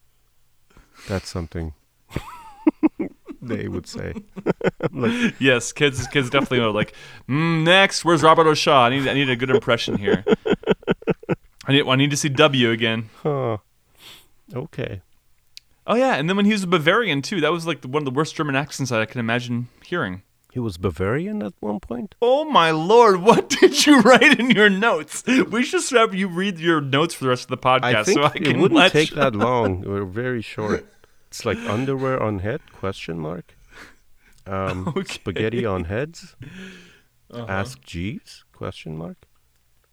That's 1.07 1.29
something 1.29 1.75
they 3.43 3.69
would 3.69 3.87
say. 3.87 4.15
Yes, 5.39 5.73
kids 5.73 6.07
kids 6.09 6.29
definitely 6.31 6.61
are 6.61 6.71
like, 6.71 6.93
mm, 7.29 7.63
next, 7.63 8.05
where's 8.05 8.23
Robert 8.23 8.47
O'Shaw? 8.47 8.87
I 8.87 8.91
need 8.91 9.07
I 9.07 9.15
need 9.15 9.31
a 9.31 9.37
good 9.37 9.51
impression 9.51 9.97
here. 9.97 10.25
I 11.67 11.73
need 11.73 11.87
I 11.87 11.95
need 11.95 12.11
to 12.11 12.17
see 12.17 12.29
W 12.29 12.71
again. 12.71 13.11
Huh. 13.23 13.59
Okay. 14.53 15.03
Oh 15.87 15.95
yeah, 15.95 16.15
and 16.15 16.29
then 16.29 16.37
when 16.37 16.47
he 16.47 16.53
was 16.53 16.65
a 16.65 16.67
Bavarian 16.67 17.23
too, 17.23 17.41
that 17.41 17.53
was 17.53 17.67
like 17.67 17.85
one 17.85 18.03
of 18.03 18.05
the 18.05 18.11
worst 18.11 18.35
German 18.35 18.57
accents 18.57 18.91
I 18.91 19.05
can 19.05 19.21
imagine 19.21 19.69
hearing. 19.85 20.23
He 20.53 20.59
was 20.59 20.79
Bavarian 20.79 21.43
at 21.43 21.53
one 21.61 21.79
point? 21.79 22.15
Oh 22.23 22.45
my 22.45 22.71
lord, 22.71 23.21
what 23.21 23.49
did 23.61 23.87
you 23.87 24.01
write 24.01 24.41
in 24.41 24.51
your 24.51 24.71
notes? 24.71 25.23
We 25.27 25.63
should 25.63 25.85
have 25.91 26.15
you 26.15 26.27
read 26.29 26.59
your 26.59 26.81
notes 26.81 27.15
for 27.15 27.25
the 27.25 27.31
rest 27.31 27.45
of 27.45 27.51
the 27.51 27.59
podcast 27.59 28.07
So 28.15 28.23
I 28.25 28.31
think 28.31 28.47
so 28.47 28.51
I 28.51 28.55
it 28.55 28.57
wouldn't 28.59 28.93
take 28.93 29.11
that 29.11 29.35
long. 29.47 29.83
We're 29.83 30.05
very 30.05 30.41
short. 30.43 30.87
It's 31.29 31.45
like 31.45 31.59
underwear 31.59 32.23
on 32.23 32.39
head? 32.39 32.61
Question 32.73 33.19
mark. 33.19 33.55
Um, 34.47 34.89
Okay. 34.89 35.01
Uh-huh. 35.01 35.13
Spaghetti 35.13 35.67
on 35.67 35.85
heads? 35.85 36.35
Ask 37.33 37.83
Jeeves? 37.83 38.45
Question 38.53 38.97
mark. 38.97 39.19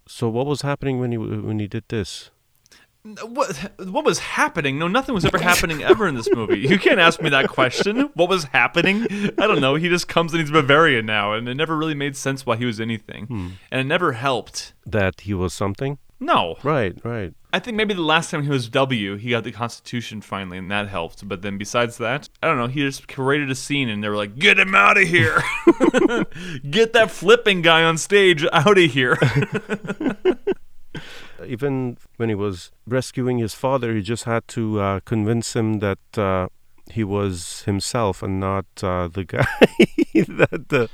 So 0.07 0.29
what 0.29 0.45
was 0.45 0.61
happening 0.61 0.99
when 0.99 1.11
he 1.11 1.17
when 1.17 1.59
he 1.59 1.67
did 1.67 1.83
this? 1.89 2.31
What 3.23 3.55
what 3.77 4.03
was 4.03 4.17
happening? 4.17 4.79
No, 4.79 4.87
nothing 4.87 5.13
was 5.13 5.25
ever 5.25 5.37
happening 5.37 5.83
ever 5.83 6.07
in 6.07 6.15
this 6.15 6.27
movie. 6.33 6.57
You 6.59 6.79
can't 6.79 6.99
ask 6.99 7.21
me 7.21 7.29
that 7.29 7.49
question. 7.49 8.09
What 8.15 8.29
was 8.29 8.45
happening? 8.45 9.03
I 9.37 9.45
don't 9.45 9.61
know. 9.61 9.75
He 9.75 9.89
just 9.89 10.07
comes 10.07 10.33
and 10.33 10.41
he's 10.41 10.49
Bavarian 10.49 11.05
now, 11.05 11.33
and 11.33 11.47
it 11.47 11.53
never 11.53 11.77
really 11.77 11.93
made 11.93 12.17
sense 12.17 12.45
why 12.47 12.55
he 12.55 12.65
was 12.65 12.81
anything, 12.81 13.25
Hmm. 13.27 13.47
and 13.71 13.79
it 13.79 13.83
never 13.83 14.13
helped. 14.13 14.73
That 14.87 15.21
he 15.21 15.35
was 15.35 15.53
something? 15.53 15.99
No, 16.19 16.55
Right, 16.63 16.97
right. 17.03 17.33
I 17.53 17.59
think 17.59 17.77
maybe 17.77 17.93
the 17.93 18.01
last 18.01 18.31
time 18.31 18.43
he 18.43 18.49
was 18.49 18.67
W, 18.69 19.15
he 19.17 19.29
got 19.29 19.43
the 19.43 19.51
Constitution 19.51 20.21
finally, 20.21 20.57
and 20.57 20.71
that 20.71 20.87
helped. 20.87 21.27
But 21.27 21.41
then 21.41 21.57
besides 21.57 21.97
that, 21.99 22.27
I 22.41 22.47
don't 22.47 22.57
know. 22.57 22.67
He 22.67 22.79
just 22.81 23.07
created 23.07 23.51
a 23.51 23.55
scene, 23.55 23.87
and 23.89 24.03
they 24.03 24.09
were 24.09 24.17
like, 24.17 24.37
"Get 24.39 24.57
him 24.57 24.73
out 24.75 24.97
of 24.97 25.07
here! 25.07 25.41
Get 26.69 26.93
that 26.93 27.11
flipping 27.11 27.61
guy 27.61 27.83
on 27.83 27.97
stage 27.97 28.45
out 28.51 28.77
of 28.77 28.91
here!" 28.91 29.17
Even 31.47 31.97
when 32.17 32.29
he 32.29 32.36
was 32.36 32.71
rescuing 32.88 33.38
his 33.38 33.53
father, 33.53 33.93
he 33.93 34.01
just 34.01 34.23
had 34.23 34.47
to 34.49 34.79
uh, 34.79 34.99
convince 35.01 35.55
him 35.55 35.79
that 35.79 36.17
uh, 36.17 36.47
he 36.91 37.03
was 37.03 37.63
himself 37.63 38.21
and 38.21 38.39
not 38.39 38.65
uh, 38.81 39.08
the 39.08 39.23
guy 39.36 39.45
that 40.13 40.65
the, 40.69 40.89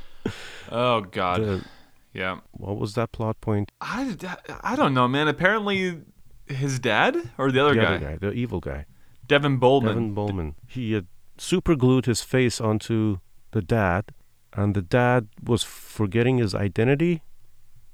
oh 0.70 1.02
God, 1.02 1.40
the 1.40 1.64
yeah. 2.12 2.40
what 2.52 2.78
was 2.78 2.94
that 2.94 3.12
plot 3.12 3.40
point? 3.40 3.72
I, 3.80 4.16
I 4.62 4.76
don't 4.76 4.94
know, 4.94 5.08
man. 5.08 5.28
Apparently, 5.28 6.00
his 6.46 6.78
dad 6.78 7.16
or 7.38 7.50
the 7.50 7.60
other 7.60 7.74
the 7.74 7.80
guy, 7.80 7.86
other 7.86 7.98
guy, 7.98 8.16
the 8.16 8.32
evil 8.32 8.60
guy. 8.60 8.86
Devlin 9.26 9.58
Bowman. 9.58 9.88
Devlin 9.88 10.14
Bowman. 10.14 10.54
He 10.66 10.92
had 10.92 11.06
super 11.38 11.74
glued 11.74 12.06
his 12.06 12.22
face 12.22 12.60
onto 12.60 13.18
the 13.52 13.62
dad, 13.62 14.12
and 14.52 14.74
the 14.74 14.82
dad 14.82 15.28
was 15.42 15.62
forgetting 15.62 16.38
his 16.38 16.54
identity 16.54 17.22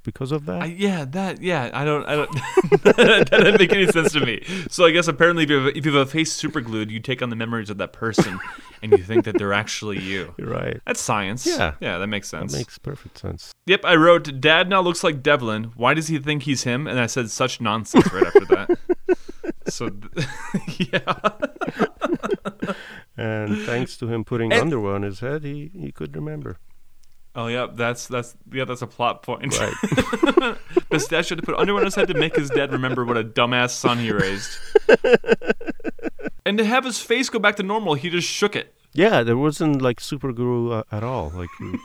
because 0.03 0.33
of 0.33 0.47
that. 0.47 0.63
I, 0.63 0.67
yeah, 0.67 1.05
that. 1.07 1.43
Yeah, 1.43 1.71
I 1.73 1.85
don't. 1.85 2.07
I 2.07 2.17
don't. 2.17 2.31
that 2.85 3.29
doesn't 3.31 3.59
make 3.59 3.73
any 3.73 3.87
sense 3.89 4.13
to 4.13 4.21
me. 4.25 4.43
So 4.71 4.85
I 4.87 4.91
guess 4.91 5.09
apparently, 5.09 5.45
if 5.45 5.51
you 5.51 5.57
have, 5.65 5.77
if 5.77 5.87
you 5.87 5.95
have 5.95 6.07
a 6.07 6.11
face 6.11 6.33
super 6.33 6.61
glued, 6.61 6.91
you 6.91 7.01
take 7.01 7.23
on 7.23 7.31
the 7.31 7.37
memories 7.37 7.71
of 7.71 7.79
that 7.79 7.93
person, 7.93 8.39
and 8.83 8.93
you 8.93 8.99
think 8.99 9.25
that 9.25 9.39
they're 9.39 9.53
actually 9.53 9.99
you. 10.01 10.35
You're 10.39 10.51
right. 10.51 10.81
That's 10.87 11.01
science. 11.01 11.47
Yeah. 11.47 11.75
yeah, 11.81 11.99
that 11.99 12.07
makes 12.07 12.29
sense. 12.29 12.53
That 12.53 12.59
makes 12.59 12.79
perfect 12.79 13.19
sense. 13.19 13.53
Yep, 13.67 13.85
I 13.85 13.97
wrote, 13.97 14.41
Dad 14.41 14.69
now 14.69 14.81
looks 14.81 15.05
like 15.05 15.23
Devlin. 15.23 15.73
Why 15.77 15.95
does 15.95 16.09
he 16.09 16.19
think 16.19 16.45
he's 16.45 16.63
him? 16.63 16.87
And 16.87 16.99
I 16.99 17.07
said 17.07 17.31
such 17.31 17.61
nonsense 17.61 18.13
right 18.13 18.27
after 18.27 18.45
that. 18.47 18.79
So, 19.69 19.91
th- 19.91 20.27
yeah. 20.79 21.19
And 23.19 23.59
thanks 23.67 23.97
to 23.99 24.07
him 24.09 24.25
putting 24.25 24.53
And- 24.53 24.63
underwear 24.63 24.95
on 24.95 25.03
his 25.03 25.21
head, 25.21 25.45
he, 25.45 25.71
he 25.75 25.93
could 25.93 26.15
remember. 26.17 26.57
Oh, 27.35 27.47
yeah, 27.47 27.67
that's, 27.73 28.07
that's, 28.09 28.37
yeah, 28.53 28.65
that's 28.65 28.83
a 28.83 28.87
plot 28.87 29.23
point. 29.23 29.57
Right. 29.59 30.57
Pistachio 30.91 31.37
had 31.37 31.41
to 31.45 31.47
put 31.47 31.55
underwear 31.57 31.81
on 31.83 31.85
his 31.87 31.95
head 31.95 32.09
to 32.09 32.15
make 32.15 32.35
his 32.35 32.51
dad 32.51 32.73
remember 32.73 33.05
what 33.05 33.17
a 33.17 33.23
dumbass 33.23 33.71
son 33.71 33.99
he 33.99 34.11
raised. 34.11 34.59
and 36.45 36.59
to 36.59 36.65
have 36.65 36.85
his 36.85 36.99
face 36.99 37.29
go 37.31 37.39
back 37.39 37.57
to 37.57 37.63
normal, 37.63 37.95
he 37.95 38.11
just 38.11 38.27
shook 38.29 38.57
it. 38.57 38.75
yeah, 38.93 39.23
there 39.23 39.37
wasn't 39.37 39.81
like 39.83 40.01
super 40.01 40.33
glue 40.33 40.73
uh, 40.73 40.83
at 40.91 41.05
all. 41.05 41.31
Like 41.35 41.51
you, 41.61 41.79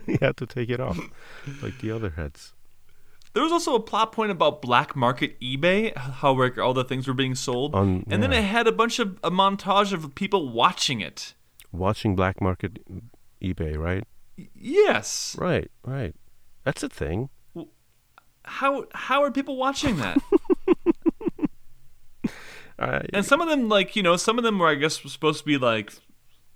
he 0.06 0.18
had 0.20 0.36
to 0.38 0.46
take 0.46 0.68
it 0.70 0.80
off, 0.80 0.98
like 1.62 1.78
the 1.78 1.90
other 1.90 2.10
heads. 2.10 2.54
There 3.34 3.42
was 3.42 3.52
also 3.52 3.74
a 3.74 3.80
plot 3.80 4.12
point 4.12 4.30
about 4.30 4.62
black 4.62 4.96
market 4.96 5.38
eBay, 5.40 5.94
how 5.96 6.32
like, 6.32 6.56
all 6.56 6.72
the 6.72 6.84
things 6.84 7.06
were 7.06 7.12
being 7.14 7.34
sold. 7.34 7.74
On- 7.74 8.04
and 8.08 8.22
then 8.22 8.32
it 8.32 8.42
had 8.42 8.66
a 8.66 8.72
bunch 8.72 8.98
of 8.98 9.18
a 9.22 9.30
montage 9.30 9.92
of 9.92 10.14
people 10.14 10.48
watching 10.50 11.00
it. 11.02 11.34
Watching 11.70 12.16
black 12.16 12.40
market 12.40 12.78
eBay, 13.42 13.76
right? 13.76 14.04
Yes. 14.54 15.36
Right, 15.38 15.70
right. 15.84 16.14
That's 16.64 16.82
a 16.82 16.88
thing. 16.88 17.30
How 18.44 18.86
how 18.92 19.22
are 19.22 19.30
people 19.30 19.56
watching 19.56 19.96
that? 19.96 20.18
I, 22.78 23.06
and 23.12 23.24
some 23.24 23.40
of 23.40 23.48
them 23.48 23.68
like, 23.68 23.96
you 23.96 24.02
know, 24.02 24.16
some 24.16 24.38
of 24.38 24.44
them 24.44 24.58
were 24.58 24.68
I 24.68 24.74
guess 24.74 25.00
supposed 25.00 25.40
to 25.40 25.44
be 25.44 25.58
like 25.58 25.92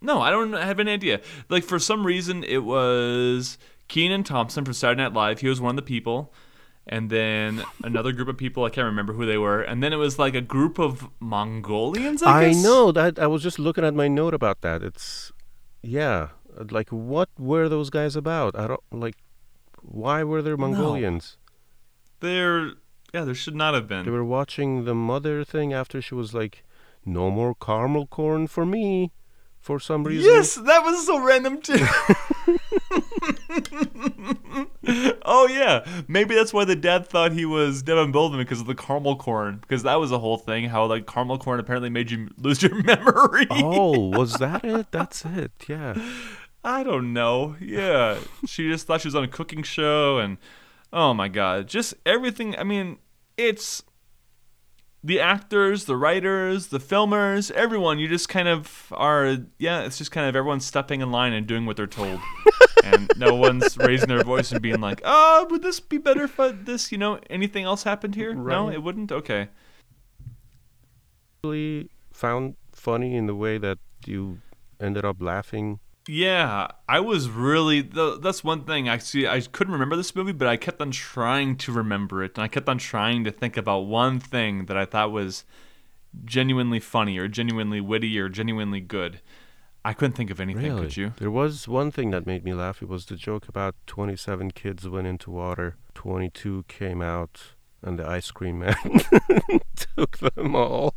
no, 0.03 0.21
I 0.21 0.31
don't 0.31 0.53
have 0.53 0.81
any 0.81 0.93
idea. 0.93 1.21
Like 1.49 1.65
for 1.65 1.79
some 1.79 2.07
reason 2.07 2.45
it 2.45 2.65
was 2.65 3.59
Kenan 3.89 4.25
Thompson 4.25 4.65
from 4.65 4.75
Saturday 4.75 5.03
Night 5.03 5.13
Live. 5.13 5.41
He 5.41 5.49
was 5.49 5.61
one 5.61 5.71
of 5.71 5.77
the 5.77 5.83
people. 5.83 6.33
And 6.87 7.11
then 7.11 7.63
another 7.85 8.13
group 8.13 8.29
of 8.29 8.37
people, 8.37 8.65
I 8.65 8.71
can't 8.71 8.87
remember 8.87 9.13
who 9.13 9.27
they 9.27 9.39
were. 9.39 9.63
And 9.63 9.83
then 9.83 9.93
it 9.93 9.97
was 9.97 10.19
like 10.19 10.35
a 10.35 10.41
group 10.41 10.79
of 10.79 11.09
Mongolians, 11.21 12.23
I, 12.23 12.47
I 12.47 12.53
know 12.53 12.93
that. 12.93 13.19
I 13.19 13.27
was 13.27 13.43
just 13.43 13.59
looking 13.59 13.85
at 13.85 13.95
my 13.95 14.09
note 14.09 14.35
about 14.35 14.63
that. 14.63 14.83
It's, 14.83 15.33
yeah, 15.83 16.29
like 16.71 16.91
what 16.91 17.29
were 17.39 17.69
those 17.69 17.91
guys 17.91 18.17
about? 18.17 18.59
I 18.59 18.67
don't 18.67 18.83
like. 18.91 19.17
Why 19.83 20.23
were 20.25 20.43
there 20.43 20.57
Mongolians? 20.57 21.39
There, 22.21 22.73
yeah, 23.15 23.25
there 23.25 23.35
should 23.35 23.55
not 23.55 23.73
have 23.75 23.89
been. 23.89 24.05
They 24.05 24.11
were 24.11 24.25
watching 24.25 24.85
the 24.85 24.95
mother 24.95 25.43
thing 25.43 25.73
after 25.73 26.03
she 26.03 26.15
was 26.15 26.35
like, 26.35 26.65
"No 27.05 27.31
more 27.31 27.55
caramel 27.55 28.07
corn 28.07 28.47
for 28.47 28.67
me," 28.67 29.13
for 29.59 29.81
some 29.81 30.05
reason. 30.05 30.31
Yes, 30.31 30.55
that 30.55 30.85
was 30.85 31.07
so 31.07 31.19
random 31.19 31.61
too. 31.61 31.79
oh 35.25 35.47
yeah, 35.49 35.85
maybe 36.09 36.35
that's 36.35 36.53
why 36.53 36.65
the 36.65 36.77
dad 36.77 37.07
thought 37.07 37.33
he 37.33 37.45
was 37.45 37.83
Devlin 37.83 38.13
Bowman 38.13 38.39
because 38.39 38.61
of 38.61 38.67
the 38.67 38.75
caramel 38.75 39.17
corn. 39.17 39.59
Because 39.61 39.83
that 39.83 39.97
was 39.97 40.13
a 40.13 40.19
whole 40.19 40.39
thing. 40.39 40.69
How 40.69 40.87
like 40.87 41.07
caramel 41.07 41.39
corn 41.39 41.61
apparently 41.61 41.91
made 41.91 42.11
you 42.11 42.29
lose 42.39 42.63
your 42.63 42.75
memory. 42.83 43.47
Oh, 43.51 44.09
was 44.11 44.35
that 44.35 44.65
it? 44.65 44.91
That's 44.91 45.25
it. 45.25 45.53
Yeah. 45.69 45.95
I 46.63 46.83
don't 46.83 47.13
know. 47.13 47.57
Yeah, 47.61 48.19
she 48.47 48.69
just 48.69 48.87
thought 48.87 49.01
she 49.01 49.09
was 49.09 49.15
on 49.15 49.25
a 49.25 49.29
cooking 49.29 49.63
show, 49.63 50.19
and 50.19 50.39
oh 50.93 51.15
my 51.15 51.29
god, 51.29 51.69
just 51.69 51.95
everything. 52.05 52.57
I 52.57 52.65
mean, 52.65 52.99
it's 53.37 53.83
the 55.03 55.21
actors, 55.21 55.87
the 55.87 55.97
writers, 55.97 56.67
the 56.67 56.79
filmers, 56.79 57.51
everyone. 57.53 57.99
You 57.99 58.09
just 58.09 58.29
kind 58.29 58.49
of 58.49 58.93
are. 58.95 59.39
Yeah, 59.59 59.83
it's 59.83 59.97
just 59.97 60.11
kind 60.13 60.29
of 60.29 60.37
everyone 60.37 60.61
stepping 60.61 61.01
in 61.01 61.11
line 61.11 61.33
and 61.33 61.47
doing 61.47 61.65
what 61.65 61.77
they're 61.77 61.87
told, 61.87 62.21
and 62.85 63.11
no 63.17 63.35
one's 63.35 63.79
raising 63.79 64.09
their 64.09 64.23
voice 64.23 64.53
and 64.53 64.61
being 64.61 64.81
like, 64.81 65.01
"Oh, 65.03 65.47
would 65.51 65.63
this 65.63 65.81
be 65.81 65.97
better 65.97 66.25
if 66.25 66.39
uh, 66.39 66.53
this? 66.55 66.93
You 66.93 66.99
know, 66.99 67.19
anything 67.31 67.65
else 67.65 67.85
happened 67.85 68.15
here? 68.15 68.35
No, 68.35 68.69
it 68.71 68.83
wouldn't. 68.83 69.11
Okay." 69.11 69.49
Really 71.43 71.89
found 72.13 72.57
funny 72.73 73.17
in 73.17 73.27
the 73.27 73.35
way 73.35 73.57
that 73.57 73.79
you 74.05 74.41
ended 74.79 75.07
up 75.07 75.23
laughing. 75.23 75.81
Yeah, 76.13 76.67
I 76.89 76.99
was 76.99 77.31
really. 77.31 77.83
That's 77.83 78.43
one 78.43 78.65
thing. 78.65 78.89
I 78.89 78.99
see. 78.99 79.29
I 79.29 79.41
couldn't 79.43 79.73
remember 79.73 79.95
this 79.95 80.17
movie, 80.17 80.33
but 80.33 80.49
I 80.49 80.57
kept 80.57 80.81
on 80.81 80.91
trying 80.91 81.57
to 81.59 81.71
remember 81.71 82.25
it, 82.25 82.33
and 82.35 82.43
I 82.43 82.49
kept 82.49 82.69
on 82.69 82.79
trying 82.79 83.23
to 83.23 83.31
think 83.31 83.57
about 83.57 83.83
one 83.83 84.19
thing 84.19 84.67
that 84.67 84.77
I 84.77 84.87
thought 84.87 85.13
was 85.13 85.45
genuinely 86.25 86.81
funny, 86.81 87.17
or 87.17 87.29
genuinely 87.29 87.81
witty, 87.81 88.19
or 88.19 88.29
genuinely 88.29 88.81
good. 88.81 89.21
I 89.85 89.93
couldn't 89.93 90.17
think 90.17 90.33
of 90.33 90.41
anything. 90.41 90.65
Really? 90.65 90.83
Could 90.83 90.97
you? 90.97 91.13
There 91.19 91.31
was 91.31 91.69
one 91.69 91.93
thing 91.93 92.11
that 92.11 92.27
made 92.27 92.45
me 92.45 92.55
laugh. 92.55 92.83
It 92.83 92.89
was 92.89 93.07
the 93.07 93.15
joke 93.15 93.49
about 93.49 93.77
27 93.87 94.51
kids 94.51 94.89
went 94.89 95.07
into 95.07 95.31
water, 95.31 95.77
22 95.95 96.65
came 96.67 97.01
out, 97.01 97.55
and 97.83 98.01
the 98.01 98.09
ice 98.09 98.33
cream 98.33 98.59
man 98.59 98.75
took 99.77 100.19
them 100.19 100.57
all. 100.57 100.97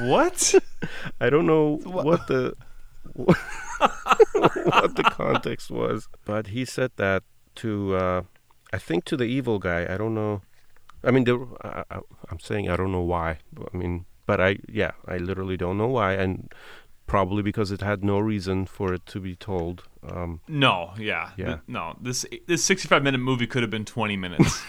What? 0.00 0.54
I 1.20 1.28
don't 1.28 1.44
know 1.44 1.76
what 1.84 2.26
the 2.26 2.56
what 3.14 4.96
the 4.96 5.04
context 5.10 5.70
was, 5.70 6.08
but 6.24 6.48
he 6.48 6.64
said 6.64 6.92
that 6.96 7.22
to 7.56 7.94
uh, 7.94 8.22
I 8.72 8.78
think 8.78 9.04
to 9.06 9.16
the 9.16 9.24
evil 9.24 9.58
guy. 9.58 9.86
I 9.88 9.96
don't 9.96 10.14
know. 10.14 10.42
I 11.02 11.10
mean, 11.10 11.24
there, 11.24 11.38
I, 11.62 11.84
I, 11.90 12.00
I'm 12.30 12.40
saying 12.40 12.68
I 12.68 12.76
don't 12.76 12.92
know 12.92 13.02
why. 13.02 13.38
I 13.72 13.76
mean, 13.76 14.06
but 14.26 14.40
I 14.40 14.58
yeah, 14.68 14.92
I 15.06 15.18
literally 15.18 15.56
don't 15.56 15.78
know 15.78 15.86
why, 15.86 16.14
and 16.14 16.52
probably 17.06 17.42
because 17.42 17.70
it 17.70 17.82
had 17.82 18.02
no 18.02 18.18
reason 18.18 18.66
for 18.66 18.92
it 18.94 19.06
to 19.06 19.20
be 19.20 19.36
told. 19.36 19.84
Um, 20.02 20.40
no. 20.48 20.92
Yeah. 20.98 21.30
Yeah. 21.36 21.58
No. 21.66 21.96
This 22.00 22.26
this 22.46 22.64
sixty-five 22.64 23.02
minute 23.02 23.18
movie 23.18 23.46
could 23.46 23.62
have 23.62 23.70
been 23.70 23.84
twenty 23.84 24.16
minutes, 24.16 24.62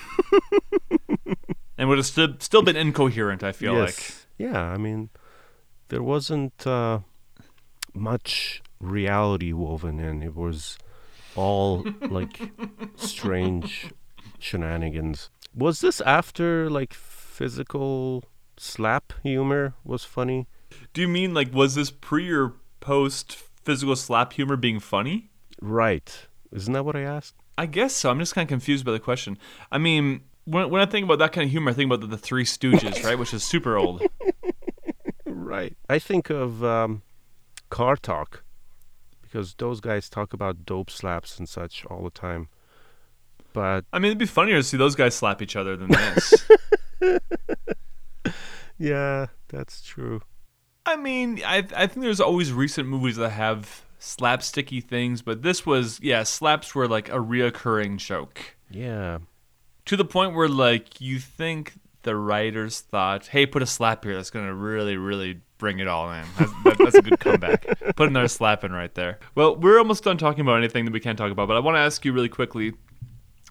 and 1.78 1.90
would 1.90 1.98
have 1.98 2.06
still 2.06 2.36
still 2.40 2.62
been 2.62 2.76
incoherent. 2.76 3.44
I 3.44 3.52
feel 3.52 3.74
like. 3.74 4.14
Yeah, 4.38 4.62
I 4.62 4.78
mean, 4.78 5.10
there 5.88 6.04
wasn't 6.04 6.68
uh, 6.68 7.00
much 7.96 8.62
reality 8.80 9.54
woven 9.54 10.00
in. 10.00 10.22
It 10.22 10.36
was 10.36 10.78
all 11.36 11.86
like 12.02 12.40
strange 12.96 13.92
shenanigans. 14.40 15.30
Was 15.54 15.82
this 15.82 16.02
after 16.02 16.70
like 16.70 16.94
physical 16.94 18.24
slap 18.58 19.14
humor 19.24 19.74
was 19.84 20.04
funny? 20.04 20.48
Do 20.94 21.02
you 21.02 21.08
mean 21.08 21.34
like 21.34 21.54
was 21.54 21.76
this 21.76 21.92
pre 21.92 22.32
or 22.32 22.54
post 22.80 23.36
physical 23.64 23.96
slap 23.96 24.34
humor 24.34 24.58
being 24.58 24.80
funny? 24.80 25.30
Right. 25.62 26.28
Isn't 26.52 26.74
that 26.74 26.86
what 26.86 26.96
I 26.96 27.02
asked? 27.02 27.36
I 27.58 27.66
guess 27.66 27.94
so. 27.94 28.10
I'm 28.10 28.20
just 28.20 28.36
kind 28.36 28.46
of 28.46 28.50
confused 28.50 28.86
by 28.86 28.92
the 28.92 29.00
question. 29.00 29.38
I 29.72 29.78
mean, 29.78 30.22
when, 30.44 30.70
when 30.70 30.82
I 30.82 30.86
think 30.86 31.06
about 31.06 31.20
that 31.20 31.32
kind 31.32 31.46
of 31.46 31.52
humor, 31.52 31.72
I 31.72 31.74
think 31.74 31.88
about 31.88 32.02
the, 32.02 32.08
the 32.08 32.18
Three 32.18 32.44
Stooges, 32.44 33.04
right? 33.04 33.18
Which 33.18 33.34
is 33.34 33.44
super 33.44 33.78
old. 33.78 34.02
Right. 35.28 35.78
I 35.88 36.00
think 36.00 36.30
of 36.30 36.64
um, 36.64 37.04
car 37.70 37.96
talk 37.96 38.44
because 39.22 39.54
those 39.56 39.80
guys 39.82 40.10
talk 40.10 40.34
about 40.34 40.66
dope 40.66 40.90
slaps 40.90 41.38
and 41.40 41.48
such 41.50 41.86
all 41.86 42.04
the 42.04 42.10
time. 42.10 42.48
But 43.54 43.86
I 43.94 44.00
mean, 44.00 44.08
it'd 44.10 44.18
be 44.18 44.26
funnier 44.26 44.58
to 44.58 44.64
see 44.64 44.78
those 44.78 44.96
guys 44.96 45.16
slap 45.16 45.42
each 45.42 45.56
other 45.56 45.76
than 45.78 45.90
this. 45.92 46.34
yeah, 48.78 49.28
that's 49.48 49.82
true. 49.82 50.22
I 50.86 50.96
mean, 50.98 51.42
I 51.46 51.58
I 51.76 51.88
think 51.88 52.02
there's 52.02 52.20
always 52.22 52.52
recent 52.54 52.88
movies 52.88 53.16
that 53.16 53.30
have 53.32 53.84
slapsticky 54.00 54.84
things, 54.84 55.22
but 55.22 55.42
this 55.42 55.66
was 55.66 56.00
yeah, 56.02 56.24
slaps 56.24 56.76
were 56.76 56.88
like 56.88 57.10
a 57.10 57.14
reoccurring 57.18 57.98
joke 57.98 58.40
Yeah. 58.70 59.20
to 59.86 59.98
the 59.98 60.06
point 60.06 60.36
where 60.36 60.50
like 60.50 61.00
you 61.02 61.20
think 61.20 61.74
the 62.06 62.16
writers 62.16 62.80
thought, 62.80 63.28
hey, 63.28 63.46
put 63.46 63.62
a 63.62 63.66
slap 63.66 64.06
here 64.06 64.16
that's 64.16 64.30
gonna 64.30 64.54
really 64.54 64.96
really 64.96 65.42
bring 65.58 65.80
it 65.80 65.88
all 65.88 66.12
in. 66.12 66.24
That's, 66.38 66.52
that, 66.64 66.78
that's 66.78 66.96
a 66.96 67.02
good 67.02 67.20
comeback. 67.20 67.66
Put 67.96 68.10
another 68.10 68.28
slap 68.28 68.64
in 68.64 68.74
right 68.74 68.94
there. 68.94 69.20
Well, 69.36 69.56
we're 69.56 69.78
almost 69.78 70.04
done 70.04 70.18
talking 70.18 70.42
about 70.42 70.58
anything 70.58 70.84
that 70.84 70.92
we 70.92 71.00
can't 71.00 71.18
talk 71.18 71.32
about, 71.32 71.48
but 71.48 71.56
I 71.56 71.62
want 71.62 71.76
to 71.76 71.80
ask 71.80 72.04
you 72.04 72.14
really 72.14 72.30
quickly: 72.30 72.74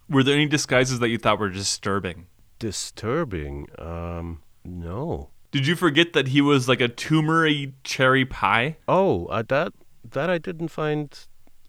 Were 0.08 0.22
there 0.22 0.34
any 0.34 0.46
disguises 0.46 0.98
that 1.00 1.08
you 1.08 1.18
thought 1.18 1.38
were 1.38 1.50
disturbing? 1.50 2.26
Disturbing. 2.58 3.68
Um, 3.78 4.42
no. 4.64 5.30
Did 5.50 5.66
you 5.66 5.76
forget 5.76 6.12
that 6.14 6.28
he 6.28 6.40
was 6.40 6.68
like 6.68 6.80
a 6.80 6.88
tumory 6.88 7.72
cherry 7.84 8.24
pie? 8.24 8.76
Oh, 8.88 9.26
uh, 9.26 9.42
that 9.48 9.72
that 10.10 10.30
I 10.30 10.38
didn't 10.38 10.68
find. 10.68 11.16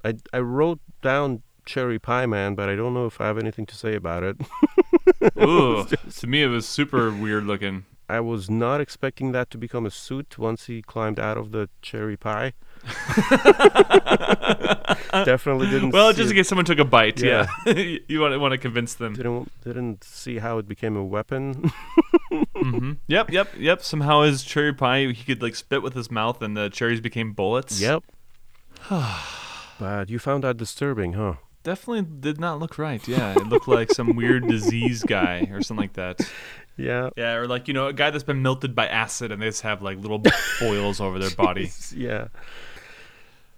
I 0.03 0.15
I 0.33 0.39
wrote 0.39 0.79
down 1.01 1.43
cherry 1.66 1.99
pie 1.99 2.26
man, 2.26 2.55
but 2.55 2.70
I 2.70 2.76
don't 2.76 2.93
know 2.93 3.05
if 3.05 3.20
I 3.20 3.28
have 3.28 3.38
anything 3.38 3.66
to 3.68 3.76
say 3.76 3.95
about 3.95 4.24
it. 4.24 4.38
Ooh, 5.41 5.86
to 5.86 6.28
me 6.28 6.43
it 6.43 6.47
was 6.47 6.68
super 6.68 7.11
weird 7.11 7.45
looking. 7.45 7.86
I 8.07 8.20
was 8.20 8.49
not 8.49 8.82
expecting 8.82 9.32
that 9.32 9.49
to 9.51 9.57
become 9.57 9.86
a 9.86 9.91
suit 9.91 10.38
once 10.38 10.68
he 10.68 10.84
climbed 10.84 11.20
out 11.20 11.38
of 11.38 11.51
the 11.51 11.70
cherry 11.82 12.16
pie. 12.16 12.53
Definitely 15.11 15.72
didn't. 15.72 15.89
Well, 15.91 16.13
just 16.13 16.30
in 16.30 16.36
case 16.36 16.47
someone 16.47 16.66
took 16.66 16.78
a 16.78 16.86
bite, 16.86 17.20
yeah. 17.20 17.47
Yeah. 17.66 17.74
you 18.07 18.20
want 18.20 18.34
to 18.34 18.39
want 18.39 18.51
to 18.51 18.59
convince 18.59 18.93
them. 18.93 19.13
didn't 19.13 19.51
didn't 19.63 20.03
see 20.03 20.38
how 20.38 20.59
it 20.59 20.68
became 20.68 20.95
a 20.95 21.03
weapon. 21.03 21.72
mm-hmm. 22.32 22.93
Yep, 23.07 23.32
yep, 23.32 23.49
yep. 23.57 23.82
Somehow 23.82 24.22
his 24.22 24.43
cherry 24.43 24.74
pie, 24.74 25.07
he 25.07 25.24
could 25.24 25.41
like 25.41 25.55
spit 25.55 25.82
with 25.82 25.95
his 25.95 26.11
mouth, 26.11 26.43
and 26.43 26.55
the 26.55 26.70
cherries 26.70 27.01
became 27.01 27.34
bullets. 27.34 27.82
yep. 27.82 28.03
but 29.80 30.09
you 30.09 30.20
found 30.20 30.43
that 30.43 30.57
disturbing, 30.57 31.13
huh? 31.13 31.36
Definitely 31.66 32.03
did 32.22 32.39
not 32.39 32.59
look 32.59 32.78
right. 32.78 33.05
Yeah, 33.05 33.32
it 33.34 33.47
looked 33.47 33.68
like 33.68 33.91
some 33.91 34.16
weird 34.16 34.47
disease 34.47 35.03
guy 35.03 35.49
or 35.51 35.61
something 35.61 35.82
like 35.84 35.93
that. 35.93 36.22
Yeah. 36.78 37.09
Yeah, 37.16 37.36
or 37.36 37.47
like 37.47 37.70
you 37.70 37.74
know 37.74 37.88
a 37.88 37.93
guy 37.93 38.09
that's 38.09 38.26
been 38.26 38.41
melted 38.41 38.76
by 38.76 38.86
acid, 38.86 39.32
and 39.32 39.41
they 39.41 39.45
just 39.45 39.61
have 39.61 39.82
like 39.82 39.97
little 39.97 40.22
boils 40.59 40.99
over 40.99 41.20
their 41.20 41.30
body. 41.38 41.72
Yeah. 41.95 42.28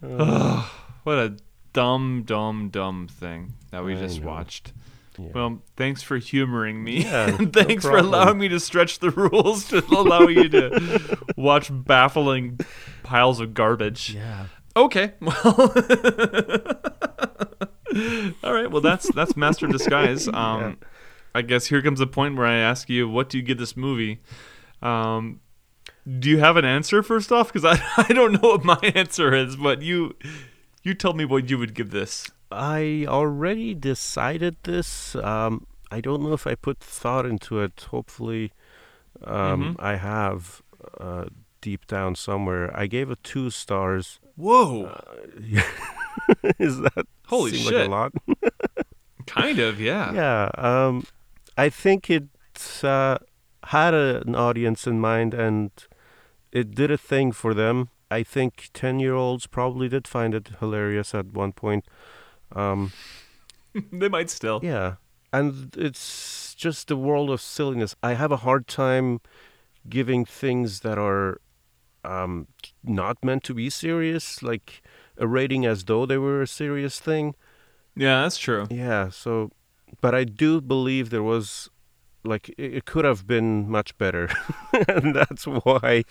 Um, 0.04 0.64
what 1.04 1.18
a 1.18 1.38
dumb, 1.74 2.22
dumb, 2.28 2.70
dumb 2.70 3.08
thing 3.08 3.54
that 3.72 3.84
we 3.84 3.96
I 3.96 4.00
just 4.00 4.22
know. 4.22 4.28
watched. 4.28 4.72
Yeah. 5.18 5.30
Well, 5.34 5.64
thanks 5.76 6.04
for 6.04 6.18
humoring 6.20 6.84
me. 6.84 7.06
Yeah, 7.06 7.30
and 7.30 7.40
no 7.56 7.64
thanks 7.64 7.84
for 7.84 7.98
allowing 7.98 8.38
me 8.38 8.50
to 8.50 8.60
stretch 8.60 9.00
the 9.00 9.10
rules 9.10 9.68
to 9.70 9.84
allow 9.88 10.28
you 10.28 10.48
to 10.50 11.18
watch 11.36 11.72
baffling 11.74 12.60
piles 13.02 13.40
of 13.40 13.56
garbage. 13.56 14.14
yeah. 14.14 14.46
Okay. 14.76 15.14
Well. 15.20 15.74
All 18.44 18.54
right. 18.54 18.70
Well, 18.70 18.82
that's 18.82 19.12
that's 19.14 19.36
Master 19.36 19.68
Disguise. 19.68 20.28
Um, 20.34 20.78
I 21.36 21.42
guess 21.44 21.68
here 21.68 21.82
comes 21.82 22.00
the 22.00 22.08
point 22.08 22.36
where 22.36 22.48
I 22.48 22.56
ask 22.56 22.90
you, 22.90 23.08
what 23.08 23.30
do 23.30 23.38
you 23.38 23.44
give 23.44 23.58
this 23.60 23.78
movie? 23.78 24.22
Um, 24.82 25.40
do 26.20 26.30
you 26.30 26.40
have 26.40 26.58
an 26.58 26.66
answer 26.66 27.04
first 27.04 27.32
off? 27.32 27.52
Because 27.52 27.66
I, 27.66 27.80
I 28.10 28.14
don't 28.14 28.34
know 28.42 28.50
what 28.50 28.64
my 28.64 28.80
answer 28.96 29.34
is, 29.36 29.56
but 29.56 29.82
you 29.82 30.16
you 30.84 30.94
told 30.94 31.16
me 31.18 31.26
what 31.26 31.50
you 31.50 31.58
would 31.58 31.74
give 31.74 31.92
this. 31.92 32.30
I 32.52 33.06
already 33.08 33.74
decided 33.76 34.56
this. 34.64 35.16
Um, 35.16 35.68
I 35.92 36.02
don't 36.02 36.22
know 36.24 36.34
if 36.34 36.48
I 36.48 36.56
put 36.56 36.80
thought 36.80 37.26
into 37.26 37.60
it. 37.60 37.88
Hopefully, 37.92 38.52
um, 39.24 39.76
Mm-hmm. 39.76 39.86
I 39.86 39.96
have 39.98 40.62
uh, 41.00 41.26
deep 41.62 41.86
down 41.88 42.16
somewhere. 42.16 42.72
I 42.78 42.88
gave 42.88 43.12
it 43.12 43.20
two 43.24 43.50
stars. 43.50 44.20
Whoa. 44.36 44.96
Is 46.60 46.80
that 46.82 47.06
Holy 47.28 47.54
shit. 47.54 47.74
Like 47.74 47.88
a 47.88 47.90
lot? 47.90 48.14
kind 49.28 49.60
of. 49.60 49.80
Yeah. 49.80 50.14
yeah. 50.14 50.50
Um, 50.58 51.06
I 51.58 51.70
think 51.70 52.10
it 52.10 52.28
uh, 52.84 53.18
had 53.66 53.94
a, 53.94 54.22
an 54.26 54.36
audience 54.36 54.88
in 54.88 55.00
mind, 55.00 55.34
and 55.34 55.72
it 56.52 56.74
did 56.74 56.92
a 56.92 56.98
thing 56.98 57.32
for 57.32 57.54
them. 57.54 57.90
I 58.10 58.24
think 58.24 58.70
ten-year-olds 58.74 59.48
probably 59.48 59.90
did 59.90 60.08
find 60.08 60.34
it 60.34 60.50
hilarious 60.60 61.14
at 61.14 61.28
one 61.28 61.52
point. 61.52 61.86
Um, 62.54 62.94
they 63.92 64.10
might 64.10 64.30
still. 64.30 64.62
Yeah. 64.64 64.96
And 65.34 65.76
it's 65.78 66.56
just 66.56 66.90
a 66.90 66.96
world 66.96 67.30
of 67.30 67.42
silliness. 67.42 67.96
I 68.02 68.14
have 68.14 68.32
a 68.32 68.38
hard 68.38 68.68
time 68.68 69.20
giving 69.90 70.24
things 70.26 70.80
that 70.82 70.98
are 70.98 71.42
um, 72.04 72.48
not 72.84 73.24
meant 73.24 73.44
to 73.44 73.54
be 73.54 73.70
serious, 73.70 74.42
like 74.42 74.82
a 75.20 75.28
rating 75.28 75.66
as 75.66 75.86
though 75.86 76.06
they 76.06 76.18
were 76.18 76.42
a 76.42 76.48
serious 76.48 77.00
thing. 77.00 77.36
Yeah, 77.96 78.24
that's 78.24 78.38
true. 78.38 78.68
Yeah, 78.70 79.10
so, 79.10 79.52
but 80.02 80.14
I 80.14 80.24
do 80.24 80.62
believe 80.62 81.10
there 81.10 81.24
was, 81.24 81.70
like, 82.24 82.50
it, 82.50 82.76
it 82.76 82.86
could 82.86 83.06
have 83.06 83.26
been 83.26 83.70
much 83.70 83.98
better. 83.98 84.30
and 84.88 85.16
that's 85.16 85.46
why 85.48 86.04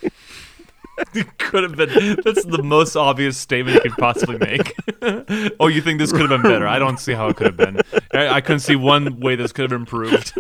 it 1.14 1.38
could 1.38 1.62
have 1.62 1.76
been. 1.76 2.16
That's 2.24 2.44
the 2.44 2.62
most 2.62 2.96
obvious 2.96 3.36
statement 3.36 3.76
you 3.76 3.90
could 3.90 3.98
possibly 3.98 4.38
make. 4.38 4.74
oh, 5.61 5.68
you 5.68 5.80
think 5.80 5.98
this 5.98 6.12
could 6.12 6.22
have 6.22 6.30
been 6.30 6.42
better? 6.42 6.66
I 6.66 6.78
don't 6.78 6.98
see 6.98 7.12
how 7.12 7.28
it 7.28 7.36
could 7.36 7.46
have 7.46 7.57
been. 7.57 7.80
I, 8.12 8.28
I 8.28 8.40
couldn't 8.40 8.61
see 8.61 8.76
one 8.76 9.20
way 9.20 9.36
this 9.36 9.52
could 9.52 9.70
have 9.70 9.78
improved. 9.78 10.32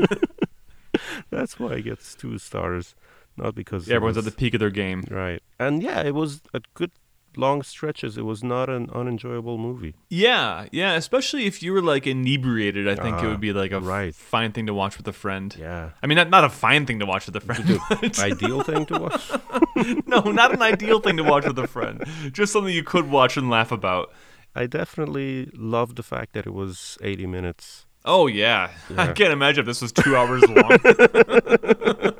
That's 1.30 1.58
why 1.58 1.74
it 1.74 1.82
gets 1.82 2.14
two 2.14 2.38
stars, 2.38 2.94
not 3.36 3.54
because 3.54 3.88
it 3.88 3.94
Everyone's 3.94 4.16
at 4.16 4.24
the 4.24 4.30
peak 4.30 4.54
of 4.54 4.60
their 4.60 4.70
game. 4.70 5.04
right. 5.10 5.42
And 5.58 5.82
yeah, 5.82 6.02
it 6.02 6.14
was 6.14 6.42
a 6.54 6.60
good 6.74 6.90
long 7.36 7.62
stretches. 7.62 8.16
It 8.16 8.22
was 8.24 8.42
not 8.42 8.68
an 8.68 8.88
unenjoyable 8.94 9.58
movie. 9.58 9.94
Yeah, 10.08 10.66
yeah. 10.72 10.94
Especially 10.94 11.46
if 11.46 11.62
you 11.62 11.72
were 11.72 11.82
like 11.82 12.06
inebriated, 12.06 12.88
I 12.88 12.94
think 12.94 13.18
it 13.18 13.24
Ah, 13.24 13.28
would 13.30 13.40
be 13.40 13.52
like 13.52 13.72
a 13.72 13.80
right. 13.80 14.14
fine 14.14 14.52
thing 14.52 14.66
to 14.66 14.74
watch 14.74 14.96
with 14.96 15.06
a 15.08 15.12
friend. 15.12 15.54
Yeah. 15.58 15.90
I 16.02 16.06
mean, 16.06 16.16
not, 16.16 16.30
not 16.30 16.44
a 16.44 16.48
fine 16.48 16.86
thing 16.86 16.98
to 17.00 17.06
watch 17.06 17.26
with 17.26 17.36
a 17.36 17.40
friend. 17.40 17.80
Ideal 18.18 18.62
thing 18.62 18.86
to 18.86 18.98
watch. 18.98 19.30
no, 20.06 20.20
not 20.20 20.52
an 20.52 20.62
ideal 20.62 21.00
thing 21.00 21.16
to 21.18 21.24
watch 21.24 21.46
with 21.46 21.58
a 21.58 21.66
friend. 21.66 22.02
Just 22.32 22.52
something 22.52 22.72
you 22.74 22.82
could 22.84 23.10
watch 23.10 23.36
and 23.36 23.50
laugh 23.50 23.70
about. 23.72 24.12
I 24.54 24.66
definitely 24.66 25.50
loved 25.54 25.96
the 25.96 26.02
fact 26.02 26.32
that 26.32 26.46
it 26.46 26.54
was 26.54 26.96
80 27.02 27.26
minutes. 27.26 27.84
Oh 28.08 28.26
yeah. 28.28 28.70
I 28.96 29.08
can't 29.12 29.32
imagine 29.32 29.60
if 29.62 29.66
this 29.66 29.82
was 29.82 29.90
two 29.92 30.16
hours 30.16 30.42
long. 30.48 30.78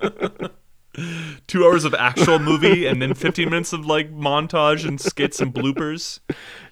two 1.46 1.64
hours 1.64 1.84
of 1.84 1.94
actual 1.94 2.38
movie 2.38 2.86
and 2.86 3.00
then 3.00 3.14
15 3.14 3.48
minutes 3.48 3.72
of 3.72 3.86
like 3.86 4.12
montage 4.12 4.86
and 4.86 5.00
skits 5.00 5.40
and 5.40 5.54
bloopers. 5.54 6.20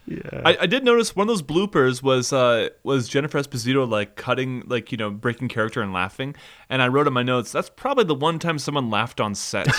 Yeah. 0.07 0.43
I, 0.45 0.57
I 0.61 0.66
did 0.66 0.85
notice 0.85 1.16
one 1.16 1.29
of 1.29 1.29
those 1.29 1.43
bloopers 1.43 2.03
was 2.03 2.33
uh 2.33 2.68
was 2.83 3.09
Jennifer 3.09 3.39
Esposito 3.39 3.89
like 3.89 4.16
cutting 4.16 4.62
like 4.66 4.93
you 4.93 4.99
know 4.99 5.11
breaking 5.11 5.49
character 5.49 5.81
and 5.81 5.93
laughing, 5.93 6.35
and 6.68 6.83
I 6.83 6.89
wrote 6.89 7.07
in 7.07 7.12
my 7.12 7.22
notes 7.22 7.53
that's 7.53 7.70
probably 7.70 8.05
the 8.05 8.14
one 8.14 8.39
time 8.39 8.59
someone 8.59 8.91
laughed 8.91 9.20
on 9.20 9.35
set. 9.35 9.68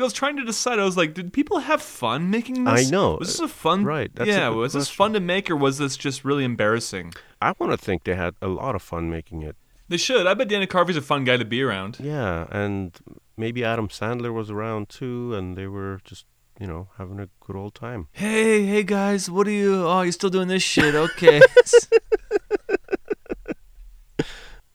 I 0.00 0.04
was 0.04 0.12
trying 0.14 0.36
to 0.36 0.44
decide. 0.44 0.78
I 0.78 0.84
was 0.84 0.96
like, 0.96 1.14
did 1.14 1.32
people 1.32 1.58
have 1.58 1.82
fun 1.82 2.30
making 2.30 2.64
this? 2.64 2.88
I 2.88 2.90
know. 2.90 3.16
Was 3.16 3.28
this 3.28 3.40
a 3.40 3.48
fun? 3.48 3.84
Right, 3.84 4.10
yeah. 4.24 4.48
Was 4.48 4.72
this 4.72 4.88
fun 4.88 5.12
to 5.12 5.20
make, 5.20 5.50
or 5.50 5.56
was 5.56 5.76
this 5.78 5.96
just 5.96 6.24
really 6.24 6.44
embarrassing? 6.44 7.12
I 7.42 7.52
want 7.58 7.72
to 7.72 7.76
think 7.76 8.04
they 8.04 8.14
had 8.14 8.34
a 8.40 8.48
lot 8.48 8.74
of 8.74 8.82
fun 8.82 9.10
making 9.10 9.42
it. 9.42 9.56
They 9.90 9.96
should. 9.96 10.26
I 10.28 10.34
bet 10.34 10.46
Dana 10.46 10.68
Carvey's 10.68 10.96
a 10.96 11.02
fun 11.02 11.24
guy 11.24 11.36
to 11.36 11.44
be 11.44 11.60
around. 11.62 11.98
Yeah, 12.00 12.46
and 12.50 12.96
maybe 13.36 13.64
Adam 13.64 13.88
Sandler 13.88 14.32
was 14.32 14.48
around 14.48 14.88
too, 14.88 15.34
and 15.34 15.56
they 15.56 15.66
were 15.66 16.00
just, 16.04 16.26
you 16.60 16.68
know, 16.68 16.88
having 16.96 17.18
a 17.18 17.28
good 17.40 17.56
old 17.56 17.74
time. 17.74 18.06
Hey, 18.12 18.64
hey 18.64 18.84
guys, 18.84 19.28
what 19.28 19.48
are 19.48 19.50
you? 19.50 19.84
Oh, 19.84 20.02
you're 20.02 20.12
still 20.12 20.30
doing 20.30 20.46
this 20.46 20.62
shit? 20.62 20.94
Okay. 20.94 21.40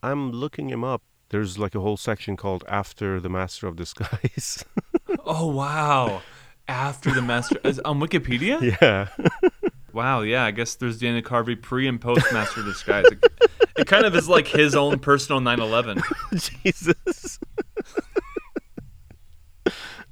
I'm 0.03 0.31
looking 0.31 0.69
him 0.69 0.83
up. 0.83 1.01
There's 1.29 1.57
like 1.57 1.75
a 1.75 1.79
whole 1.79 1.97
section 1.97 2.35
called 2.35 2.65
After 2.67 3.21
the 3.21 3.29
Master 3.29 3.67
of 3.67 3.77
Disguise. 3.77 4.65
oh 5.25 5.47
wow. 5.47 6.21
After 6.67 7.11
the 7.11 7.21
master 7.21 7.57
is 7.63 7.79
on 7.85 8.01
Wikipedia. 8.01 8.59
yeah. 8.81 9.07
Wow, 9.95 10.21
yeah, 10.21 10.43
I 10.43 10.51
guess 10.51 10.75
there's 10.75 10.97
Dana 10.99 11.21
Carvey 11.21 11.59
pre 11.59 11.87
and 11.87 11.99
post 12.01 12.25
Master 12.33 12.61
Disguise. 12.63 13.05
It, 13.05 13.25
it 13.77 13.87
kind 13.87 14.05
of 14.05 14.13
is 14.13 14.27
like 14.27 14.45
his 14.47 14.75
own 14.75 14.99
personal 14.99 15.39
9/11. 15.41 16.03
Jesus. 16.63 17.39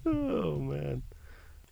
oh 0.06 0.58
man. 0.60 1.04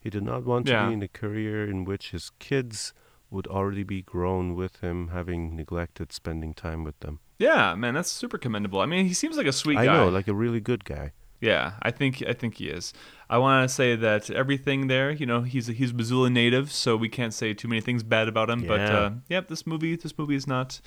He 0.04 0.10
did 0.10 0.24
not 0.24 0.44
want 0.46 0.66
to 0.66 0.72
Yeah. 0.74 0.88
be 0.88 0.94
in 0.94 1.04
a 1.04 1.08
career 1.08 1.70
in 1.70 1.86
which 1.86 2.12
his 2.12 2.32
kids 2.40 2.94
would 3.30 3.48
already 3.48 3.84
be 3.84 4.02
grown 4.02 4.56
with 4.56 4.82
him, 4.82 5.10
having 5.10 5.56
neglected 5.56 6.12
spending 6.12 6.54
time 6.54 6.84
with 6.84 7.00
them. 7.00 7.20
Yeah, 7.40 7.76
man, 7.76 7.94
that's 7.94 8.12
super 8.12 8.38
commendable. 8.38 8.82
I 8.82 8.86
mean, 8.88 9.06
he 9.06 9.14
seems 9.14 9.38
like 9.38 9.48
a 9.48 9.52
sweet 9.54 9.78
I 9.78 9.86
guy. 9.86 9.94
I 9.94 9.98
know, 9.98 10.10
like 10.10 10.28
a 10.28 10.34
really 10.34 10.60
good 10.60 10.84
guy. 10.86 11.14
Yeah, 11.42 11.74
I 11.82 11.92
think 11.92 12.24
I 12.28 12.34
think 12.34 12.56
he 12.56 12.68
is. 12.70 12.94
I 13.30 13.38
want 13.38 13.68
to 13.68 13.74
say 13.74 13.96
that 13.96 14.30
everything 14.30 14.88
there, 14.88 15.12
you 15.12 15.26
know, 15.26 15.42
he's 15.42 15.68
he's 15.68 15.94
Missoula 15.94 16.30
native, 16.30 16.72
so 16.72 16.96
we 16.96 17.10
can't 17.10 17.34
say 17.34 17.54
too 17.54 17.68
many 17.68 17.82
things 17.82 18.04
bad 18.04 18.28
about 18.28 18.50
him. 18.50 18.66
But 18.68 18.80
Yeah. 18.80 18.98
uh, 19.00 19.12
yep, 19.30 19.48
this 19.50 19.66
movie 19.68 19.96
this 19.96 20.18
movie 20.18 20.36
is 20.36 20.48
not. 20.48 20.80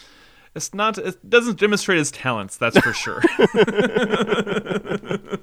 It's 0.55 0.73
not. 0.73 0.99
It 0.99 1.29
doesn't 1.29 1.59
demonstrate 1.59 1.99
his 1.99 2.11
talents. 2.13 2.57
That's 2.57 2.79
for 2.79 2.93
sure. 2.93 3.21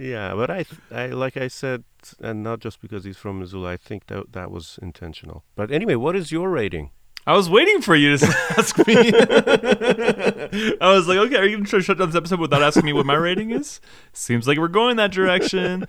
Yeah, 0.00 0.34
but 0.36 0.48
I, 0.48 0.64
I 0.92 1.06
like 1.08 1.36
I 1.36 1.48
said, 1.48 1.82
and 2.20 2.44
not 2.44 2.60
just 2.60 2.80
because 2.80 3.02
he's 3.02 3.16
from 3.16 3.40
Missoula. 3.40 3.72
I 3.72 3.76
think 3.76 4.06
that 4.06 4.32
that 4.32 4.48
was 4.52 4.78
intentional. 4.80 5.42
But 5.56 5.72
anyway, 5.72 5.96
what 5.96 6.14
is 6.14 6.30
your 6.30 6.50
rating? 6.50 6.90
I 7.28 7.34
was 7.34 7.50
waiting 7.50 7.82
for 7.82 7.94
you 7.94 8.16
to 8.16 8.26
ask 8.56 8.78
me. 8.86 8.94
I 10.80 10.92
was 10.94 11.06
like, 11.06 11.18
okay, 11.18 11.36
are 11.36 11.44
you 11.44 11.56
going 11.56 11.64
to 11.64 11.68
try 11.68 11.78
to 11.78 11.82
shut 11.82 11.98
down 11.98 12.08
this 12.08 12.16
episode 12.16 12.40
without 12.40 12.62
asking 12.62 12.86
me 12.86 12.94
what 12.94 13.04
my 13.04 13.16
rating 13.16 13.50
is? 13.50 13.82
Seems 14.14 14.48
like 14.48 14.56
we're 14.56 14.68
going 14.68 14.96
that 14.96 15.12
direction. 15.12 15.86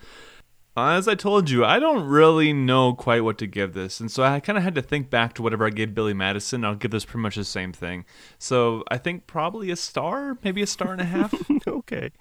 As 0.76 1.08
I 1.08 1.16
told 1.16 1.50
you, 1.50 1.64
I 1.64 1.80
don't 1.80 2.04
really 2.04 2.52
know 2.52 2.94
quite 2.94 3.24
what 3.24 3.38
to 3.38 3.48
give 3.48 3.74
this. 3.74 4.02
And 4.02 4.12
so 4.12 4.22
I 4.22 4.42
kind 4.42 4.58
of 4.58 4.66
had 4.66 4.76
to 4.76 4.82
think 4.82 5.10
back 5.10 5.32
to 5.36 5.42
whatever 5.42 5.66
I 5.66 5.70
gave 5.70 5.96
Billy 5.96 6.14
Madison. 6.14 6.66
I'll 6.66 6.76
give 6.76 6.92
this 6.92 7.06
pretty 7.06 7.22
much 7.22 7.38
the 7.38 7.46
same 7.46 7.72
thing. 7.72 8.04
So 8.38 8.84
I 8.90 8.98
think 8.98 9.26
probably 9.26 9.72
a 9.72 9.78
star, 9.78 10.38
maybe 10.44 10.62
a 10.62 10.68
star 10.68 10.92
and 10.92 11.00
a 11.00 11.06
half. 11.06 11.34
okay, 11.68 12.12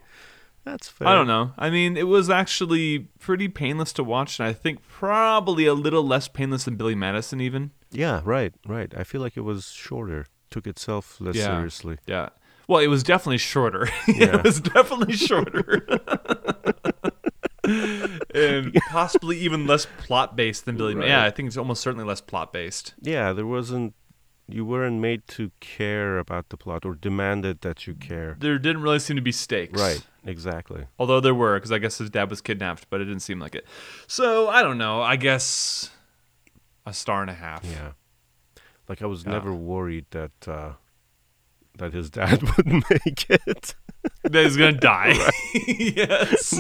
that's 0.65 0.89
fair. 0.89 1.09
I 1.09 1.15
don't 1.17 1.27
know. 1.27 1.55
I 1.59 1.71
mean, 1.71 1.97
it 1.97 2.07
was 2.07 2.31
actually 2.31 3.09
pretty 3.19 3.49
painless 3.49 3.93
to 3.95 4.05
watch. 4.05 4.39
And 4.39 4.49
I 4.49 4.53
think 4.53 4.81
probably 4.89 5.67
a 5.67 5.75
little 5.75 6.05
less 6.05 6.29
painless 6.29 6.67
than 6.67 6.77
Billy 6.77 6.95
Madison, 6.95 7.41
even. 7.41 7.73
Yeah, 7.91 8.21
right, 8.25 8.53
right. 8.67 8.93
I 8.97 9.05
feel 9.05 9.21
like 9.21 9.37
it 9.37 9.43
was 9.43 9.67
shorter. 9.71 10.27
Took 10.51 10.67
itself 10.67 11.21
less 11.21 11.37
Yeah. 11.37 11.47
seriously. 11.57 11.99
Yeah. 12.07 12.31
Well, 12.67 12.81
it 12.81 12.89
was 12.89 13.03
definitely 13.03 13.39
shorter. 13.39 13.89
Yeah. 14.09 14.37
it 14.37 14.45
was 14.45 14.61
definitely 14.61 15.15
shorter. 15.17 15.87
and 18.35 18.75
possibly 18.91 19.39
even 19.39 19.67
less 19.67 19.87
plot 19.99 20.37
based 20.37 20.65
than 20.65 20.77
Billy. 20.77 20.95
Right. 20.95 21.09
Yeah, 21.09 21.25
I 21.25 21.31
think 21.31 21.49
it's 21.49 21.57
almost 21.57 21.83
certainly 21.83 22.05
less 22.05 22.21
plot 22.21 22.53
based. 22.53 22.95
Yeah, 23.01 23.33
there 23.33 23.47
wasn't. 23.47 23.95
You 24.51 24.65
weren't 24.65 25.01
made 25.01 25.29
to 25.29 25.51
care 25.61 26.19
about 26.19 26.49
the 26.49 26.57
plot 26.57 26.87
or 26.87 26.95
demanded 26.95 27.61
that 27.61 27.87
you 27.87 27.93
care. 27.95 28.35
There 28.41 28.59
didn't 28.59 28.81
really 28.81 28.99
seem 28.99 29.17
to 29.17 29.23
be 29.23 29.33
stakes. 29.33 29.79
Right, 29.79 30.03
exactly. 30.25 30.87
Although 30.99 31.21
there 31.21 31.35
were, 31.35 31.57
because 31.57 31.71
I 31.71 31.77
guess 31.77 31.99
his 31.99 32.09
dad 32.09 32.31
was 32.31 32.41
kidnapped, 32.41 32.87
but 32.89 33.03
it 33.03 33.05
didn't 33.05 33.21
seem 33.21 33.41
like 33.41 33.55
it. 33.55 33.67
So 34.07 34.49
I 34.49 34.63
don't 34.63 34.79
know. 34.79 35.03
I 35.03 35.17
guess 35.17 35.91
a 36.89 36.93
star 36.95 37.21
and 37.23 37.31
a 37.31 37.35
half. 37.35 37.65
Yeah. 37.65 37.93
Like 38.89 39.03
I 39.03 39.07
was 39.07 39.25
Yeah. 39.25 39.33
never 39.33 39.55
worried 39.55 40.07
that 40.11 40.33
uh, 40.49 40.73
that 41.79 41.93
his 41.93 42.11
dad 42.11 42.43
wouldn't 42.57 42.85
make 42.91 43.27
it. 43.31 43.75
That 44.23 44.45
he's 44.45 44.57
gonna 44.57 44.73
die. 44.95 45.13
yes. 45.55 46.53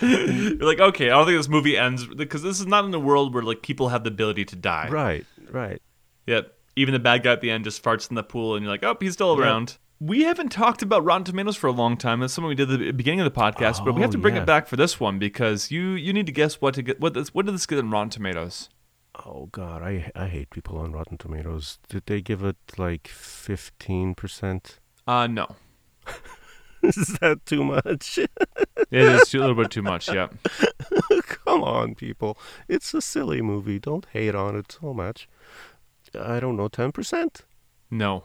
You're 0.00 0.56
like, 0.58 0.80
okay, 0.80 1.06
I 1.06 1.10
don't 1.14 1.26
think 1.26 1.38
this 1.38 1.48
movie 1.48 1.76
ends 1.78 2.06
because 2.06 2.42
this 2.42 2.58
is 2.60 2.66
not 2.66 2.84
in 2.84 2.92
a 2.92 2.98
world 2.98 3.32
where 3.34 3.42
like 3.42 3.62
people 3.62 3.88
have 3.90 4.04
the 4.04 4.10
ability 4.10 4.44
to 4.46 4.56
die. 4.56 4.88
right, 4.90 5.24
right. 5.50 5.80
Yep. 6.26 6.52
Even 6.74 6.92
the 6.92 6.98
bad 6.98 7.22
guy 7.22 7.32
at 7.32 7.40
the 7.40 7.50
end 7.50 7.64
just 7.64 7.82
farts 7.82 8.10
in 8.10 8.16
the 8.16 8.22
pool, 8.22 8.54
and 8.56 8.62
you're 8.64 8.70
like, 8.72 8.82
oh, 8.84 8.96
he's 9.00 9.14
still 9.14 9.36
Yep. 9.36 9.44
around. 9.44 9.78
We 10.00 10.24
haven't 10.24 10.50
talked 10.50 10.82
about 10.82 11.04
Rotten 11.04 11.24
Tomatoes 11.24 11.56
for 11.56 11.68
a 11.68 11.72
long 11.72 11.96
time. 11.96 12.20
That's 12.20 12.34
something 12.34 12.48
we 12.48 12.54
did 12.54 12.70
at 12.70 12.78
the 12.80 12.90
beginning 12.92 13.20
of 13.20 13.32
the 13.32 13.40
podcast, 13.40 13.82
but 13.84 13.94
we 13.94 14.02
have 14.02 14.10
Oh, 14.10 14.12
to 14.12 14.18
bring 14.18 14.34
yeah. 14.36 14.42
it 14.42 14.46
back 14.46 14.66
for 14.66 14.76
this 14.76 14.98
one 15.00 15.18
because 15.18 15.70
you 15.70 15.90
you 15.92 16.12
need 16.12 16.26
to 16.26 16.32
guess 16.32 16.60
what 16.60 16.74
to 16.74 16.82
get. 16.82 17.00
What 17.00 17.14
this, 17.14 17.32
what 17.32 17.46
did 17.46 17.54
this 17.54 17.64
get 17.64 17.78
in 17.78 17.90
Rotten 17.90 18.10
Tomatoes? 18.10 18.68
Oh 19.24 19.48
God, 19.50 19.82
I 19.82 20.10
I 20.14 20.26
hate 20.28 20.50
people 20.50 20.78
on 20.78 20.92
Rotten 20.92 21.18
Tomatoes. 21.18 21.78
Did 21.88 22.04
they 22.06 22.20
give 22.20 22.42
it 22.44 22.56
like 22.76 23.08
fifteen 23.08 24.14
percent? 24.14 24.78
Uh, 25.06 25.26
no, 25.26 25.56
Is 26.82 27.18
that 27.20 27.44
too 27.46 27.64
much? 27.64 28.18
it 28.18 28.30
is 28.90 29.34
a 29.34 29.38
little 29.38 29.54
bit 29.54 29.70
too 29.70 29.82
much. 29.82 30.08
Yeah. 30.12 30.28
Come 31.22 31.62
on, 31.62 31.94
people. 31.94 32.38
It's 32.68 32.92
a 32.94 33.00
silly 33.00 33.40
movie. 33.42 33.78
Don't 33.78 34.06
hate 34.12 34.34
on 34.34 34.56
it 34.56 34.76
so 34.80 34.92
much. 34.92 35.28
I 36.18 36.38
don't 36.40 36.56
know, 36.56 36.68
ten 36.68 36.92
percent. 36.92 37.42
No. 37.90 38.24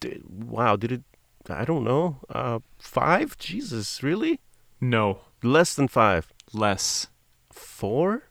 Did, 0.00 0.22
wow, 0.28 0.76
did 0.76 0.92
it? 0.92 1.02
I 1.48 1.64
don't 1.64 1.84
know. 1.84 2.18
Uh, 2.28 2.60
five? 2.78 3.36
Jesus, 3.38 4.02
really? 4.02 4.40
No. 4.80 5.20
Less 5.42 5.74
than 5.74 5.88
five. 5.88 6.32
Less. 6.52 7.08
Four? 7.52 8.24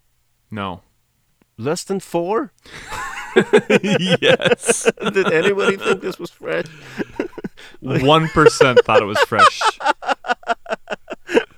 No. 0.50 0.82
Less 1.62 1.84
than 1.84 2.00
four? 2.00 2.52
yes. 3.84 4.90
Did 5.14 5.32
anybody 5.32 5.78
think 5.78 6.02
this 6.02 6.18
was 6.20 6.32
fresh? 6.32 6.66
One 7.80 8.28
percent 8.30 8.80
thought 8.84 9.02
it 9.02 9.06
was 9.06 9.20
fresh. 9.22 9.62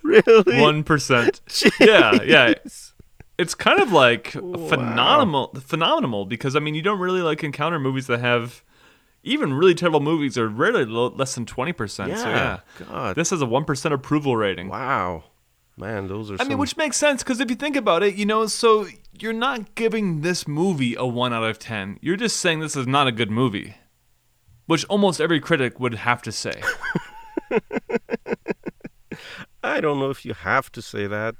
Really? 0.04 0.62
One 0.62 0.84
percent. 0.84 1.42
Yeah, 1.80 2.22
yeah. 2.24 2.54
It's 3.38 3.56
kind 3.56 3.82
of 3.82 3.92
like 3.92 4.32
phenomenal, 4.32 5.54
phenomenal 5.60 6.26
because 6.26 6.56
I 6.56 6.60
mean, 6.60 6.76
you 6.76 6.82
don't 6.82 7.00
really 7.00 7.22
like 7.22 7.44
encounter 7.44 7.80
movies 7.80 8.08
that 8.08 8.20
have 8.20 8.62
even 9.24 9.54
really 9.54 9.74
terrible 9.74 10.02
movies 10.02 10.38
are 10.38 10.48
rarely 10.50 10.86
lo- 10.86 11.14
less 11.16 11.34
than 11.36 11.46
twenty 11.46 11.74
percent. 11.74 12.16
So 12.18 12.28
yeah, 12.30 12.60
Yeah, 12.80 12.86
God. 12.86 13.16
this 13.16 13.30
has 13.32 13.42
a 13.42 13.46
one 13.46 13.66
percent 13.66 13.94
approval 13.94 14.36
rating. 14.38 14.68
Wow. 14.68 15.24
Man, 15.76 16.08
those 16.08 16.30
are 16.30 16.38
I 16.40 16.44
mean, 16.44 16.58
which 16.60 16.78
makes 16.78 16.98
sense 16.98 17.24
because 17.24 17.40
if 17.40 17.50
you 17.50 17.56
think 17.56 17.76
about 17.76 18.04
it, 18.04 18.14
you 18.16 18.26
know, 18.26 18.46
so 18.46 18.86
you're 19.20 19.34
not 19.34 19.74
giving 19.76 20.22
this 20.22 20.48
movie 20.48 20.96
a 20.96 21.06
one 21.06 21.34
out 21.34 21.44
of 21.44 21.58
ten. 21.58 21.98
You're 22.02 22.16
just 22.16 22.38
saying 22.38 22.60
this 22.60 22.76
is 22.76 22.86
not 22.86 23.08
a 23.08 23.12
good 23.12 23.32
movie, 23.32 23.76
which 24.68 24.86
almost 24.86 25.20
every 25.20 25.40
critic 25.40 25.80
would 25.80 25.96
have 25.96 26.22
to 26.24 26.32
say. 26.32 26.62
I 29.64 29.82
don't 29.82 30.00
know 30.00 30.10
if 30.12 30.26
you 30.26 30.34
have 30.34 30.72
to 30.74 30.82
say 30.82 31.08
that. 31.08 31.36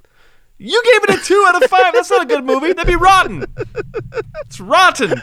You 0.58 0.82
gave 0.84 1.04
it 1.04 1.22
a 1.22 1.24
two 1.24 1.46
out 1.48 1.62
of 1.62 1.70
five. 1.70 1.94
That's 1.94 2.10
not 2.10 2.24
a 2.24 2.26
good 2.26 2.44
movie. 2.46 2.74
That'd 2.74 2.88
be 2.88 2.96
rotten. 2.96 3.46
It's 4.46 4.60
rotten. 4.60 5.22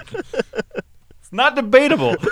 It's 1.18 1.32
not 1.32 1.56
debatable. 1.56 2.16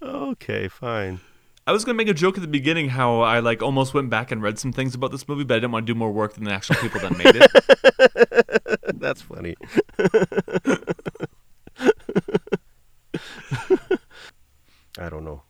Okay, 0.00 0.68
fine. 0.68 1.20
I 1.68 1.72
was 1.72 1.84
gonna 1.84 1.96
make 1.96 2.08
a 2.08 2.14
joke 2.14 2.38
at 2.38 2.40
the 2.40 2.48
beginning 2.48 2.88
how 2.88 3.20
I 3.20 3.40
like 3.40 3.62
almost 3.62 3.92
went 3.92 4.08
back 4.08 4.32
and 4.32 4.40
read 4.40 4.58
some 4.58 4.72
things 4.72 4.94
about 4.94 5.12
this 5.12 5.28
movie, 5.28 5.44
but 5.44 5.52
I 5.52 5.58
didn't 5.58 5.72
want 5.72 5.86
to 5.86 5.92
do 5.92 5.98
more 5.98 6.10
work 6.10 6.32
than 6.32 6.44
the 6.44 6.50
actual 6.50 6.76
people 6.76 6.98
that 7.00 7.18
made 7.18 7.36
it. 7.36 7.50
That's 8.98 9.20
funny. 9.20 9.54
I 14.98 15.10
don't 15.10 15.26
know. 15.26 15.42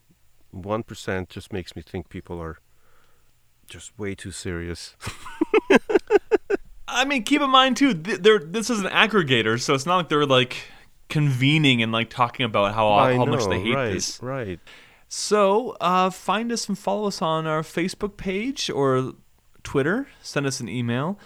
One 0.50 0.82
percent 0.82 1.28
just 1.28 1.52
makes 1.52 1.76
me 1.76 1.82
think 1.82 2.08
people 2.08 2.42
are 2.42 2.58
just 3.68 3.96
way 3.96 4.16
too 4.16 4.32
serious. 4.32 4.96
I 6.88 7.04
mean, 7.04 7.22
keep 7.22 7.42
in 7.42 7.50
mind 7.50 7.76
too, 7.76 7.94
they're 7.94 8.40
this 8.40 8.70
is 8.70 8.80
an 8.80 8.90
aggregator, 8.90 9.60
so 9.60 9.72
it's 9.72 9.86
not 9.86 9.98
like 9.98 10.08
they're 10.08 10.26
like 10.26 10.56
convening 11.08 11.80
and 11.80 11.92
like 11.92 12.10
talking 12.10 12.44
about 12.44 12.74
how 12.74 12.90
I 12.90 13.14
how 13.14 13.24
much 13.24 13.46
they 13.46 13.60
hate 13.60 13.76
right, 13.76 13.92
this. 13.92 14.20
Right. 14.20 14.58
So, 15.08 15.76
uh, 15.80 16.10
find 16.10 16.52
us 16.52 16.68
and 16.68 16.78
follow 16.78 17.08
us 17.08 17.22
on 17.22 17.46
our 17.46 17.62
Facebook 17.62 18.16
page 18.16 18.68
or 18.68 19.14
Twitter. 19.62 20.06
Send 20.22 20.46
us 20.46 20.60
an 20.60 20.68
email. 20.68 21.18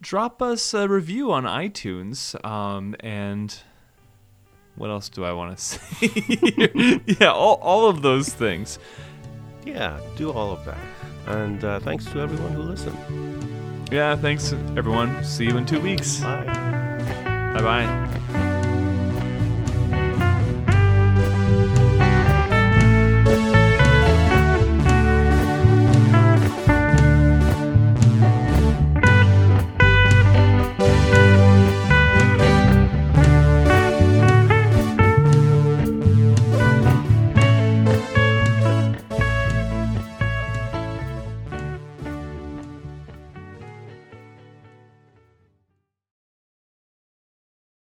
Drop 0.00 0.40
us 0.40 0.72
a 0.72 0.88
review 0.88 1.30
on 1.30 1.44
iTunes. 1.44 2.42
Um, 2.44 2.96
and 3.00 3.54
what 4.76 4.88
else 4.88 5.10
do 5.10 5.24
I 5.24 5.32
want 5.32 5.56
to 5.58 5.62
say? 5.62 7.00
yeah, 7.20 7.30
all, 7.30 7.56
all 7.56 7.88
of 7.88 8.00
those 8.00 8.30
things. 8.30 8.78
Yeah, 9.66 10.00
do 10.16 10.32
all 10.32 10.52
of 10.52 10.64
that. 10.64 10.78
And 11.26 11.62
uh, 11.62 11.80
thanks 11.80 12.06
to 12.06 12.20
everyone 12.20 12.52
who 12.52 12.62
listened. 12.62 12.96
Yeah, 13.92 14.16
thanks, 14.16 14.52
everyone. 14.76 15.22
See 15.24 15.44
you 15.44 15.58
in 15.58 15.66
two 15.66 15.80
weeks. 15.80 16.20
Bye. 16.20 16.44
Bye 17.54 17.60
bye. 17.60 18.49